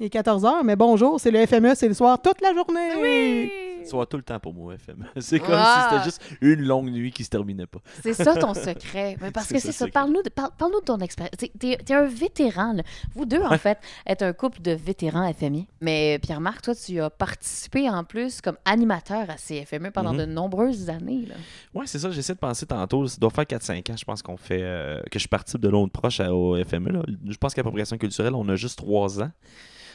Il 0.00 0.06
est 0.06 0.14
14h, 0.14 0.62
mais 0.64 0.76
bonjour, 0.76 1.18
c'est 1.20 1.30
le 1.30 1.44
FME, 1.46 1.74
c'est 1.74 1.88
le 1.88 1.94
soir 1.94 2.20
toute 2.20 2.40
la 2.40 2.54
journée. 2.54 2.90
Oui! 3.00 3.50
Soit 3.88 4.06
tout 4.06 4.16
le 4.16 4.22
temps 4.22 4.38
pour 4.40 4.54
moi, 4.54 4.74
FM. 4.74 5.06
C'est 5.20 5.38
comme 5.40 5.54
Ah. 5.56 5.88
si 5.90 5.94
c'était 5.94 6.04
juste 6.04 6.38
une 6.40 6.62
longue 6.66 6.90
nuit 6.90 7.10
qui 7.12 7.24
se 7.24 7.30
terminait 7.30 7.66
pas. 7.66 7.78
C'est 8.02 8.12
ça 8.14 8.34
ton 8.36 8.54
secret. 8.54 9.16
Mais 9.20 9.30
parce 9.30 9.48
que 9.48 9.58
c'est 9.58 9.72
ça. 9.72 9.86
Parle-nous 9.88 10.22
de, 10.22 10.28
parle, 10.30 10.50
de 10.72 10.84
ton 10.84 10.98
expérience. 10.98 11.32
T'es, 11.38 11.76
t'es 11.84 11.94
un 11.94 12.04
vétéran. 12.06 12.72
là. 12.74 12.82
Vous 13.14 13.24
deux, 13.24 13.42
en 13.42 13.56
fait, 13.58 13.78
êtes 14.06 14.22
un 14.22 14.32
couple 14.32 14.60
de 14.62 14.72
vétérans 14.72 15.32
FMI. 15.32 15.66
Mais 15.80 16.18
Pierre-Marc, 16.20 16.62
toi, 16.62 16.74
tu 16.74 17.00
as 17.00 17.10
participé 17.10 17.88
en 17.88 18.04
plus 18.04 18.40
comme 18.40 18.56
animateur 18.64 19.28
à 19.30 19.36
CFME 19.36 19.90
pendant 19.90 20.12
Mhm. 20.12 20.18
de 20.18 20.24
nombreuses 20.26 20.90
années. 20.90 21.28
Ouais, 21.74 21.86
c'est 21.86 21.98
ça, 21.98 22.10
j'essaie 22.10 22.34
de 22.34 22.38
penser 22.38 22.66
tantôt. 22.66 23.06
Ça 23.06 23.16
doit 23.20 23.30
faire 23.30 23.46
4-5 23.46 23.90
ans, 23.90 23.96
je 23.96 24.04
pense 24.04 24.22
qu'on 24.22 24.36
fait. 24.36 24.60
euh, 24.62 25.00
que 25.10 25.14
je 25.14 25.20
suis 25.20 25.28
parti 25.28 25.56
de 25.58 25.68
l'autre 25.68 25.92
proche 25.92 26.20
à- 26.20 26.32
au 26.34 26.56
FME. 26.62 26.90
là. 26.90 27.02
Je 27.28 27.36
pense 27.36 27.54
qu'appropriation 27.54 27.96
culturelle, 27.96 28.34
on 28.34 28.48
a 28.48 28.56
juste 28.56 28.78
3 28.78 29.22
ans 29.22 29.30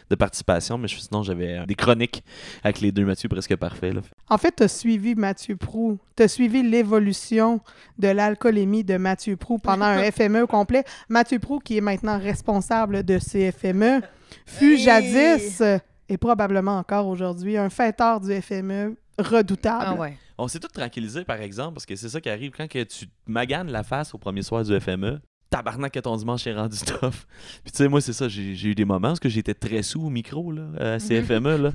de 0.09 0.15
participation, 0.15 0.77
mais 0.77 0.87
je- 0.87 0.99
sinon 0.99 1.23
j'avais 1.23 1.59
euh, 1.59 1.65
des 1.65 1.75
chroniques 1.75 2.23
avec 2.63 2.81
les 2.81 2.91
deux 2.91 3.05
Mathieu 3.05 3.29
presque 3.29 3.55
parfaits. 3.55 3.93
là. 3.93 4.01
En 4.29 4.37
fait, 4.37 4.53
tu 4.57 4.63
as 4.63 4.67
suivi 4.67 5.15
Mathieu 5.15 5.55
Prou. 5.55 5.99
Tu 6.15 6.23
as 6.23 6.27
suivi 6.27 6.63
l'évolution 6.63 7.59
de 7.97 8.07
l'alcoolémie 8.09 8.83
de 8.83 8.97
Mathieu 8.97 9.35
Prou 9.37 9.57
pendant 9.57 9.85
un 9.85 10.03
FME 10.11 10.43
au 10.43 10.47
complet. 10.47 10.83
Mathieu 11.09 11.39
Prou, 11.39 11.59
qui 11.59 11.77
est 11.77 11.81
maintenant 11.81 12.19
responsable 12.19 13.03
de 13.03 13.17
CFME, 13.19 14.01
fut 14.45 14.73
Hey! 14.73 14.77
jadis 14.83 15.61
et 16.09 16.17
probablement 16.17 16.77
encore 16.77 17.07
aujourd'hui 17.07 17.57
un 17.57 17.69
fêteur 17.69 18.19
du 18.19 18.33
FME 18.41 18.95
redoutable. 19.17 19.85
Ah 19.87 19.93
ouais. 19.95 20.17
On 20.37 20.47
s'est 20.47 20.59
tous 20.59 20.67
tranquillisés, 20.67 21.23
par 21.23 21.39
exemple, 21.41 21.75
parce 21.75 21.85
que 21.85 21.95
c'est 21.95 22.09
ça 22.09 22.19
qui 22.19 22.29
arrive 22.29 22.51
quand 22.51 22.67
que 22.67 22.83
tu 22.83 23.07
te 23.07 23.11
maganes 23.27 23.69
la 23.71 23.83
face 23.83 24.13
au 24.13 24.17
premier 24.17 24.41
soir 24.41 24.63
du 24.63 24.79
FME. 24.79 25.19
Tabarnak 25.53 25.93
que 25.93 25.99
ton 25.99 26.15
dimanche 26.17 26.47
est 26.47 26.55
rendu 26.55 26.79
tough. 26.79 27.27
Puis 27.63 27.71
tu 27.71 27.77
sais, 27.77 27.87
moi, 27.87 28.01
c'est 28.01 28.11
ça, 28.13 28.27
j'ai 28.27 28.53
eu 28.67 28.73
des 28.73 28.85
moments 28.85 29.13
où 29.13 29.29
j'étais 29.29 29.53
très 29.53 29.83
sous 29.83 30.01
au 30.03 30.09
micro, 30.09 30.51
là, 30.51 30.63
à 30.79 30.97
CFME, 30.97 31.57
là. 31.57 31.71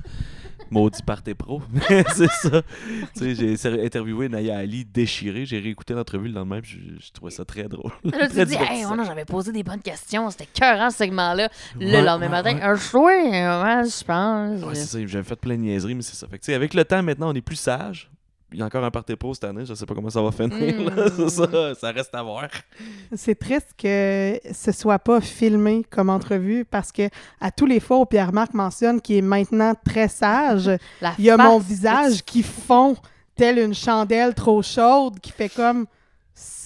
Maudit 0.69 1.01
party 1.01 1.33
pro. 1.33 1.61
Mais 1.71 2.03
c'est 2.13 2.29
ça. 2.29 2.61
Tu 3.15 3.35
sais, 3.35 3.55
j'ai 3.57 3.85
interviewé 3.85 4.27
Naya 4.27 4.57
Ali 4.57 4.83
déchirée. 4.83 5.45
J'ai 5.45 5.59
réécouté 5.59 5.93
l'entrevue 5.93 6.27
le 6.27 6.33
lendemain, 6.33 6.59
puis 6.59 6.77
je, 6.99 7.05
je 7.05 7.11
trouvais 7.13 7.31
ça 7.31 7.45
très 7.45 7.69
drôle. 7.69 7.91
Là, 8.03 8.27
tu 8.27 8.45
dis, 8.45 8.55
hey, 8.55 8.83
oh 8.85 8.95
non, 8.97 9.05
j'avais 9.05 9.23
posé 9.25 9.53
des 9.53 9.63
bonnes 9.63 9.81
questions. 9.81 10.29
C'était 10.29 10.45
cœur 10.53 10.91
ce 10.91 10.97
segment-là. 10.97 11.49
Le 11.79 11.85
Ouais, 11.85 12.01
lendemain 12.03 12.25
ouais, 12.25 12.29
matin, 12.29 12.55
ouais. 12.55 12.61
un 12.61 12.75
choix, 12.75 13.11
je 13.13 14.03
pense. 14.03 14.61
Ouais, 14.61 14.75
c'est 14.75 14.85
ça, 14.87 14.99
j'avais 15.07 15.23
fait 15.23 15.37
plein 15.37 15.55
de 15.55 15.61
niaiseries, 15.61 15.95
mais 15.95 16.01
c'est 16.03 16.15
ça. 16.17 16.27
Fait 16.27 16.37
que, 16.37 16.43
tu 16.43 16.51
sais, 16.51 16.53
avec 16.53 16.73
le 16.73 16.83
temps, 16.83 17.01
maintenant, 17.01 17.31
on 17.31 17.33
est 17.33 17.41
plus 17.41 17.55
sage. 17.55 18.11
Il 18.51 18.59
y 18.59 18.61
a 18.61 18.65
encore 18.65 18.83
un 18.83 18.89
party 18.89 19.15
pro 19.15 19.33
cette 19.33 19.43
année, 19.43 19.65
je 19.65 19.73
sais 19.73 19.85
pas 19.85 19.93
comment 19.93 20.09
ça 20.09 20.21
va 20.21 20.31
finir. 20.31 20.81
là. 20.81 21.05
Mm. 21.05 21.11
C'est 21.15 21.29
ça, 21.29 21.75
ça 21.75 21.91
reste 21.91 22.13
à 22.15 22.23
voir. 22.23 22.47
C'est 23.15 23.37
triste 23.37 23.69
que 23.77 24.39
ce 24.51 24.71
soit 24.71 24.99
pas 24.99 25.21
filmé 25.21 25.85
comme 25.89 26.09
entrevue 26.09 26.65
parce 26.65 26.91
que 26.91 27.09
à 27.39 27.51
tous 27.51 27.65
les 27.65 27.79
fois 27.79 27.99
où 27.99 28.05
Pierre-Marc 28.05 28.53
mentionne 28.53 29.01
qu'il 29.01 29.17
est 29.17 29.21
maintenant 29.21 29.73
très 29.85 30.07
sage, 30.07 30.69
La 31.01 31.13
il 31.19 31.25
y 31.25 31.29
a 31.29 31.37
mon 31.37 31.59
visage 31.59 32.23
qui 32.23 32.43
fond 32.43 32.95
telle 33.35 33.59
une 33.59 33.73
chandelle 33.73 34.33
trop 34.33 34.61
chaude 34.61 35.19
qui 35.19 35.31
fait 35.31 35.49
comme 35.49 35.85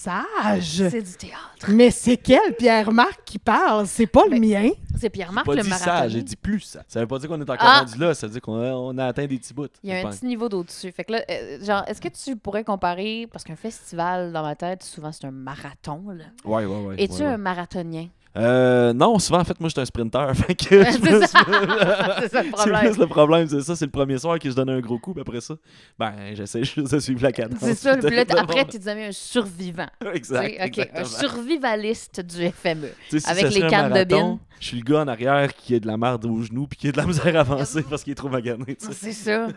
sage. 0.04 0.88
C'est 0.90 1.02
du 1.02 1.12
théâtre. 1.14 1.66
Mais 1.68 1.90
c'est 1.90 2.16
quel 2.16 2.54
Pierre-Marc 2.56 3.20
qui 3.24 3.38
parle? 3.38 3.86
C'est 3.86 4.06
pas 4.06 4.24
le 4.30 4.38
mien. 4.38 4.70
C'est 4.96 5.10
Pierre-Marc 5.10 5.46
le 5.46 5.56
dit 5.62 5.70
ça, 5.70 5.86
marathonien. 5.86 6.08
j'ai 6.08 6.22
dit 6.22 6.36
plus 6.36 6.60
ça. 6.60 6.82
Ça 6.88 7.00
veut 7.00 7.06
pas 7.06 7.18
dire 7.18 7.28
qu'on 7.28 7.40
est 7.40 7.50
encore 7.50 7.56
Ah! 7.60 7.80
rendu 7.80 7.98
là, 7.98 8.14
ça 8.14 8.26
veut 8.26 8.32
dire 8.32 8.42
qu'on 8.42 8.60
a, 8.62 8.72
on 8.72 8.96
a 8.98 9.06
atteint 9.06 9.26
des 9.26 9.38
petits 9.38 9.52
bouts. 9.54 9.66
Il 9.82 9.90
y 9.90 9.92
a 9.92 9.98
un 9.98 10.02
pense. 10.02 10.16
petit 10.18 10.26
niveau 10.26 10.48
d'au-dessus. 10.48 10.92
Fait 10.92 11.04
que 11.04 11.12
là, 11.12 11.22
euh, 11.30 11.64
genre, 11.64 11.82
est-ce 11.86 12.00
que 12.00 12.08
tu 12.08 12.36
pourrais 12.36 12.64
comparer, 12.64 13.28
parce 13.32 13.44
qu'un 13.44 13.56
festival, 13.56 14.32
dans 14.32 14.42
ma 14.42 14.54
tête, 14.54 14.82
souvent, 14.82 15.10
c'est 15.12 15.24
un 15.26 15.30
marathon, 15.30 16.02
là. 16.10 16.24
Ouais, 16.44 16.64
ouais, 16.64 16.84
ouais. 16.86 16.94
Es-tu 17.02 17.14
ouais, 17.14 17.20
ouais. 17.20 17.26
un 17.26 17.36
marathonien? 17.38 18.08
Euh, 18.36 18.92
non, 18.92 19.18
souvent, 19.18 19.40
en 19.40 19.44
fait, 19.44 19.58
moi, 19.60 19.68
je 19.68 19.74
suis 19.74 19.80
un 19.80 19.84
sprinter. 19.84 20.34
Fait 20.36 20.54
que 20.54 20.84
je 20.84 20.90
C'est 20.90 21.26
ça. 21.26 21.38
C'est 21.38 21.48
le 21.50 22.28
C'est 22.28 22.50
problème. 22.50 22.80
plus 22.82 22.98
le 22.98 23.06
problème, 23.06 23.48
c'est 23.48 23.60
ça. 23.60 23.76
C'est 23.76 23.84
le 23.84 23.90
premier 23.92 24.18
soir 24.18 24.38
que 24.38 24.50
je 24.50 24.54
donne 24.56 24.70
un 24.70 24.80
gros 24.80 24.98
coup, 24.98 25.12
puis 25.12 25.20
après 25.20 25.40
ça, 25.40 25.54
ben, 25.98 26.12
j'essaie 26.34 26.64
juste 26.64 26.92
de 26.92 26.98
suivre 26.98 27.22
la 27.22 27.32
cadence. 27.32 27.58
C'est 27.60 27.74
ça. 27.74 27.96
Puis 27.96 28.14
là, 28.14 28.24
après, 28.38 28.64
tu 28.66 28.78
devenu 28.78 29.04
un 29.04 29.12
survivant. 29.12 29.86
Exact, 30.12 30.50
Tu 30.72 30.74
sais, 30.82 30.82
OK, 30.82 30.90
un 30.94 31.04
survivaliste 31.04 32.20
du 32.20 32.48
FME. 32.50 32.88
Tu 33.08 33.20
sais, 33.20 33.20
si 33.20 33.30
avec 33.30 33.54
les 33.54 33.66
cannes 33.68 33.92
de 33.92 34.04
bine. 34.04 34.38
Je 34.60 34.68
suis 34.68 34.78
le 34.78 34.84
gars 34.84 35.00
en 35.00 35.08
arrière 35.08 35.52
qui 35.54 35.74
a 35.74 35.80
de 35.80 35.86
la 35.86 35.96
merde 35.98 36.24
aux 36.24 36.40
genoux 36.40 36.66
puis 36.66 36.78
qui 36.78 36.88
a 36.88 36.92
de 36.92 36.96
la 36.96 37.04
misère 37.04 37.36
à 37.36 37.40
avancer 37.40 37.82
parce 37.82 38.02
qu'il 38.02 38.12
est 38.12 38.16
trop 38.16 38.30
magané. 38.30 38.76
tu 38.76 38.86
sais. 38.86 38.92
C'est 38.92 39.12
ça. 39.12 39.48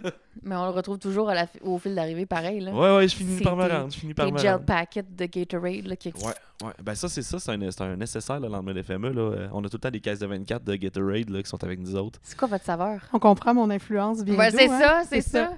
Mais 0.43 0.55
on 0.55 0.65
le 0.65 0.71
retrouve 0.71 0.97
toujours 0.97 1.29
à 1.29 1.33
la 1.35 1.47
fi- 1.47 1.59
au 1.63 1.77
fil 1.77 1.95
d'arrivée, 1.95 2.25
pareil. 2.25 2.59
Là. 2.59 2.71
Ouais, 2.73 2.95
ouais, 2.97 3.07
je 3.07 3.15
finis 3.15 3.37
C'est 3.37 3.43
par 3.43 3.55
me 3.55 3.67
rendre, 3.69 3.91
je 3.93 3.97
finis 3.99 4.13
par 4.13 4.25
tes 4.25 4.31
me 4.33 4.37
gel 4.37 4.59
packets 4.65 5.15
de 5.15 5.25
Gatorade 5.25 5.85
là, 5.87 5.95
qui... 5.95 6.09
Ouais, 6.09 6.33
ouais. 6.63 6.73
Ben 6.83 6.93
ça, 6.95 7.07
c'est 7.07 7.21
ça, 7.21 7.39
c'est 7.39 7.51
un, 7.51 7.71
c'est 7.71 7.81
un 7.81 7.95
nécessaire 7.95 8.39
le 8.39 8.47
lendemain 8.49 8.66
FME. 8.73 9.09
Là. 9.13 9.21
Euh, 9.21 9.47
On 9.53 9.63
a 9.63 9.69
tout 9.69 9.77
le 9.77 9.79
temps 9.81 9.91
des 9.91 9.99
caisses 10.01 10.19
de 10.19 10.27
24 10.27 10.63
de 10.63 10.75
Gatorade 10.75 11.29
là, 11.29 11.41
qui 11.43 11.49
sont 11.49 11.63
avec 11.63 11.79
nous 11.79 11.95
autres. 11.95 12.19
C'est 12.23 12.37
quoi 12.37 12.47
votre 12.47 12.63
saveur? 12.65 13.01
On 13.13 13.19
comprend 13.19 13.53
mon 13.53 13.69
influence 13.69 14.23
bien 14.23 14.35
Ouais, 14.37 14.51
c'est 14.51 14.69
hein? 14.69 14.79
ça, 14.79 15.01
c'est 15.09 15.21
ça. 15.21 15.51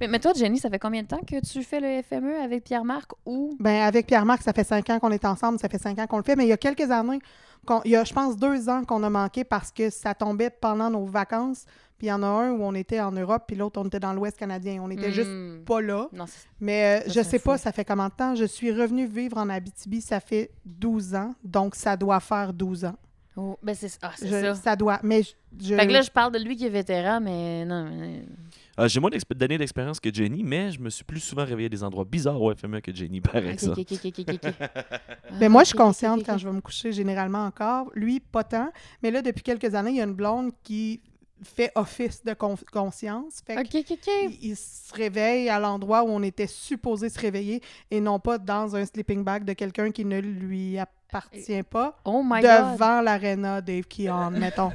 Mais, 0.00 0.08
mais 0.08 0.18
toi, 0.18 0.32
Jenny, 0.36 0.58
ça 0.58 0.68
fait 0.68 0.78
combien 0.78 1.02
de 1.02 1.06
temps 1.06 1.20
que 1.26 1.40
tu 1.46 1.62
fais 1.62 1.80
le 1.80 2.02
FME 2.02 2.42
avec 2.42 2.64
Pierre-Marc 2.64 3.12
ou... 3.24 3.56
Ben, 3.60 3.82
avec 3.82 4.06
Pierre-Marc, 4.06 4.42
ça 4.42 4.52
fait 4.52 4.64
cinq 4.64 4.90
ans 4.90 4.98
qu'on 4.98 5.10
est 5.12 5.24
ensemble, 5.24 5.58
ça 5.58 5.68
fait 5.68 5.78
cinq 5.78 5.98
ans 5.98 6.06
qu'on 6.06 6.18
le 6.18 6.22
fait, 6.24 6.36
mais 6.36 6.44
il 6.44 6.48
y 6.48 6.52
a 6.52 6.56
quelques 6.56 6.90
années, 6.90 7.20
qu'on- 7.64 7.80
il 7.84 7.92
y 7.92 7.96
a, 7.96 8.04
je 8.04 8.12
pense, 8.12 8.36
deux 8.36 8.68
ans 8.68 8.84
qu'on 8.84 9.02
a 9.04 9.10
manqué 9.10 9.44
parce 9.44 9.70
que 9.70 9.88
ça 9.88 10.12
tombait 10.14 10.50
pendant 10.50 10.90
nos 10.90 11.04
vacances. 11.06 11.64
Puis 11.98 12.08
il 12.08 12.10
y 12.10 12.12
en 12.12 12.22
a 12.22 12.26
un 12.26 12.52
où 12.52 12.62
on 12.62 12.74
était 12.74 13.00
en 13.00 13.12
Europe, 13.12 13.44
puis 13.46 13.56
l'autre, 13.56 13.80
on 13.80 13.86
était 13.86 14.00
dans 14.00 14.12
l'Ouest 14.12 14.36
canadien. 14.38 14.80
On 14.82 14.90
était 14.90 15.08
Hmm. 15.08 15.12
juste 15.12 15.64
pas 15.64 15.80
là. 15.80 16.08
Non, 16.12 16.26
c'est- 16.26 16.46
Mais 16.60 17.02
euh, 17.06 17.08
Ça, 17.10 17.22
je 17.22 17.28
sais 17.28 17.38
pas, 17.38 17.56
ça 17.58 17.72
fait 17.72 17.84
combien 17.84 18.08
de 18.08 18.14
temps? 18.14 18.34
Je 18.34 18.44
suis 18.44 18.70
revenue 18.72 19.06
vivre 19.06 19.38
en 19.38 19.48
Abitibi, 19.48 20.00
ça 20.00 20.20
fait 20.20 20.50
12 20.64 21.14
ans. 21.14 21.34
Donc, 21.42 21.74
ça 21.74 21.96
doit 21.96 22.20
faire 22.20 22.52
12 22.52 22.84
ans. 22.84 22.96
Oh, 23.38 23.58
ben 23.62 23.74
c'est 23.74 23.90
ah, 24.00 24.12
c'est 24.16 24.28
Je- 24.28 24.54
ça. 24.54 24.74
doit. 24.76 24.98
Mais 25.02 25.22
je. 25.22 25.32
je- 25.62 25.74
Fait 25.74 25.86
que 25.86 25.92
là, 25.92 26.00
je 26.00 26.10
parle 26.10 26.32
de 26.32 26.38
lui 26.38 26.56
qui 26.56 26.64
est 26.64 26.70
vétéran, 26.70 27.20
mais 27.20 27.66
non. 27.66 27.84
mais- 27.90 28.24
Euh, 28.78 28.88
J'ai 28.88 28.98
moins 29.00 29.10
d'années 29.34 29.56
d'expérience 29.58 30.00
que 30.00 30.12
Jenny, 30.12 30.42
mais 30.42 30.70
je 30.70 30.80
me 30.80 30.88
suis 30.90 31.04
plus 31.04 31.20
souvent 31.20 31.44
réveillé 31.44 31.66
à 31.66 31.68
des 31.70 31.82
endroits 31.82 32.04
bizarres 32.04 32.40
au 32.40 32.50
FME 32.54 32.80
que 32.80 32.94
Jenny, 32.94 33.20
par 33.22 33.36
exemple. 33.36 33.82
moi, 35.48 35.62
je 35.64 35.68
suis 35.68 35.78
Ah, 35.78 35.82
consciente 35.82 36.24
quand 36.24 36.38
je 36.38 36.48
vais 36.48 36.54
me 36.54 36.60
coucher, 36.60 36.92
généralement 36.92 37.44
encore. 37.44 37.90
Lui, 37.94 38.20
pas 38.20 38.44
tant. 38.44 38.70
Mais 39.02 39.10
là, 39.10 39.22
depuis 39.22 39.42
quelques 39.42 39.74
années, 39.74 39.90
il 39.90 39.96
y 39.96 40.00
a 40.00 40.04
une 40.04 40.14
blonde 40.14 40.52
qui 40.62 41.00
fait 41.42 41.70
office 41.74 42.24
de 42.24 42.32
con- 42.34 42.56
conscience. 42.72 43.40
Fait 43.46 43.58
Ok, 43.58 43.74
ok, 43.74 43.86
ok. 43.92 44.12
il, 44.24 44.38
il 44.50 44.56
se 44.56 44.92
réveille 44.94 45.48
à 45.48 45.58
l'endroit 45.60 46.02
où 46.02 46.08
on 46.08 46.22
était 46.22 46.46
supposé 46.46 47.08
se 47.08 47.18
réveiller 47.20 47.60
et 47.90 48.00
non 48.00 48.18
pas 48.18 48.38
dans 48.38 48.74
un 48.76 48.84
sleeping 48.86 49.22
bag 49.24 49.44
de 49.44 49.52
quelqu'un 49.52 49.90
qui 49.90 50.04
ne 50.04 50.18
lui 50.18 50.78
appartient 50.78 51.62
pas 51.62 51.98
Oh 52.04 52.22
my 52.24 52.40
God. 52.40 52.72
devant 52.74 53.00
l'aréna 53.00 53.60
Dave 53.60 53.84
Keon, 53.84 54.30
mettons. 54.38 54.72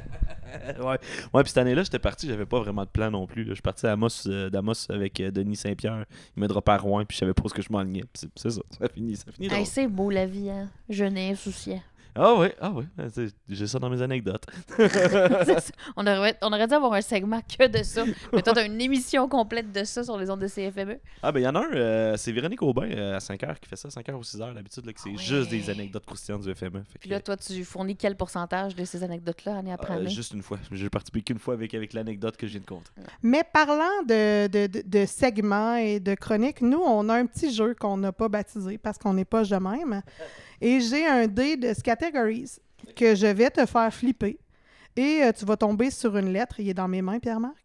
ouais. 0.80 0.98
ouais, 1.32 1.42
puis 1.42 1.48
cette 1.48 1.58
année-là, 1.58 1.82
j'étais 1.82 1.98
parti, 1.98 2.26
j'avais 2.28 2.46
pas 2.46 2.60
vraiment 2.60 2.84
de 2.84 2.88
plan 2.90 3.10
non 3.10 3.26
plus. 3.26 3.42
là. 3.44 3.50
Je 3.50 3.54
suis 3.54 3.62
parti 3.62 3.86
à 3.86 3.92
Amos, 3.92 4.26
euh, 4.26 4.48
d'Amos 4.50 4.90
avec 4.90 5.18
euh, 5.20 5.30
Denis 5.30 5.56
Saint-Pierre. 5.56 6.04
Il 6.36 6.40
m'a 6.40 6.46
droppé 6.48 6.72
à 6.72 6.76
Rouen, 6.78 7.04
puis 7.04 7.14
je 7.16 7.20
savais 7.20 7.34
pas 7.34 7.42
où 7.44 7.48
ce 7.48 7.54
que 7.54 7.62
je 7.62 7.72
m'enlignais. 7.72 8.04
Puis 8.12 8.28
C'est 8.36 8.50
ça, 8.50 8.60
ça 8.78 8.88
finit, 8.88 9.16
ça 9.16 9.30
finit 9.32 9.52
Hey, 9.52 9.66
c'est 9.66 9.86
beau 9.88 10.10
la 10.10 10.26
vie, 10.26 10.50
hein. 10.50 10.68
Jeunesse, 10.88 11.40
souciant. 11.40 11.80
Ah 12.14 12.34
ouais, 12.34 12.54
ah 12.60 12.70
ouais, 12.72 12.84
ben, 12.96 13.10
j'ai 13.48 13.66
ça 13.66 13.78
dans 13.78 13.88
mes 13.88 14.02
anecdotes. 14.02 14.44
On, 15.96 16.06
aurait, 16.06 16.36
on 16.42 16.52
aurait 16.52 16.66
dû 16.66 16.74
avoir 16.74 16.92
un 16.94 17.00
segment 17.00 17.40
que 17.40 17.66
de 17.66 17.82
ça. 17.82 18.04
Mais 18.32 18.42
toi, 18.42 18.52
t'as 18.52 18.66
une 18.66 18.80
émission 18.80 19.28
complète 19.28 19.72
de 19.72 19.84
ça 19.84 20.04
sur 20.04 20.16
les 20.18 20.30
ondes 20.30 20.40
de 20.40 20.48
CFME. 20.48 20.98
Ah 21.22 21.32
ben 21.32 21.40
il 21.40 21.42
y 21.44 21.48
en 21.48 21.54
a 21.54 21.60
un, 21.60 21.72
euh, 21.72 22.16
c'est 22.16 22.32
Véronique 22.32 22.62
Aubin 22.62 22.90
euh, 22.90 23.16
à 23.16 23.18
5h 23.18 23.58
qui 23.60 23.68
fait 23.68 23.76
ça, 23.76 23.88
5h 23.88 24.12
ou 24.12 24.20
6h 24.22 24.54
d'habitude, 24.54 24.84
là, 24.86 24.92
que 24.92 25.00
c'est 25.00 25.16
juste 25.16 25.50
des 25.50 25.70
anecdotes 25.70 26.04
croustillantes 26.06 26.42
du 26.42 26.54
FME. 26.54 26.82
Fait 26.90 26.98
Puis 27.00 27.10
là, 27.10 27.20
toi, 27.20 27.36
tu 27.36 27.64
fournis 27.64 27.96
quel 27.96 28.16
pourcentage 28.16 28.74
de 28.74 28.84
ces 28.84 29.02
anecdotes-là 29.02 29.56
année 29.58 29.72
après 29.72 29.94
euh, 29.94 29.96
année? 29.98 30.10
juste 30.10 30.32
une 30.32 30.42
fois. 30.42 30.58
J'ai 30.70 30.90
participé 30.90 31.22
qu'une 31.22 31.38
fois 31.38 31.54
avec, 31.54 31.74
avec 31.74 31.92
l'anecdote 31.92 32.36
que 32.36 32.46
je 32.46 32.52
viens 32.52 32.60
de 32.60 32.66
compter. 32.66 32.90
Mais 33.22 33.42
parlant 33.50 34.02
de, 34.06 34.46
de, 34.48 34.66
de- 34.66 34.82
de 34.86 35.06
segments 35.06 35.76
et 35.76 36.00
de 36.00 36.14
chroniques, 36.14 36.60
nous, 36.60 36.80
on 36.84 37.08
a 37.08 37.14
un 37.14 37.26
petit 37.26 37.52
jeu 37.54 37.74
qu'on 37.78 37.96
n'a 37.96 38.12
pas 38.12 38.28
baptisé 38.28 38.78
parce 38.78 38.98
qu'on 38.98 39.14
n'est 39.14 39.24
pas 39.24 39.44
de 39.44 39.56
même. 39.56 40.02
Et 40.62 40.80
j'ai 40.80 41.04
un 41.04 41.26
dé 41.26 41.56
de 41.56 41.74
categories 41.82 42.52
que 42.94 43.16
je 43.16 43.26
vais 43.26 43.50
te 43.50 43.66
faire 43.66 43.92
flipper. 43.92 44.38
Et 44.94 45.24
euh, 45.24 45.32
tu 45.32 45.44
vas 45.44 45.56
tomber 45.56 45.90
sur 45.90 46.16
une 46.16 46.32
lettre. 46.32 46.60
Il 46.60 46.68
est 46.68 46.74
dans 46.74 46.86
mes 46.86 47.02
mains, 47.02 47.18
Pierre-Marc? 47.18 47.56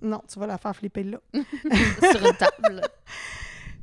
Non, 0.00 0.20
tu 0.28 0.36
vas 0.40 0.48
la 0.48 0.58
faire 0.58 0.74
flipper 0.74 1.04
là. 1.04 1.20
sur 1.32 2.26
une 2.26 2.36
table. 2.36 2.82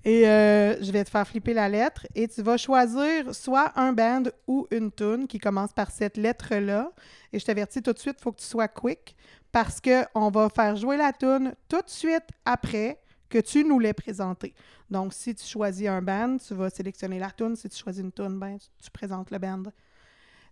Et 0.03 0.27
euh, 0.27 0.81
je 0.83 0.91
vais 0.91 1.05
te 1.05 1.09
faire 1.09 1.25
flipper 1.25 1.53
la 1.53 1.69
lettre 1.69 2.07
et 2.13 2.27
tu 2.27 2.41
vas 2.41 2.57
choisir 2.57 3.33
soit 3.33 3.71
un 3.77 3.93
band 3.93 4.23
ou 4.47 4.67
une 4.69 4.91
tune 4.91 5.25
qui 5.25 5.39
commence 5.39 5.71
par 5.71 5.89
cette 5.89 6.17
lettre-là. 6.17 6.91
Et 7.31 7.39
je 7.39 7.45
t'avertis 7.45 7.81
tout 7.81 7.93
de 7.93 7.99
suite, 7.99 8.17
il 8.19 8.23
faut 8.23 8.33
que 8.33 8.39
tu 8.39 8.45
sois 8.45 8.67
quick 8.67 9.15
parce 9.51 9.79
qu'on 9.79 10.29
va 10.29 10.49
faire 10.49 10.75
jouer 10.75 10.97
la 10.97 11.13
tune 11.13 11.53
tout 11.69 11.81
de 11.81 11.89
suite 11.89 12.27
après 12.43 12.99
que 13.29 13.37
tu 13.39 13.63
nous 13.63 13.79
l'aies 13.79 13.93
présentée. 13.93 14.53
Donc, 14.89 15.13
si 15.13 15.35
tu 15.35 15.45
choisis 15.45 15.87
un 15.87 16.01
band, 16.01 16.37
tu 16.37 16.53
vas 16.53 16.69
sélectionner 16.69 17.19
la 17.19 17.31
tune. 17.31 17.55
Si 17.55 17.69
tu 17.69 17.77
choisis 17.77 18.03
une 18.03 18.11
tune, 18.11 18.39
ben, 18.39 18.57
tu, 18.57 18.67
tu 18.83 18.91
présentes 18.91 19.31
le 19.31 19.37
band. 19.37 19.63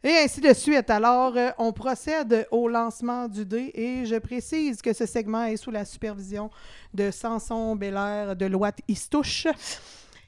Et 0.04 0.12
ainsi 0.24 0.42
de 0.42 0.54
suite. 0.54 0.90
Alors, 0.90 1.36
euh, 1.36 1.50
on 1.58 1.74
procède 1.74 2.48
au 2.52 2.68
lancement 2.68 3.28
du 3.28 3.46
dé 3.46 3.72
et 3.74 4.06
je 4.06 4.16
précise 4.18 4.82
que 4.82 4.94
ce 4.94 5.06
segment 5.06 5.46
est 5.46 5.58
sous 5.58 5.72
la 5.72 5.86
supervision 5.86 6.52
de 6.94 7.10
Samson 7.10 7.76
Belair 7.76 8.36
de 8.36 8.46
Loite 8.46 8.80
Istouche. 8.88 9.48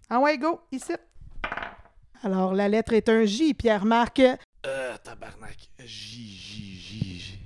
Ah 0.10 0.20
ouais, 0.20 0.38
go, 0.40 0.60
ici. 0.72 0.94
Alors, 2.24 2.54
la 2.54 2.68
lettre 2.68 2.94
est 2.94 3.08
un 3.10 3.26
J, 3.26 3.54
Pierre-Marc. 3.54 4.22
Euh, 4.66 4.98
tabarnak. 5.04 5.70
J, 5.86 6.28
J, 6.28 6.80
J, 6.80 7.20
J. 7.20 7.40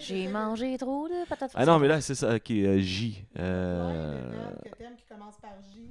J'ai 0.00 0.28
mangé 0.32 0.76
trop 0.78 1.08
de 1.08 1.26
patates 1.28 1.52
Ah 1.54 1.64
non, 1.66 1.78
mais 1.78 1.88
là, 1.88 2.00
c'est 2.00 2.14
ça. 2.14 2.34
Ok, 2.34 2.50
euh, 2.50 2.78
J. 2.78 3.24
Euh... 3.38 4.30
que 4.64 4.68
t'aimes 4.76 4.96
qui 4.96 5.04
commence 5.06 5.36
par 5.40 5.52
J. 5.72 5.88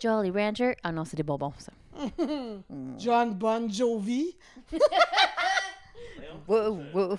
Jolly 0.00 0.30
Rancher. 0.30 0.74
Ah 0.82 0.92
non, 0.92 1.04
c'est 1.04 1.16
des 1.16 1.22
bonbons, 1.22 1.52
ça. 1.58 1.72
John 2.98 3.34
Bon 3.34 3.70
Jovi. 3.70 4.36
Wow, 6.48 6.78
wow. 6.94 7.18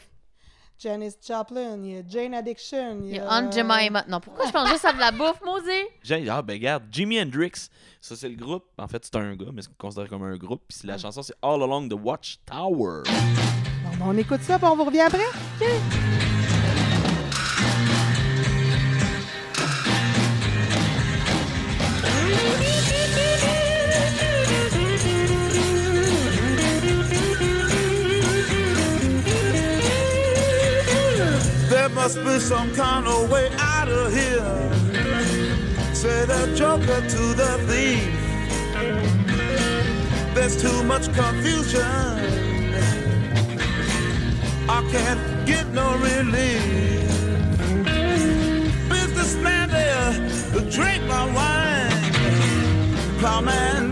Janis 0.77 1.13
Joplin. 1.25 1.77
Il 1.83 1.91
y 1.91 1.97
a 1.97 2.01
Jane 2.07 2.33
Addiction. 2.33 2.99
Il 3.03 3.15
y 3.15 3.19
a... 3.19 3.27
Aunt 3.31 3.51
Jemima. 3.51 4.03
Non, 4.07 4.19
pourquoi 4.19 4.45
je 4.47 4.51
pense 4.51 4.67
juste 4.69 4.83
à 4.85 4.91
de 4.93 4.99
la 4.99 5.11
bouffe, 5.11 5.41
Mosé? 5.45 5.87
J'ai- 6.03 6.27
Ah, 6.29 6.41
ben 6.41 6.53
regarde, 6.53 6.83
Jimi 6.91 7.21
Hendrix. 7.21 7.69
Ça, 8.01 8.15
c'est 8.15 8.29
le 8.29 8.35
groupe. 8.35 8.65
En 8.77 8.87
fait, 8.87 9.05
c'est 9.05 9.15
un 9.15 9.35
gars, 9.35 9.45
mais 9.53 9.61
c'est 9.61 9.77
considéré 9.77 10.09
comme 10.09 10.23
un 10.23 10.37
groupe. 10.37 10.63
Puis 10.67 10.79
la 10.87 10.97
chanson, 10.97 11.21
c'est 11.21 11.35
All 11.41 11.61
Along 11.61 11.87
the 11.87 11.93
Watchtower. 11.93 13.03
On 14.03 14.17
écoute 14.17 14.41
ça, 14.41 14.57
puis 14.57 14.67
on 14.67 14.75
vous 14.75 14.85
revient 14.85 15.01
après. 15.01 15.19
There 31.69 31.89
must 31.89 32.23
be 32.23 32.39
some 32.39 32.73
kind 32.73 33.07
of 33.07 33.31
way 33.31 33.49
out 33.59 33.87
of 33.87 34.13
here. 34.13 34.41
Say 35.93 36.25
the 36.25 36.53
joker 36.55 37.01
to 37.01 37.33
the 37.35 37.57
thief. 37.67 38.09
There's 40.33 40.61
too 40.61 40.83
much 40.83 41.13
confusion. 41.13 42.50
I 44.73 44.81
can't 44.89 45.45
get 45.45 45.67
no 45.73 45.97
relief. 45.97 47.03
Businessman 48.87 49.69
there, 49.69 50.13
drink 50.71 51.03
my 51.07 51.25
wine. 51.35 52.13
Plowman, 53.19 53.90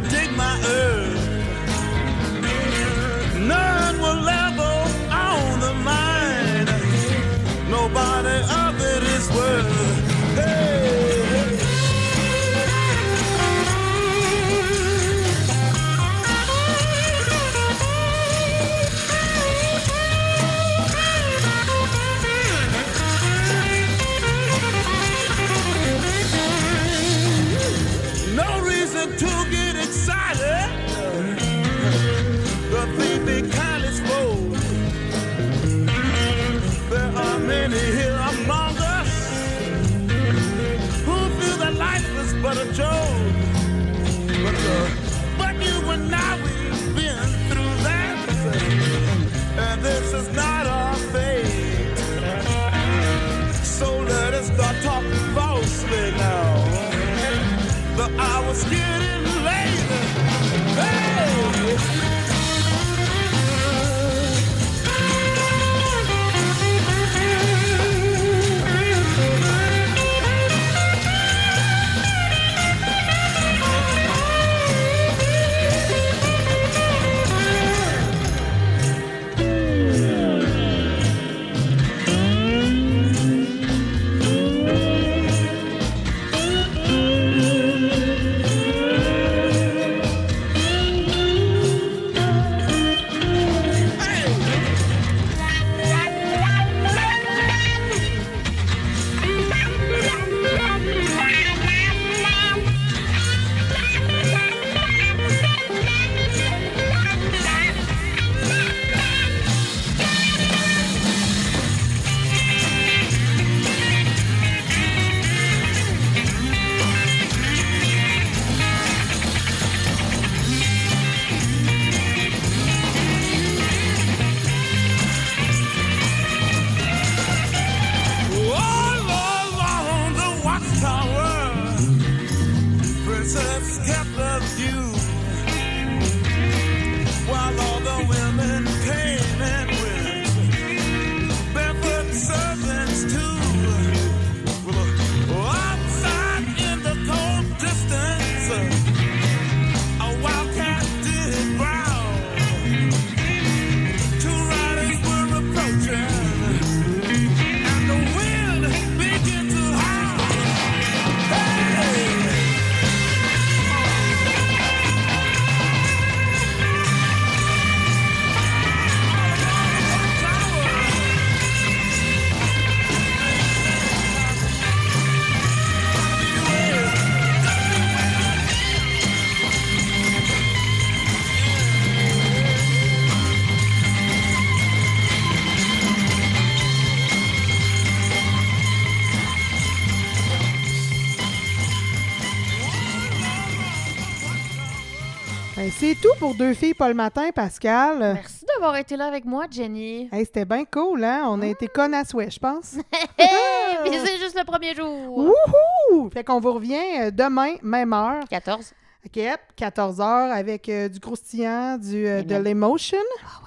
pour 196.29 196.35
deux 196.37 196.53
filles 196.53 196.75
pas 196.75 196.87
le 196.89 196.93
matin, 196.93 197.31
Pascal. 197.33 197.97
Merci 198.13 198.45
d'avoir 198.53 198.75
été 198.75 198.95
là 198.95 199.07
avec 199.07 199.25
moi, 199.25 199.45
Jenny. 199.49 200.07
Hey, 200.11 200.25
C'était 200.25 200.45
bien 200.45 200.63
cool, 200.63 201.03
hein? 201.03 201.23
On 201.27 201.41
a 201.41 201.47
été 201.47 201.67
connes 201.67 201.95
à 201.95 202.05
souhait, 202.05 202.29
je 202.29 202.37
pense. 202.37 202.75
Hey, 203.17 203.77
puis 203.83 203.97
c'est 204.05 204.17
juste 204.19 204.37
le 204.37 204.45
premier 204.45 204.75
jour. 204.75 205.17
Wouhou! 205.17 206.09
Fait 206.13 206.23
qu'on 206.23 206.39
vous 206.39 206.53
revient 206.53 206.77
euh, 206.99 207.09
demain, 207.11 207.55
même 207.63 207.93
heure. 207.93 208.19
14. 208.29 208.73
Fait 209.01 209.09
que, 209.09 209.19
yep, 209.19 209.39
14 209.55 209.99
heures 210.01 210.31
avec 210.31 210.69
euh, 210.69 210.87
du 210.87 210.99
croustillant, 210.99 211.77
du, 211.79 212.05
euh, 212.05 212.21
de 212.21 212.35
Amen. 212.35 212.43
l'emotion, 212.43 212.99
Ah 213.25 213.39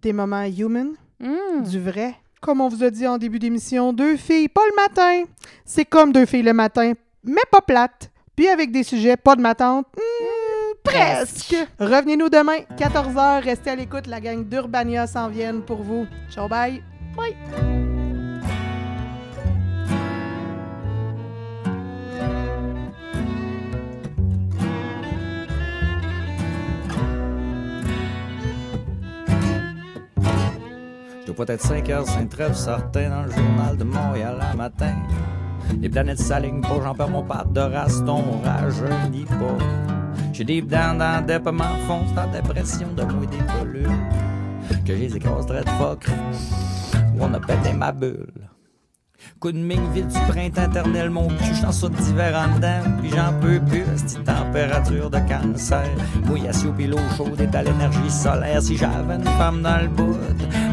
des 0.00 0.12
moments 0.12 0.44
human, 0.44 0.92
Hmm. 1.20 1.62
du 1.64 1.80
vrai. 1.80 2.14
Comme 2.40 2.60
on 2.60 2.68
vous 2.68 2.84
a 2.84 2.90
dit 2.90 3.06
en 3.08 3.18
début 3.18 3.40
d'émission, 3.40 3.92
deux 3.92 4.16
filles, 4.16 4.48
pas 4.48 4.62
le 4.70 4.76
matin. 4.76 5.24
C'est 5.64 5.84
comme 5.84 6.12
deux 6.12 6.24
filles 6.26 6.42
le 6.42 6.52
matin, 6.52 6.92
mais 7.24 7.42
pas 7.50 7.60
plate. 7.62 8.12
Puis 8.36 8.46
avec 8.46 8.70
des 8.70 8.84
sujets, 8.84 9.16
pas 9.16 9.34
de 9.34 9.40
matante. 9.40 9.86
Hmm, 9.96 10.24
presque. 10.88 11.56
Revenez-nous 11.78 12.28
demain, 12.28 12.58
14h. 12.76 13.42
Restez 13.44 13.70
à 13.70 13.76
l'écoute. 13.76 14.06
La 14.06 14.20
gang 14.20 14.44
d'Urbania 14.44 15.06
s'en 15.06 15.28
viennent 15.28 15.62
pour 15.62 15.82
vous. 15.82 16.06
Ciao, 16.30 16.48
bye. 16.48 16.82
Bye. 17.16 17.34
Je 31.20 31.32
dois 31.34 31.46
pas 31.46 31.52
être 31.52 31.62
5 31.62 31.90
heures, 31.90 32.06
trêve 32.30 32.54
certain 32.54 33.10
dans 33.10 33.22
le 33.22 33.30
journal 33.30 33.76
de 33.76 33.84
Montréal 33.84 34.38
un 34.40 34.56
matin. 34.56 34.94
Les 35.80 35.88
planètes 35.88 36.18
s'alignent 36.18 36.60
pas, 36.60 36.80
j'en 36.82 36.94
perds 36.94 37.10
mon 37.10 37.22
pâte 37.22 37.52
de 37.52 37.60
raston, 37.60 38.24
rajeunit 38.44 39.24
pas. 39.24 39.64
J'ai 40.32 40.44
des 40.44 40.62
dents 40.62 40.94
dans 40.98 41.24
des 41.24 41.38
pas 41.38 41.52
m'enfonce 41.52 42.12
dans 42.14 42.30
dépression 42.30 42.88
de 42.96 43.02
moi 43.02 43.26
des 43.26 43.38
collules. 43.58 43.88
Que 44.84 44.96
j'ai 44.96 45.16
écrase 45.16 45.46
très 45.46 45.64
de 45.64 45.70
fuck, 45.70 46.06
où 47.14 47.22
on 47.22 47.32
a 47.34 47.40
pété 47.40 47.72
ma 47.72 47.92
bulle. 47.92 48.48
Coup 49.40 49.52
de 49.52 49.58
ming, 49.58 49.80
ville 49.92 50.06
du 50.06 50.18
printemps 50.28 50.70
éternel, 50.70 51.10
mon 51.10 51.28
cul, 51.28 51.54
j'en 51.60 51.72
saute 51.72 51.92
d'hiver 51.92 52.34
en 52.36 52.56
dedans, 52.56 52.90
puis 53.00 53.10
j'en 53.10 53.32
peux 53.40 53.60
plus, 53.60 53.84
cette 53.96 54.24
température 54.24 55.10
de 55.10 55.18
cancer. 55.18 55.88
Mouillation 56.24 56.72
puis 56.72 56.86
l'eau 56.86 56.98
chaude 57.16 57.40
est 57.40 57.54
à 57.54 57.62
l'énergie 57.62 58.10
solaire, 58.10 58.62
si 58.62 58.76
j'avais 58.76 59.16
une 59.16 59.24
femme 59.24 59.62
dans 59.62 59.80
le 59.80 59.88
bout, 59.88 60.16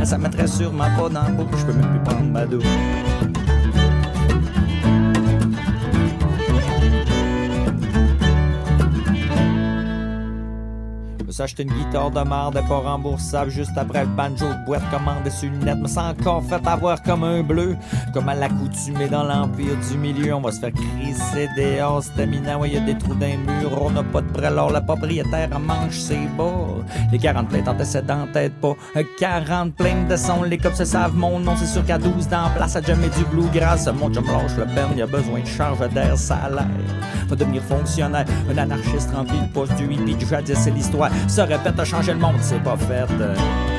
ça 0.03 0.17
mettrait 0.17 0.47
sûrement 0.47 0.89
pas 0.97 1.09
dans 1.09 1.27
le 1.27 1.43
bouche, 1.43 1.59
je 1.59 1.65
peux 1.65 1.73
même 1.73 1.89
plus 1.89 2.03
prendre 2.03 2.31
ma 2.31 2.45
douche. 2.45 2.65
Acheté 11.37 11.63
une 11.63 11.73
guitare 11.73 12.11
de 12.11 12.21
merde 12.21 12.61
pas 12.65 12.77
remboursable 12.77 13.51
juste 13.51 13.77
après 13.77 14.05
le 14.05 14.09
banjo 14.09 14.47
de 14.47 14.65
boîte 14.65 14.89
commandé 14.89 15.29
sur 15.29 15.51
le 15.51 15.57
net. 15.57 15.77
Me 15.77 15.87
sens 15.87 16.13
encore 16.17 16.41
fait 16.41 16.65
avoir 16.65 17.03
comme 17.03 17.25
un 17.25 17.43
bleu, 17.43 17.75
comme 18.13 18.29
à 18.29 18.35
l'accoutumée 18.35 19.09
dans 19.09 19.23
l'empire 19.23 19.75
du 19.89 19.97
milieu. 19.97 20.33
On 20.33 20.39
va 20.39 20.53
se 20.53 20.61
faire 20.61 20.71
crisser 20.71 21.49
dehors, 21.57 22.03
éminent. 22.17 22.59
Ouais, 22.59 22.69
y 22.69 22.77
a 22.77 22.79
des 22.79 22.97
trous 22.97 23.15
d'un 23.15 23.35
mur, 23.37 23.81
on 23.81 23.91
n'a 23.91 24.03
pas 24.03 24.21
de 24.21 24.31
prélor. 24.31 24.71
Le 24.71 24.79
propriétaire 24.85 25.59
mange 25.59 25.99
ses 25.99 26.25
bas. 26.37 26.67
Les 27.11 27.19
40 27.19 27.49
plaintes 27.49 27.67
antécédentes 27.67 28.31
tête 28.31 28.53
pas. 28.61 28.75
Euh, 28.95 29.03
40 29.19 29.75
plaintes 29.75 30.07
de 30.07 30.15
son, 30.15 30.43
les 30.43 30.57
cops 30.57 30.77
se 30.77 30.85
savent 30.85 31.15
mon 31.15 31.39
nom. 31.39 31.55
C'est 31.57 31.65
sûr 31.65 31.85
qu'à 31.85 31.97
12 31.97 32.29
dans 32.29 32.49
place, 32.55 32.77
à 32.77 32.81
jamais 32.81 33.09
du 33.09 33.25
bluegrass. 33.25 33.87
Mon 33.87 34.11
chum 34.11 34.25
lâche 34.25 34.55
le 34.57 34.65
ben, 34.65 34.87
y 34.95 35.01
a 35.01 35.05
besoin 35.05 35.41
de 35.41 35.47
charge 35.47 35.87
d'air 35.89 36.17
salaire. 36.17 36.65
Va 37.27 37.35
devenir 37.35 37.61
fonctionnaire, 37.63 38.25
un 38.49 38.57
anarchiste 38.57 39.11
rempli 39.13 39.37
de 39.39 39.51
poste 39.51 39.75
du 39.75 39.91
hippie 39.91 40.15
du 40.15 40.25
jadis, 40.25 40.57
c'est 40.57 40.71
l'histoire. 40.71 41.09
Se 41.27 41.41
répète, 41.41 41.79
a 41.79 41.85
changé 41.85 42.13
le 42.13 42.19
monde, 42.19 42.37
c'est 42.41 42.63
pas 42.63 42.77
fait. 42.77 43.74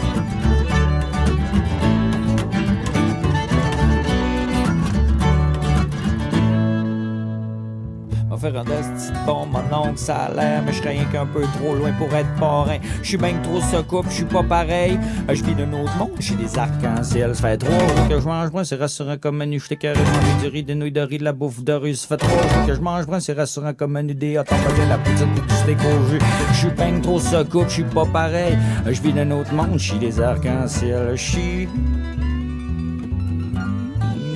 Faire 8.50 8.60
un 8.60 8.64
de 8.64 9.26
bon, 9.26 9.46
mon 9.46 9.76
oncle, 9.76 9.98
ça 9.98 10.26
a 10.26 10.60
mais 10.60 10.72
je 10.72 10.82
rien 10.82 11.04
qu'un 11.06 11.26
peu 11.26 11.42
trop 11.42 11.74
loin 11.74 11.92
pour 11.92 12.12
être 12.14 12.32
parrain. 12.38 12.78
Je 13.02 13.08
suis 13.08 13.16
bien 13.16 13.34
trop 13.42 13.60
ce 13.60 13.78
couple, 13.82 14.08
je 14.10 14.14
suis 14.16 14.24
pas 14.24 14.42
pareil. 14.42 14.98
Euh, 15.28 15.34
Je 15.34 15.44
vis 15.44 15.54
d'un 15.54 15.72
autre 15.72 15.96
monde, 15.96 16.10
j'ai 16.18 16.34
des 16.34 16.58
arcs-en-ciel. 16.58 17.34
Ça 17.34 17.42
fait 17.42 17.64
jours 17.64 18.08
que 18.08 18.20
je 18.20 18.26
mange 18.26 18.50
brun, 18.50 18.64
c'est 18.64 18.76
rassurant 18.76 19.16
comme 19.20 19.38
menu. 19.38 19.60
Je 19.60 19.74
carré 19.74 19.98
manger 19.98 20.42
du 20.42 20.48
riz, 20.48 20.62
des 20.62 20.74
nouilles 20.74 20.92
de 20.92 21.00
riz, 21.00 21.18
de 21.18 21.24
la 21.24 21.32
bouffe 21.32 21.62
de 21.62 21.72
rue. 21.72 21.94
Ça 21.94 22.16
fait 22.16 22.24
jours 22.24 22.66
que 22.66 22.74
je 22.74 22.80
mange 22.80 23.06
brun, 23.06 23.20
c'est 23.20 23.32
rassurant 23.34 23.74
comme 23.74 23.92
menu. 23.92 24.14
Des 24.14 24.38
hot 24.38 24.44
dogs, 24.44 24.88
la 24.88 24.98
poutine, 24.98 25.34
du 25.34 25.54
steak 25.54 25.78
au 25.78 26.10
jus. 26.10 26.18
Je 26.52 26.56
suis 26.56 26.70
bien 26.70 27.00
trop 27.00 27.18
ce 27.18 27.42
couple, 27.44 27.68
je 27.68 27.74
suis 27.74 27.84
pas 27.84 28.06
pareil. 28.06 28.56
Euh, 28.86 28.92
Je 28.92 29.00
vis 29.02 29.12
d'un 29.12 29.30
autre 29.30 29.52
monde, 29.52 29.74
je 29.78 29.90
suis 29.90 29.98
des 29.98 30.20
arcs-en-ciel. 30.20 31.12
Je 31.14 31.22
suis 31.22 31.68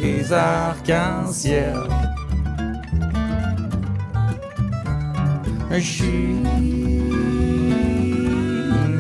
des 0.03 0.33
arcs-en-ciel. 0.33 1.75
Suis 5.79 6.37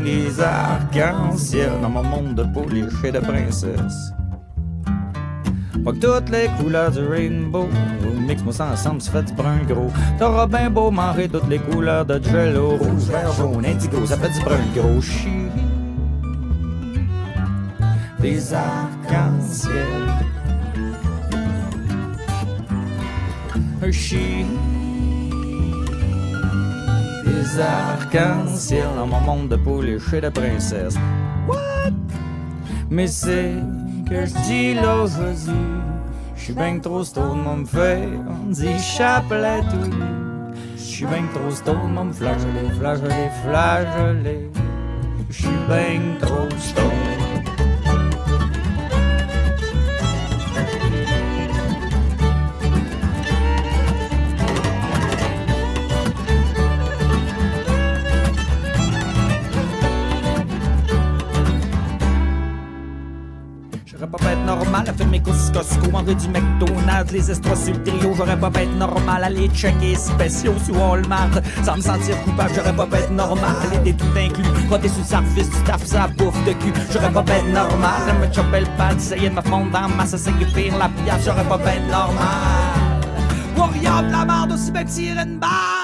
les 0.04 0.40
arcs-en-ciel 0.40 1.72
dans 1.82 1.90
mon 1.90 2.04
monde 2.04 2.34
de 2.36 2.44
pouliche 2.44 3.04
et 3.04 3.12
de 3.12 3.18
princesse. 3.18 4.12
Pas 5.84 5.92
que 5.92 5.98
toutes 5.98 6.30
les 6.30 6.48
couleurs 6.60 6.90
du 6.90 7.00
rainbow, 7.00 7.68
mix-moi 8.26 8.52
ça 8.52 8.68
ensemble, 8.72 9.02
ça 9.02 9.12
fait 9.12 9.24
du 9.24 9.32
brun 9.34 9.58
gros. 9.66 9.90
T'auras 10.18 10.46
bien 10.46 10.70
beau 10.70 10.90
manger 10.90 11.28
toutes 11.28 11.48
les 11.48 11.58
couleurs 11.58 12.06
de 12.06 12.20
jello, 12.22 12.76
rouge, 12.76 13.08
vert, 13.10 13.32
jaune, 13.32 13.64
indigo, 13.66 14.06
ça 14.06 14.16
fait 14.16 14.30
du 14.30 14.40
brun 14.44 14.56
gros. 14.74 15.02
Suis 15.02 15.48
des 18.20 18.54
arcs-en-ciel. 18.54 19.74
Suis 23.90 24.46
des 27.40 27.60
arcs-en-ciel 27.60 28.88
dans 28.96 29.06
mon 29.06 29.20
monde 29.20 29.48
de 29.48 29.56
pouliche 29.56 30.12
et 30.12 30.20
de 30.20 30.28
princesse. 30.28 30.96
What? 31.48 31.92
Mais 32.90 33.06
c'est 33.06 33.54
que 34.08 34.26
je 34.26 34.34
dis 34.46 34.74
là 34.74 35.06
je 36.36 36.44
suis 36.44 36.52
ben 36.54 36.80
trop 36.80 37.04
stone, 37.04 37.42
mon 37.42 37.56
me 37.58 37.64
fait, 37.66 38.08
on 38.28 38.50
dit 38.50 38.78
chapelet 38.78 39.60
tout. 39.70 39.90
Je 40.76 40.80
suis 40.80 41.06
ben 41.06 41.24
trop 41.34 41.50
stone, 41.50 41.92
mon 41.92 42.04
me 42.06 42.12
flageoler, 42.12 42.70
flageoler, 42.78 43.30
flageoler. 43.44 44.50
Je 45.28 45.42
suis 45.42 45.60
ben 45.68 46.18
trop 46.20 46.48
stone. 46.58 47.19
Costco, 65.52 65.90
manger 65.90 66.14
du 66.14 66.28
McDonald's, 66.28 67.12
les 67.12 67.30
estras 67.30 67.56
sur 67.56 67.82
trio. 67.82 68.14
J'aurais 68.16 68.38
pas 68.38 68.50
être 68.54 68.74
normal 68.76 69.24
aller 69.24 69.48
checker 69.48 69.94
spéciaux 69.96 70.54
sur 70.64 70.76
Walmart. 70.80 71.40
Sans 71.64 71.76
me 71.76 71.80
sentir 71.80 72.20
coupable, 72.24 72.50
j'aurais 72.54 72.74
pas 72.74 72.98
être 72.98 73.10
normal. 73.10 73.56
Aller 73.80 73.94
tout 73.94 74.06
inclus, 74.16 74.44
frotter 74.66 74.88
sous 74.88 75.00
le 75.00 75.04
surface, 75.04 75.50
tu 75.50 75.62
taffes 75.64 75.86
sa 75.86 76.08
bouffe 76.08 76.44
de 76.44 76.52
cul. 76.52 76.72
J'aurais 76.92 77.12
pas 77.12 77.20
être 77.20 77.48
normal. 77.52 78.00
me 78.20 78.32
chopper 78.32 78.60
le 78.60 78.76
pad, 78.76 78.96
essayer 78.96 79.28
de 79.28 79.34
me 79.34 79.42
fondre 79.42 79.70
dans 79.70 79.88
ma 79.88 80.06
sauce 80.06 80.26
et 80.26 80.44
pire 80.54 80.78
la 80.78 80.88
pièce. 80.88 81.24
J'aurais 81.24 81.44
pas 81.44 81.58
être 81.72 81.86
normal. 81.90 82.90
Warrior 83.56 84.02
de 84.04 84.12
la 84.12 84.24
merde 84.24 84.52
aussi 84.52 84.70
bien 84.70 84.84
que 84.84 84.90
tirer 84.90 85.22
une 85.22 85.38
balle. 85.38 85.79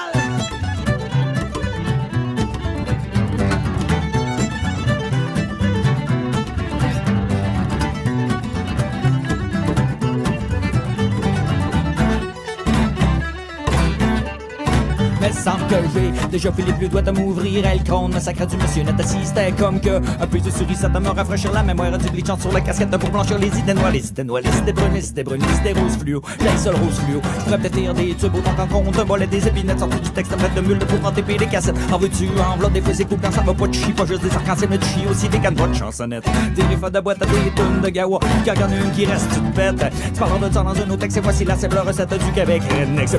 Déjà 16.27 16.49
les 16.57 16.73
plus 16.73 16.87
doigts 16.87 17.01
de 17.01 17.11
m'ouvrir 17.11 17.65
Elle 17.65 17.83
compte 17.83 18.13
me 18.13 18.19
sacre 18.19 18.45
du 18.45 18.57
monsieur 18.57 18.83
net 18.83 18.95
C'était 19.05 19.51
comme 19.51 19.79
que 19.79 19.97
un 19.97 20.27
peu 20.27 20.39
de 20.39 20.49
cerise 20.49 20.77
ça 20.77 20.89
me 20.89 21.09
rafraîchir 21.09 21.51
la 21.51 21.63
mémoire 21.63 21.97
Du 21.97 22.09
glitchant 22.09 22.37
sur 22.37 22.51
la 22.51 22.61
casquette 22.61 22.95
pour 22.97 23.09
blanchir 23.09 23.37
les 23.37 23.47
idées 23.47 23.73
noires. 23.73 23.91
Les 23.91 24.07
idées 24.07 24.23
noires, 24.23 24.41
les 24.41 24.57
idées 24.57 24.73
brunes, 24.73 24.93
les 24.93 25.09
idées 25.09 25.23
brunes, 25.23 25.41
les 25.41 25.71
idées 25.71 25.79
roses 25.79 25.97
fluo. 25.97 26.21
J'ai 26.39 26.57
seul 26.57 26.75
rose 26.75 26.99
fluo. 26.99 27.21
Je 27.39 27.43
pourrais 27.45 27.57
peut-être 27.57 27.93
des 27.93 28.15
tubes 28.15 28.35
autant 28.35 28.53
qu'en 28.55 28.67
compte 28.67 28.99
Un 28.99 29.05
bolet 29.05 29.27
des 29.27 29.47
épinettes 29.47 29.79
sorties 29.79 29.99
du 29.99 30.09
texte 30.09 30.35
près 30.35 30.49
de 30.49 30.61
mule 30.67 30.79
pour 30.79 31.07
en 31.07 31.11
taper 31.11 31.37
des 31.37 31.47
cassettes. 31.47 31.77
En 31.91 31.97
veux-tu 31.97 32.27
enveloppe 32.39 32.73
des 32.73 32.81
c'est 32.93 33.05
cool 33.05 33.19
quand 33.21 33.31
ça 33.31 33.41
va 33.41 33.53
pas 33.53 33.67
de 33.67 33.73
chi 33.73 33.91
Pas 33.91 34.05
juste 34.05 34.23
des 34.23 34.33
arcs-en-ciel 34.33 34.69
mais 34.69 35.09
aussi 35.09 35.29
des 35.29 35.39
cannes 35.39 35.55
de 35.55 35.73
chansonnettes. 35.73 36.27
Des 36.55 36.63
riffs 36.63 36.91
de 36.91 36.99
boîte 36.99 37.21
à 37.21 37.25
des 37.25 37.51
tunes 37.55 37.81
de 37.81 37.89
gawa 37.89 38.19
y'en 38.45 38.53
a 38.53 38.75
une 38.75 38.91
qui 38.91 39.05
reste 39.05 39.29
tu 39.33 39.39
te 39.39 39.55
pètes 39.55 39.93
Tu 40.13 40.19
parles 40.19 40.39
de 40.39 40.53
ça 40.53 40.63
dans 40.63 40.69
un 40.69 40.89
autre 40.89 40.97
texte 40.97 41.17
et 41.17 41.21
voici 41.21 41.45
la 41.45 41.55
simple 41.55 41.77
recette 41.77 42.13
du 42.13 42.31
Québec. 42.31 42.61
Redneck, 42.71 43.09
ça 43.09 43.17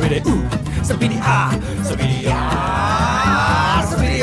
ah, 1.23 1.51
ça 1.83 1.95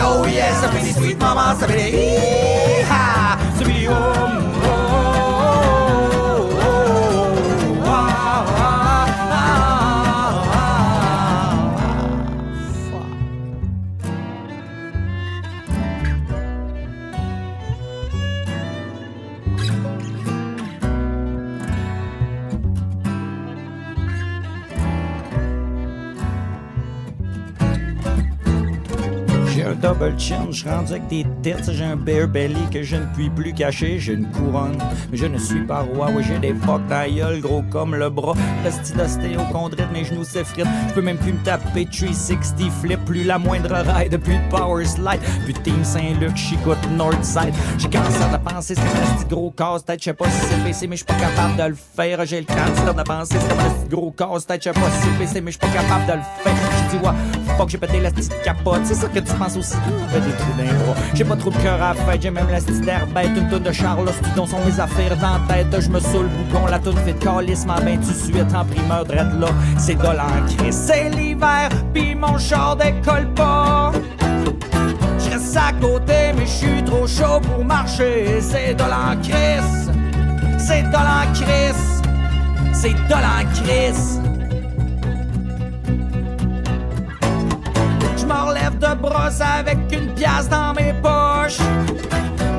oh 0.02 0.26
yeah, 0.28 0.54
ça 0.56 0.70
fait 0.70 0.82
des 0.82 0.94
sweet 0.94 1.20
mama, 1.20 1.56
ça 1.60 1.68
fait 1.68 1.76
des 1.76 3.15
double 30.00 30.20
chin. 30.20 30.48
Je 30.52 30.68
rendu 30.68 30.92
avec 30.92 31.08
des 31.08 31.26
têtes, 31.42 31.72
j'ai 31.72 31.84
un 31.84 31.96
bear 31.96 32.28
belly 32.28 32.70
que 32.72 32.84
je 32.84 32.96
ne 32.96 33.06
puis 33.14 33.30
plus 33.30 33.54
cacher. 33.54 34.00
J'ai 34.00 34.14
une 34.14 34.30
couronne, 34.32 34.78
mais 35.12 35.18
je 35.18 35.26
ne 35.26 35.38
suis 35.38 35.66
pas 35.66 35.82
roi. 35.82 36.10
J'ai 36.22 36.40
des 36.40 36.54
fuck 36.54 36.82
gros 37.42 37.64
comme 37.70 37.96
le 37.96 38.10
bras. 38.10 38.34
Resti 38.64 38.94
d'ostéochondrite, 38.94 39.92
mes 39.92 40.04
genoux 40.04 40.24
s'effritent. 40.24 40.68
Je 40.90 40.94
peux 40.94 41.02
même 41.02 41.18
plus 41.18 41.34
me 41.34 41.44
taper 41.44 41.86
360 41.86 42.72
flip, 42.82 43.04
plus 43.06 43.24
la 43.24 43.38
moindre 43.38 43.76
ride, 43.76 44.18
plus 44.18 44.38
de 44.38 44.50
power 44.50 44.86
slide. 44.86 45.22
Plus 45.44 45.54
Team 45.54 45.84
Saint-Luc, 45.84 46.36
j'écoute 46.36 46.78
Northside. 46.98 47.54
J'ai 47.78 47.90
cancer 47.90 48.32
de 48.32 48.38
penser, 48.38 48.76
c'est 48.76 48.82
un 48.82 49.28
gros 49.28 49.52
casse-tête. 49.52 50.04
Je 50.04 50.12
pas 50.12 50.30
si 50.30 50.40
c'est 50.48 50.64
PC, 50.64 50.88
mais 50.88 50.96
je 50.96 51.04
suis 51.04 51.06
pas 51.06 51.16
capable 51.16 51.58
de 51.58 51.70
le 51.70 51.76
faire. 51.76 52.26
J'ai 52.26 52.42
le 52.42 52.48
cancer 52.48 52.94
de 52.94 53.04
penser, 53.04 53.36
c'est 53.40 53.54
un 53.54 53.88
gros 53.90 54.12
casse-tête. 54.12 54.64
Je 54.64 54.70
pas 54.70 54.92
si 54.92 55.02
c'est 55.02 55.18
PC, 55.18 55.42
mais 55.42 55.52
je 55.52 55.58
suis 55.58 55.68
pas 55.68 55.74
capable 55.74 56.06
de 56.06 56.14
le 56.14 56.24
faire. 56.44 56.54
J'ai 56.92 56.98
dit, 56.98 57.06
ouais, 57.06 57.14
fuck, 57.58 57.70
j'ai 57.70 57.78
pété 57.78 58.00
la 58.00 58.12
petite 58.12 58.42
capote. 58.44 58.82
C'est 58.84 58.96
ça 58.96 59.08
que 59.08 59.20
tu 59.20 59.34
penses 59.34 59.58
aussi. 59.58 59.78
Des 60.14 60.20
trous 60.20 60.54
d'un 60.58 60.74
bras. 60.84 60.96
J'ai 61.14 61.24
pas 61.24 61.36
trop 61.36 61.50
de 61.50 61.58
cœur 61.58 61.82
à 61.82 61.94
faire, 61.94 62.22
j'ai 62.22 62.32
même 62.32 62.48
la 62.50 62.60
petite 62.60 62.86
bête. 62.86 63.32
Une 63.36 63.50
tonne 63.50 63.64
de 63.64 63.72
Charles, 63.72 64.10
dont 64.36 64.46
sont 64.46 64.64
mes 64.66 64.80
affaires 64.80 65.18
dans 65.18 65.40
tête. 65.48 65.68
Je 65.80 65.90
me 65.90 66.00
saoule 66.00 66.28
bougon, 66.28 66.68
la 66.68 66.80
toune 66.80 66.98
fait 66.98 67.14
calice, 67.14 67.66
ma 67.66 67.80
ben 67.82 68.00
tout 68.00 68.08
de 68.08 68.14
suite 68.14 68.56
en 68.56 68.66
primeur 68.66 69.06
dread 69.06 69.40
là. 69.40 69.48
C'est 69.78 69.96
de 69.96 70.04
l'encre, 70.04 70.72
c'est 70.72 71.10
l'hiver, 71.10 71.70
pis 71.94 72.16
mon 72.16 72.38
char 72.38 72.76
décolle 72.76 73.28
pas. 73.36 73.92
Je 75.20 75.30
reste 75.32 75.58
à 75.58 75.72
côté, 75.74 76.34
mais 76.38 76.46
je 76.46 76.52
suis 76.52 76.84
trop 76.84 77.08
chaud 77.08 77.40
pour 77.42 77.64
marcher. 77.64 78.40
C'est 78.42 78.74
de 78.74 78.84
l'encre, 78.84 79.64
c'est 80.58 80.84
de 80.84 80.94
l'encre, 80.94 81.76
c'est 82.74 82.94
de 82.94 83.14
l'encre. 83.14 84.25
Je 88.26 88.34
me 88.34 88.50
relève 88.50 88.80
de 88.80 88.96
brosse 88.96 89.40
avec 89.40 89.78
une 89.92 90.12
pièce 90.16 90.50
dans 90.50 90.74
mes 90.74 90.94
poches. 90.94 91.60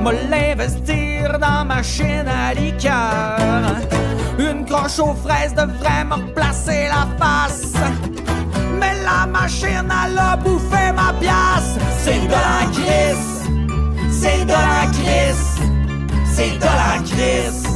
Me 0.00 0.12
l'investir 0.30 1.40
dans 1.40 1.64
ma 1.64 1.82
chaîne 1.82 2.28
à 2.28 2.54
liqueur. 2.54 3.74
Une 4.38 4.64
croche 4.64 5.00
aux 5.00 5.14
fraises 5.14 5.54
devrait 5.54 6.04
me 6.04 6.14
replacer 6.14 6.86
la 6.86 7.08
face. 7.18 7.72
Mais 8.78 8.94
la 9.02 9.26
machine, 9.26 9.90
elle 9.90 10.16
a 10.16 10.36
bouffé 10.36 10.92
ma 10.94 11.12
pièce. 11.14 11.78
C'est 11.98 12.20
de 12.20 12.30
la 12.30 12.62
crise. 12.72 13.42
C'est 14.08 14.44
de 14.44 14.52
la 14.52 14.86
crise. 14.92 15.58
C'est 16.32 16.58
de 16.58 16.72
la 16.80 17.02
crise. 17.02 17.66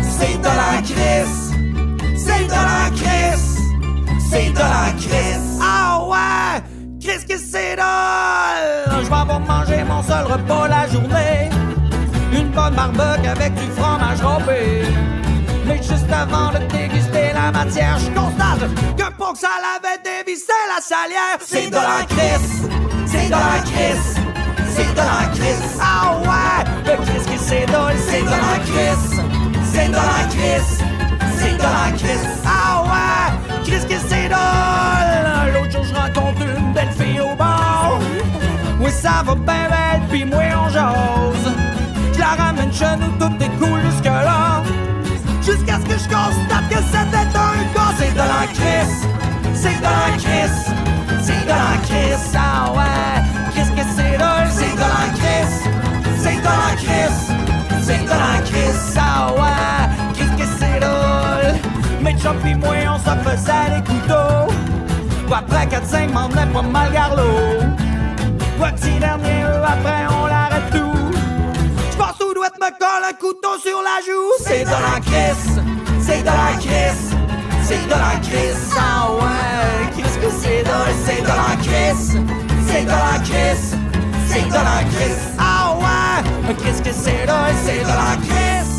C'est 0.00 0.38
de 0.38 0.44
la 0.44 0.80
crise. 0.82 1.43
C'est 4.30 4.50
de 4.50 4.58
la 4.58 4.92
crise. 4.96 5.58
Ah 5.62 6.00
ouais! 6.04 6.62
Qu'est-ce 7.00 7.26
que 7.26 7.38
c'est 7.38 7.76
drôle? 7.76 9.02
Je 9.02 9.08
vais 9.08 9.14
avoir 9.14 9.40
mangé 9.40 9.84
mon 9.84 10.02
seul 10.02 10.24
repas 10.24 10.68
la 10.68 10.88
journée. 10.88 11.50
Une 12.32 12.48
bonne 12.50 12.74
barbecue 12.74 13.28
avec 13.28 13.54
du 13.54 13.70
fromage 13.76 14.20
râpé. 14.20 14.82
Mais 15.66 15.76
juste 15.76 16.12
avant 16.12 16.50
de 16.52 16.58
déguster 16.72 17.32
la 17.32 17.52
matière, 17.52 17.98
je 17.98 18.10
constate 18.10 18.68
que 18.96 19.12
pour 19.16 19.32
que 19.32 19.38
ça 19.38 19.48
l'avait 19.64 20.00
dévissé 20.02 20.52
la 20.74 20.80
salière, 20.82 21.38
c'est 21.40 21.70
de 21.70 21.76
la 21.76 22.04
crise. 22.06 22.68
C'est 23.06 23.26
de 23.26 23.30
la 23.30 23.60
crise. 23.64 24.16
C'est 24.74 24.92
de 24.92 24.96
la 24.96 25.28
crise. 25.32 25.78
Ah 25.80 26.16
ouais! 26.20 26.64
Le 26.84 26.96
qu'est-ce 27.04 27.28
que 27.28 27.38
c'est 27.38 27.66
drôle? 27.66 27.92
C'est 28.08 28.22
de 28.22 28.26
la 28.26 28.58
crise. 28.64 29.22
C'est 29.72 29.88
de 29.88 29.94
la 29.94 30.24
crise. 30.28 30.78
C'est 31.38 31.56
de 31.56 31.62
la 31.62 31.96
crise. 31.96 32.26
Ah 32.44 32.82
ouais! 32.82 33.43
C'est? 34.08 34.28
L'autre 35.52 35.70
jour, 35.70 35.84
je 35.84 35.94
rencontre 35.94 36.42
une 36.42 36.72
belle 36.72 36.90
fille 36.90 37.20
au 37.20 37.34
bar. 37.36 37.98
Oui, 38.80 38.90
ça 38.90 39.22
va 39.24 39.34
bien 39.34 39.68
belle, 39.68 40.02
pis 40.10 40.24
moi, 40.24 40.42
on 40.64 40.68
jase. 40.68 41.54
Je 42.12 42.18
la 42.18 42.44
ramène 42.44 42.72
chez 42.72 42.96
nous, 42.98 43.12
tout 43.18 43.42
est 43.42 43.58
cool 43.58 43.80
jusque-là. 43.90 44.62
Jusqu'à 45.42 45.74
ce 45.74 45.86
que 45.86 45.98
je 45.98 46.08
constate 46.08 46.68
que 46.70 46.76
c'était 46.76 47.16
un 47.16 47.56
gars. 47.74 47.94
C'est 47.98 48.12
de 48.12 48.18
la 48.18 48.46
crise. 48.52 49.06
C'est 49.54 49.78
de 49.78 49.82
la 49.82 50.16
crise. 50.16 50.72
C'est 51.22 51.44
de 51.44 51.48
la 51.48 51.76
crise. 51.86 52.32
Ah 52.36 52.72
ouais! 52.72 53.03
5 65.94 66.12
membres 66.12 66.46
pas 66.52 66.62
mal 66.62 66.92
garlot. 66.92 67.60
Voici 68.58 68.98
dernier, 68.98 69.44
après 69.64 70.02
on 70.10 70.26
l'arrête 70.26 70.68
tout. 70.72 71.14
J'pense 71.92 72.20
aux 72.20 72.34
doigts 72.34 72.48
me 72.60 72.70
colle 72.82 73.04
un 73.10 73.12
couteau 73.12 73.56
sur 73.62 73.80
la 73.80 74.00
joue. 74.04 74.32
C'est 74.40 74.64
de 74.64 74.76
la 74.88 74.98
crise, 75.08 75.62
c'est 76.00 76.22
de 76.22 76.34
la 76.42 76.52
crise, 76.58 77.04
c'est 77.62 77.84
de 77.86 77.90
la 77.90 78.14
crise. 78.26 78.74
Ah 78.76 79.08
ouais, 79.20 79.86
qu'est-ce 79.94 80.18
que 80.18 80.30
c'est 80.40 80.62
de, 80.64 80.78
c'est 81.04 81.22
de 81.22 81.28
la 81.28 81.52
crise, 81.62 82.18
c'est 82.66 82.84
de 82.84 82.96
la 83.04 83.16
crise, 83.28 83.76
c'est 84.26 84.48
de 84.48 84.60
la 84.70 84.80
crise. 84.92 85.22
Ah 85.38 85.76
ouais, 85.78 86.54
qu'est-ce 86.60 86.82
que 86.82 86.92
c'est 86.92 87.24
de, 87.30 87.40
c'est 87.64 87.82
de 87.84 87.94
la 88.02 88.12
crise, 88.26 88.74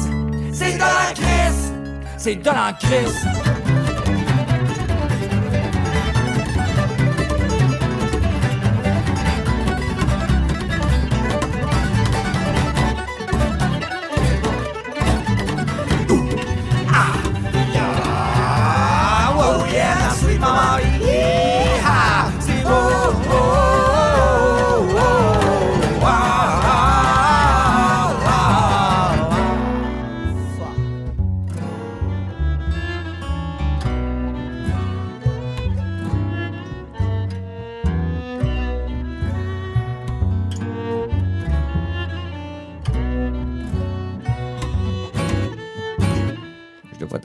c'est 0.51 0.73
de 0.73 0.79
la 0.79 1.13
crise, 1.13 1.73
c'est 2.17 2.35
de 2.35 2.45
la 2.45 2.73
crise. 2.77 3.84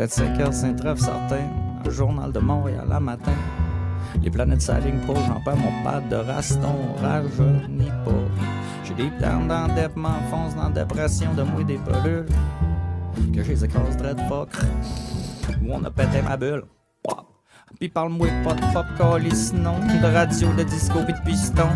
Être 0.01 0.12
5 0.12 0.40
heures 0.40 0.55
Saint-Treuf 0.55 0.98
certain, 0.98 1.44
un 1.84 1.90
journal 1.90 2.32
de 2.32 2.38
Montréal 2.38 2.86
à 2.90 2.98
matin. 2.98 3.34
Les 4.22 4.30
planètes 4.30 4.62
s'alignent 4.62 5.07
pas, 5.07 5.12
j'en 5.28 5.42
perds 5.42 5.59
mon 5.59 5.84
pad 5.84 6.09
de 6.09 6.16
raston, 6.16 6.94
rajeunit 7.03 7.90
pas. 8.07 8.11
J'ai 8.82 8.94
des 8.94 9.11
plans 9.18 9.68
dep, 9.74 9.94
m'enfonce 9.96 10.57
dans 10.57 10.70
la 10.70 10.84
dépression 10.84 11.34
de 11.34 11.42
mouiller 11.42 11.76
des 11.76 11.78
pelules. 11.78 12.24
Que 13.34 13.42
j'ai 13.42 13.53
les 13.53 13.64
écrases 13.66 13.98
de 13.98 14.16
fuck. 14.26 14.48
Où 15.62 15.74
on 15.74 15.84
a 15.84 15.90
pété 15.90 16.22
ma 16.22 16.38
bulle. 16.38 16.64
Pis 17.78 17.90
parle-moi 17.90 18.28
pas 18.42 18.55
de 18.55 18.72
pop 18.72 18.86
sinon 19.34 19.80
De 19.80 20.14
radio, 20.14 20.48
de 20.55 20.62
disco 20.62 21.01
pis 21.07 21.12
de 21.12 21.30
piston 21.30 21.68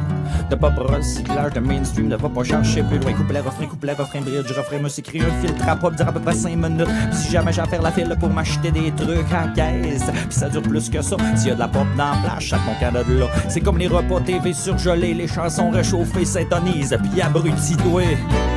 De 0.50 0.56
pop 0.56 0.72
recyclage, 0.76 1.54
de 1.54 1.60
mainstream 1.60 2.08
De 2.08 2.16
va 2.16 2.28
pas 2.28 2.44
chercher 2.44 2.82
plus 2.82 2.98
loin. 2.98 3.12
Couplet, 3.12 3.40
refrain, 3.40 3.66
couplet, 3.66 3.92
refrain, 3.92 4.20
bridge 4.20 4.52
Refrain, 4.52 4.78
me 4.78 4.88
s'écrit 4.88 5.20
un 5.20 5.40
filtre 5.40 5.68
à 5.68 5.76
pop 5.76 5.94
Dire 5.94 6.08
à 6.08 6.12
peu 6.12 6.20
près 6.20 6.34
5 6.34 6.56
minutes. 6.56 6.88
Pis 7.10 7.16
si 7.16 7.30
jamais 7.30 7.52
j'ai 7.52 7.62
à 7.62 7.66
faire 7.66 7.82
la 7.82 7.90
file 7.90 8.14
pour 8.18 8.30
m'acheter 8.30 8.70
des 8.70 8.92
trucs 8.92 9.32
à 9.32 9.48
caisse 9.48 10.04
Pis 10.28 10.34
ça 10.34 10.48
dure 10.48 10.62
plus 10.62 10.90
que 10.90 11.02
ça. 11.02 11.16
S'il 11.36 11.48
y 11.48 11.50
a 11.50 11.54
de 11.54 11.60
la 11.60 11.68
pop 11.68 11.86
dans 11.96 12.10
la 12.10 12.16
plage, 12.22 12.46
chaque 12.46 12.64
mon 12.66 12.74
Canada 12.78 13.08
là. 13.08 13.26
C'est 13.48 13.60
comme 13.60 13.78
les 13.78 13.88
repas 13.88 14.20
TV 14.20 14.52
surgelés 14.52 15.14
Les 15.14 15.28
chansons 15.28 15.70
réchauffées 15.70 16.24
s'intonisent 16.24 16.96
Pis 17.02 17.20
abrutis-toi. 17.20 18.02
J'aurais 18.02 18.53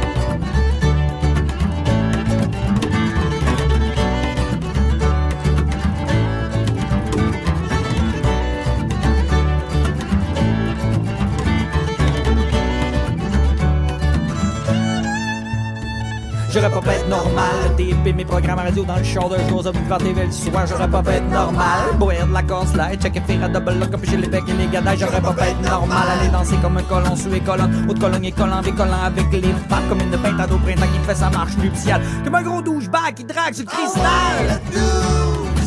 programmes 18.27 18.59
radio 18.59 18.83
dans 18.83 18.97
le 18.97 19.03
show 19.03 19.29
de 19.29 19.37
jours, 19.49 19.65
à 19.67 19.97
TV 19.97 20.25
le 20.25 20.31
soir. 20.31 20.67
J'aurais 20.67 20.87
pas 20.87 21.01
être 21.11 21.29
normal. 21.29 21.95
Boire 21.97 22.27
de 22.27 22.33
la 22.33 22.43
corse 22.43 22.75
light, 22.75 23.01
checker 23.01 23.21
faire 23.21 23.43
un 23.43 23.49
double 23.49 23.79
lock, 23.79 23.95
j'ai 24.03 24.17
les 24.17 24.27
becs 24.27 24.43
et 24.47 24.53
les 24.53 24.67
gadailles. 24.67 24.97
J'aurais 24.99 25.21
pas 25.21 25.35
être 25.47 25.61
normal. 25.61 26.03
Aller 26.19 26.29
danser 26.29 26.57
comme 26.61 26.77
un 26.77 26.83
colon 26.83 27.15
sous 27.15 27.29
les 27.29 27.39
colonnes. 27.39 27.85
Haute 27.89 27.99
colonne 27.99 28.25
et 28.25 28.31
collant, 28.31 28.61
collant 28.61 29.03
avec 29.05 29.31
les 29.31 29.41
femmes. 29.69 29.87
Comme 29.89 30.01
une 30.01 30.11
peinture 30.11 30.55
au 30.55 30.59
printemps 30.59 30.91
qui 30.93 30.99
fait 31.07 31.15
sa 31.15 31.29
marche 31.29 31.57
nuptiale. 31.57 32.01
Comme 32.23 32.35
un 32.35 32.43
gros 32.43 32.61
douchebag 32.61 33.15
qui 33.15 33.23
drague 33.23 33.53
sur 33.53 33.65
le 33.65 33.71
cristal. 33.71 34.61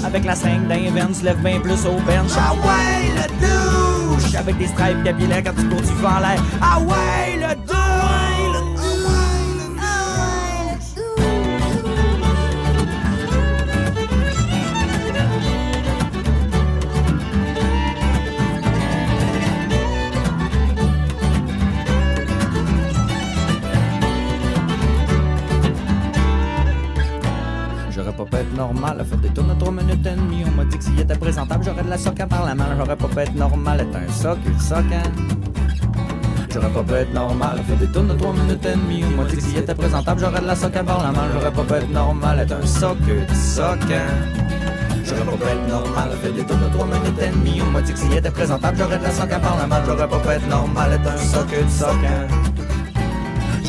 Avec 0.04 0.24
la 0.24 0.34
5 0.34 0.68
d'un 0.68 1.14
se 1.14 1.24
lève 1.24 1.42
bien 1.42 1.60
plus 1.60 1.84
au 1.86 2.00
bench. 2.06 2.32
Ah 2.36 2.52
ouais, 2.54 3.10
le 3.16 3.46
douche! 3.46 3.90
avec 4.36 4.58
des 4.58 4.66
stripes 4.66 5.02
capillaires 5.04 5.42
quand 5.44 5.54
tu 5.56 5.68
cours, 5.68 5.82
tu 5.82 5.94
vas 6.02 6.16
en 6.16 6.20
l'air. 6.20 6.42
Ah 6.60 6.80
ouais, 6.80 7.29
normal 28.72 29.04
des 29.20 29.28
tours 29.30 29.44
de 29.44 29.54
3 29.54 29.72
minutes 29.72 30.06
et 30.06 30.14
demie. 30.14 30.44
On 30.46 30.56
m'a 30.56 30.64
dit 30.64 30.78
que 30.78 30.84
s'il 30.84 31.00
était 31.00 31.16
présentable, 31.16 31.64
j'aurais 31.64 31.82
de 31.82 31.90
la 31.90 31.98
soca 31.98 32.26
par 32.26 32.46
la 32.46 32.54
main. 32.54 32.66
J'aurais 32.78 32.96
pas 32.96 33.08
pu 33.08 33.18
être 33.18 33.34
normal, 33.34 33.80
être 33.80 33.96
un 33.96 34.12
soc, 34.12 34.38
une 34.46 34.60
soc. 34.60 34.84
J'aurais 36.52 36.68
pas 36.68 36.82
pu 36.82 36.92
être 36.94 37.12
normal 37.12 37.58
à 37.58 37.62
faire 37.62 37.76
des 37.76 37.86
tours 37.88 38.04
de 38.04 38.14
3 38.14 38.32
minutes 38.32 38.66
et 38.66 38.76
demie. 38.76 39.04
On 39.04 39.16
m'a 39.16 39.28
dit 39.28 39.36
que 39.36 39.42
s'il 39.42 39.58
était 39.58 39.74
présentable, 39.74 40.20
j'aurais 40.20 40.40
de 40.40 40.46
la 40.46 40.54
soca 40.54 40.84
par 40.84 41.02
la 41.02 41.10
main. 41.10 41.26
J'aurais 41.32 41.52
pas 41.52 41.64
pu 41.64 41.74
être 41.74 41.90
normal, 41.90 42.38
être 42.40 42.52
un 42.52 42.66
soc, 42.66 42.98
une 43.08 43.34
soc. 43.34 43.78
J'aurais 45.04 45.24
pas 45.24 45.36
pu 45.36 45.48
être 45.50 45.68
normal 45.68 46.08
à 46.12 46.16
faire 46.16 46.32
des 46.32 46.44
tours 46.44 46.56
de 46.56 46.68
3 46.72 46.86
minutes 46.86 47.22
et 47.22 47.28
demie. 47.28 47.62
On 47.66 47.70
m'a 47.72 47.80
dit 47.82 47.92
que 47.92 47.98
s'il 47.98 48.14
était 48.14 48.30
présentable, 48.30 48.78
j'aurais 48.78 48.98
de 48.98 49.02
la 49.02 49.10
soca 49.10 49.38
par 49.40 49.56
la 49.58 49.66
main. 49.66 49.82
J'aurais 49.84 50.08
pas 50.08 50.18
pu 50.18 50.28
être 50.28 50.48
normal, 50.48 50.92
être 50.92 51.10
un 51.10 51.16
soc, 51.16 51.48
une 51.60 51.68
soc. 51.68 52.49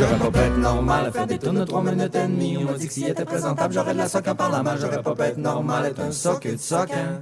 J'aurais 0.01 0.17
pas 0.17 0.31
pu 0.31 0.39
être 0.39 0.57
normal 0.57 1.05
à 1.05 1.11
faire 1.11 1.27
des 1.27 1.37
tours 1.37 1.53
de 1.53 1.63
3 1.63 1.83
minutes 1.83 2.15
et 2.15 2.27
demie. 2.27 2.57
On 2.59 2.71
m'a 2.71 2.73
dit 2.73 2.87
que 2.87 2.93
s'il 2.93 3.07
était 3.07 3.23
présentable, 3.23 3.71
j'aurais 3.71 3.93
de 3.93 3.99
la 3.99 4.09
soca 4.09 4.33
par 4.33 4.49
la 4.49 4.63
main. 4.63 4.75
J'aurais 4.75 5.03
pas 5.03 5.13
pu 5.13 5.21
être 5.21 5.37
normal, 5.37 5.85
être 5.85 6.01
un 6.01 6.11
soc, 6.11 6.43
une 6.45 6.57
soc, 6.57 6.89
hein. 6.91 7.21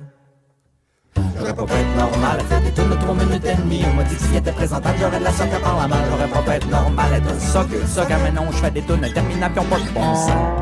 J'aurais 1.37 1.53
pas 1.53 1.65
pu 1.65 1.73
être 1.73 1.95
normal 1.97 2.39
à 2.39 2.43
faire 2.45 2.61
des 2.61 2.71
tours 2.71 2.87
de 2.87 2.95
3 2.95 3.15
minutes 3.15 3.45
et 3.45 3.55
demie. 3.55 3.83
On 3.85 3.95
m'a 3.95 4.03
dit 4.03 4.15
que 4.15 4.21
s'il 4.21 4.35
était 4.37 4.53
présentable, 4.53 4.97
j'aurais 4.97 5.19
de 5.19 5.25
la 5.25 5.31
soca 5.33 5.59
par 5.61 5.77
la 5.77 5.87
main. 5.89 5.97
J'aurais 6.09 6.29
pas 6.29 6.41
pu 6.41 6.51
être 6.51 6.69
normal, 6.69 7.13
être 7.15 7.29
un 7.29 7.39
soc, 7.39 7.67
une 7.73 7.85
soc, 7.85 8.11
hein. 8.11 8.17
Mais 8.23 8.31
non, 8.31 8.49
je 8.49 8.57
fais 8.57 8.71
des 8.71 8.81
tours 8.81 8.95
interminables 8.95 9.59
qui 9.59 9.65
pas 9.65 9.79
de 9.79 9.93
bon. 9.93 10.58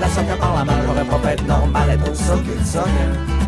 La 0.00 0.08
soca 0.08 0.36
par 0.36 0.56
la 0.56 0.64
main. 0.64 0.72
Pas 1.08 1.18
pu 1.18 1.28
être 1.28 1.46
normal, 1.46 1.90
être 1.90 2.10
un 2.10 2.14
soc, 2.14 2.40
une 2.46 3.39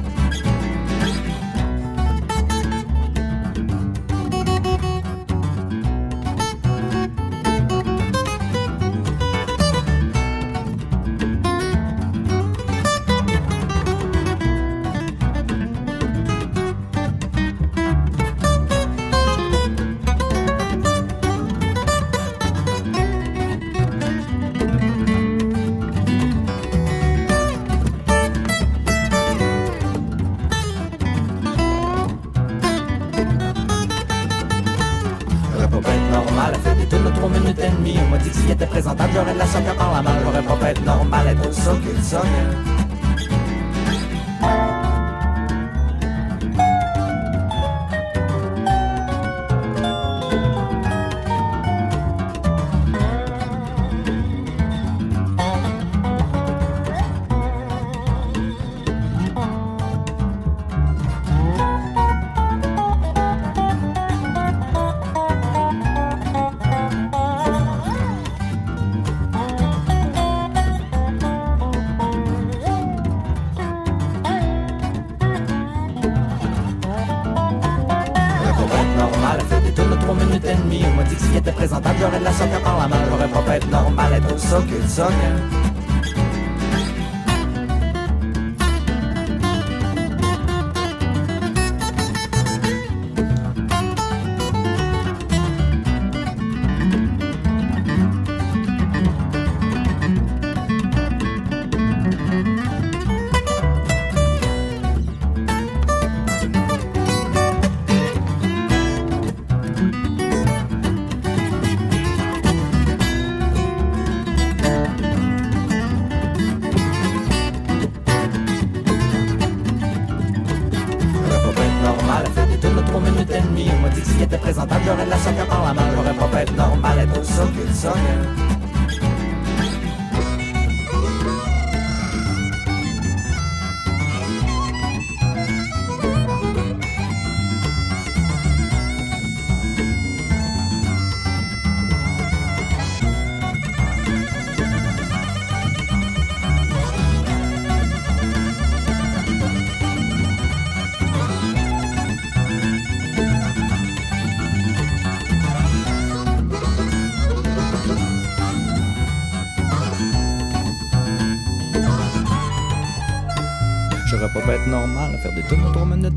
pas 83.97 84.61
pu 84.63 84.75
être 84.75 84.99
normal, 84.99 85.72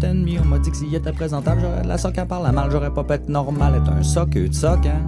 de 0.05 0.13
3 0.13 0.13
minutes 0.13 0.23
et 0.23 0.35
demie. 0.35 0.39
On 0.41 0.45
m'a 0.45 0.59
dit 0.59 0.71
que 0.71 0.77
s'il 0.77 0.93
était 0.93 1.11
présentable, 1.11 1.61
j'aurais 1.61 1.83
de 1.83 1.87
la 1.87 1.97
soca 1.97 2.25
par 2.25 2.41
la 2.41 2.51
main. 2.51 2.67
J'aurais 2.69 2.93
pas 2.93 3.03
pu 3.03 3.13
être 3.13 3.29
normal, 3.29 3.75
être 3.75 3.91
un 3.91 4.03
soc, 4.03 4.35
une 4.35 4.53
soc, 4.53 4.85
hein. 4.85 5.01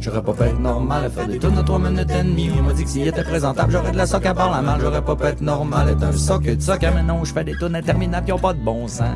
J'aurais 0.00 0.22
pas 0.22 0.32
pu 0.32 0.42
être 0.44 0.58
normal 0.58 1.04
à 1.04 1.10
faire 1.10 1.28
des 1.28 1.38
tours 1.38 1.52
de 1.52 1.62
3 1.62 1.78
minutes 1.78 2.10
et 2.10 2.22
demie. 2.22 2.50
On 2.58 2.62
m'a 2.62 2.72
dit 2.72 2.84
que 2.84 2.90
s'il 2.90 3.06
était 3.06 3.22
présentable, 3.22 3.72
j'aurais 3.72 3.92
de 3.92 3.96
la 3.96 4.06
soca 4.06 4.34
par 4.34 4.50
la 4.50 4.62
main. 4.62 4.76
J'aurais 4.80 5.02
pas 5.02 5.14
pu 5.16 5.24
être 5.24 5.40
normal, 5.40 5.88
être 5.90 6.02
un 6.02 6.12
soc, 6.12 6.46
une 6.46 6.60
soc, 6.60 6.82
hein. 6.82 6.92
Mais 6.94 7.02
non, 7.02 7.24
je 7.24 7.32
fais 7.32 7.44
des 7.44 7.54
tours 7.54 7.74
interminables 7.74 8.26
qui 8.26 8.32
ont 8.32 8.38
pas 8.38 8.52
de 8.52 8.62
bon 8.62 8.88
sens. 8.88 9.06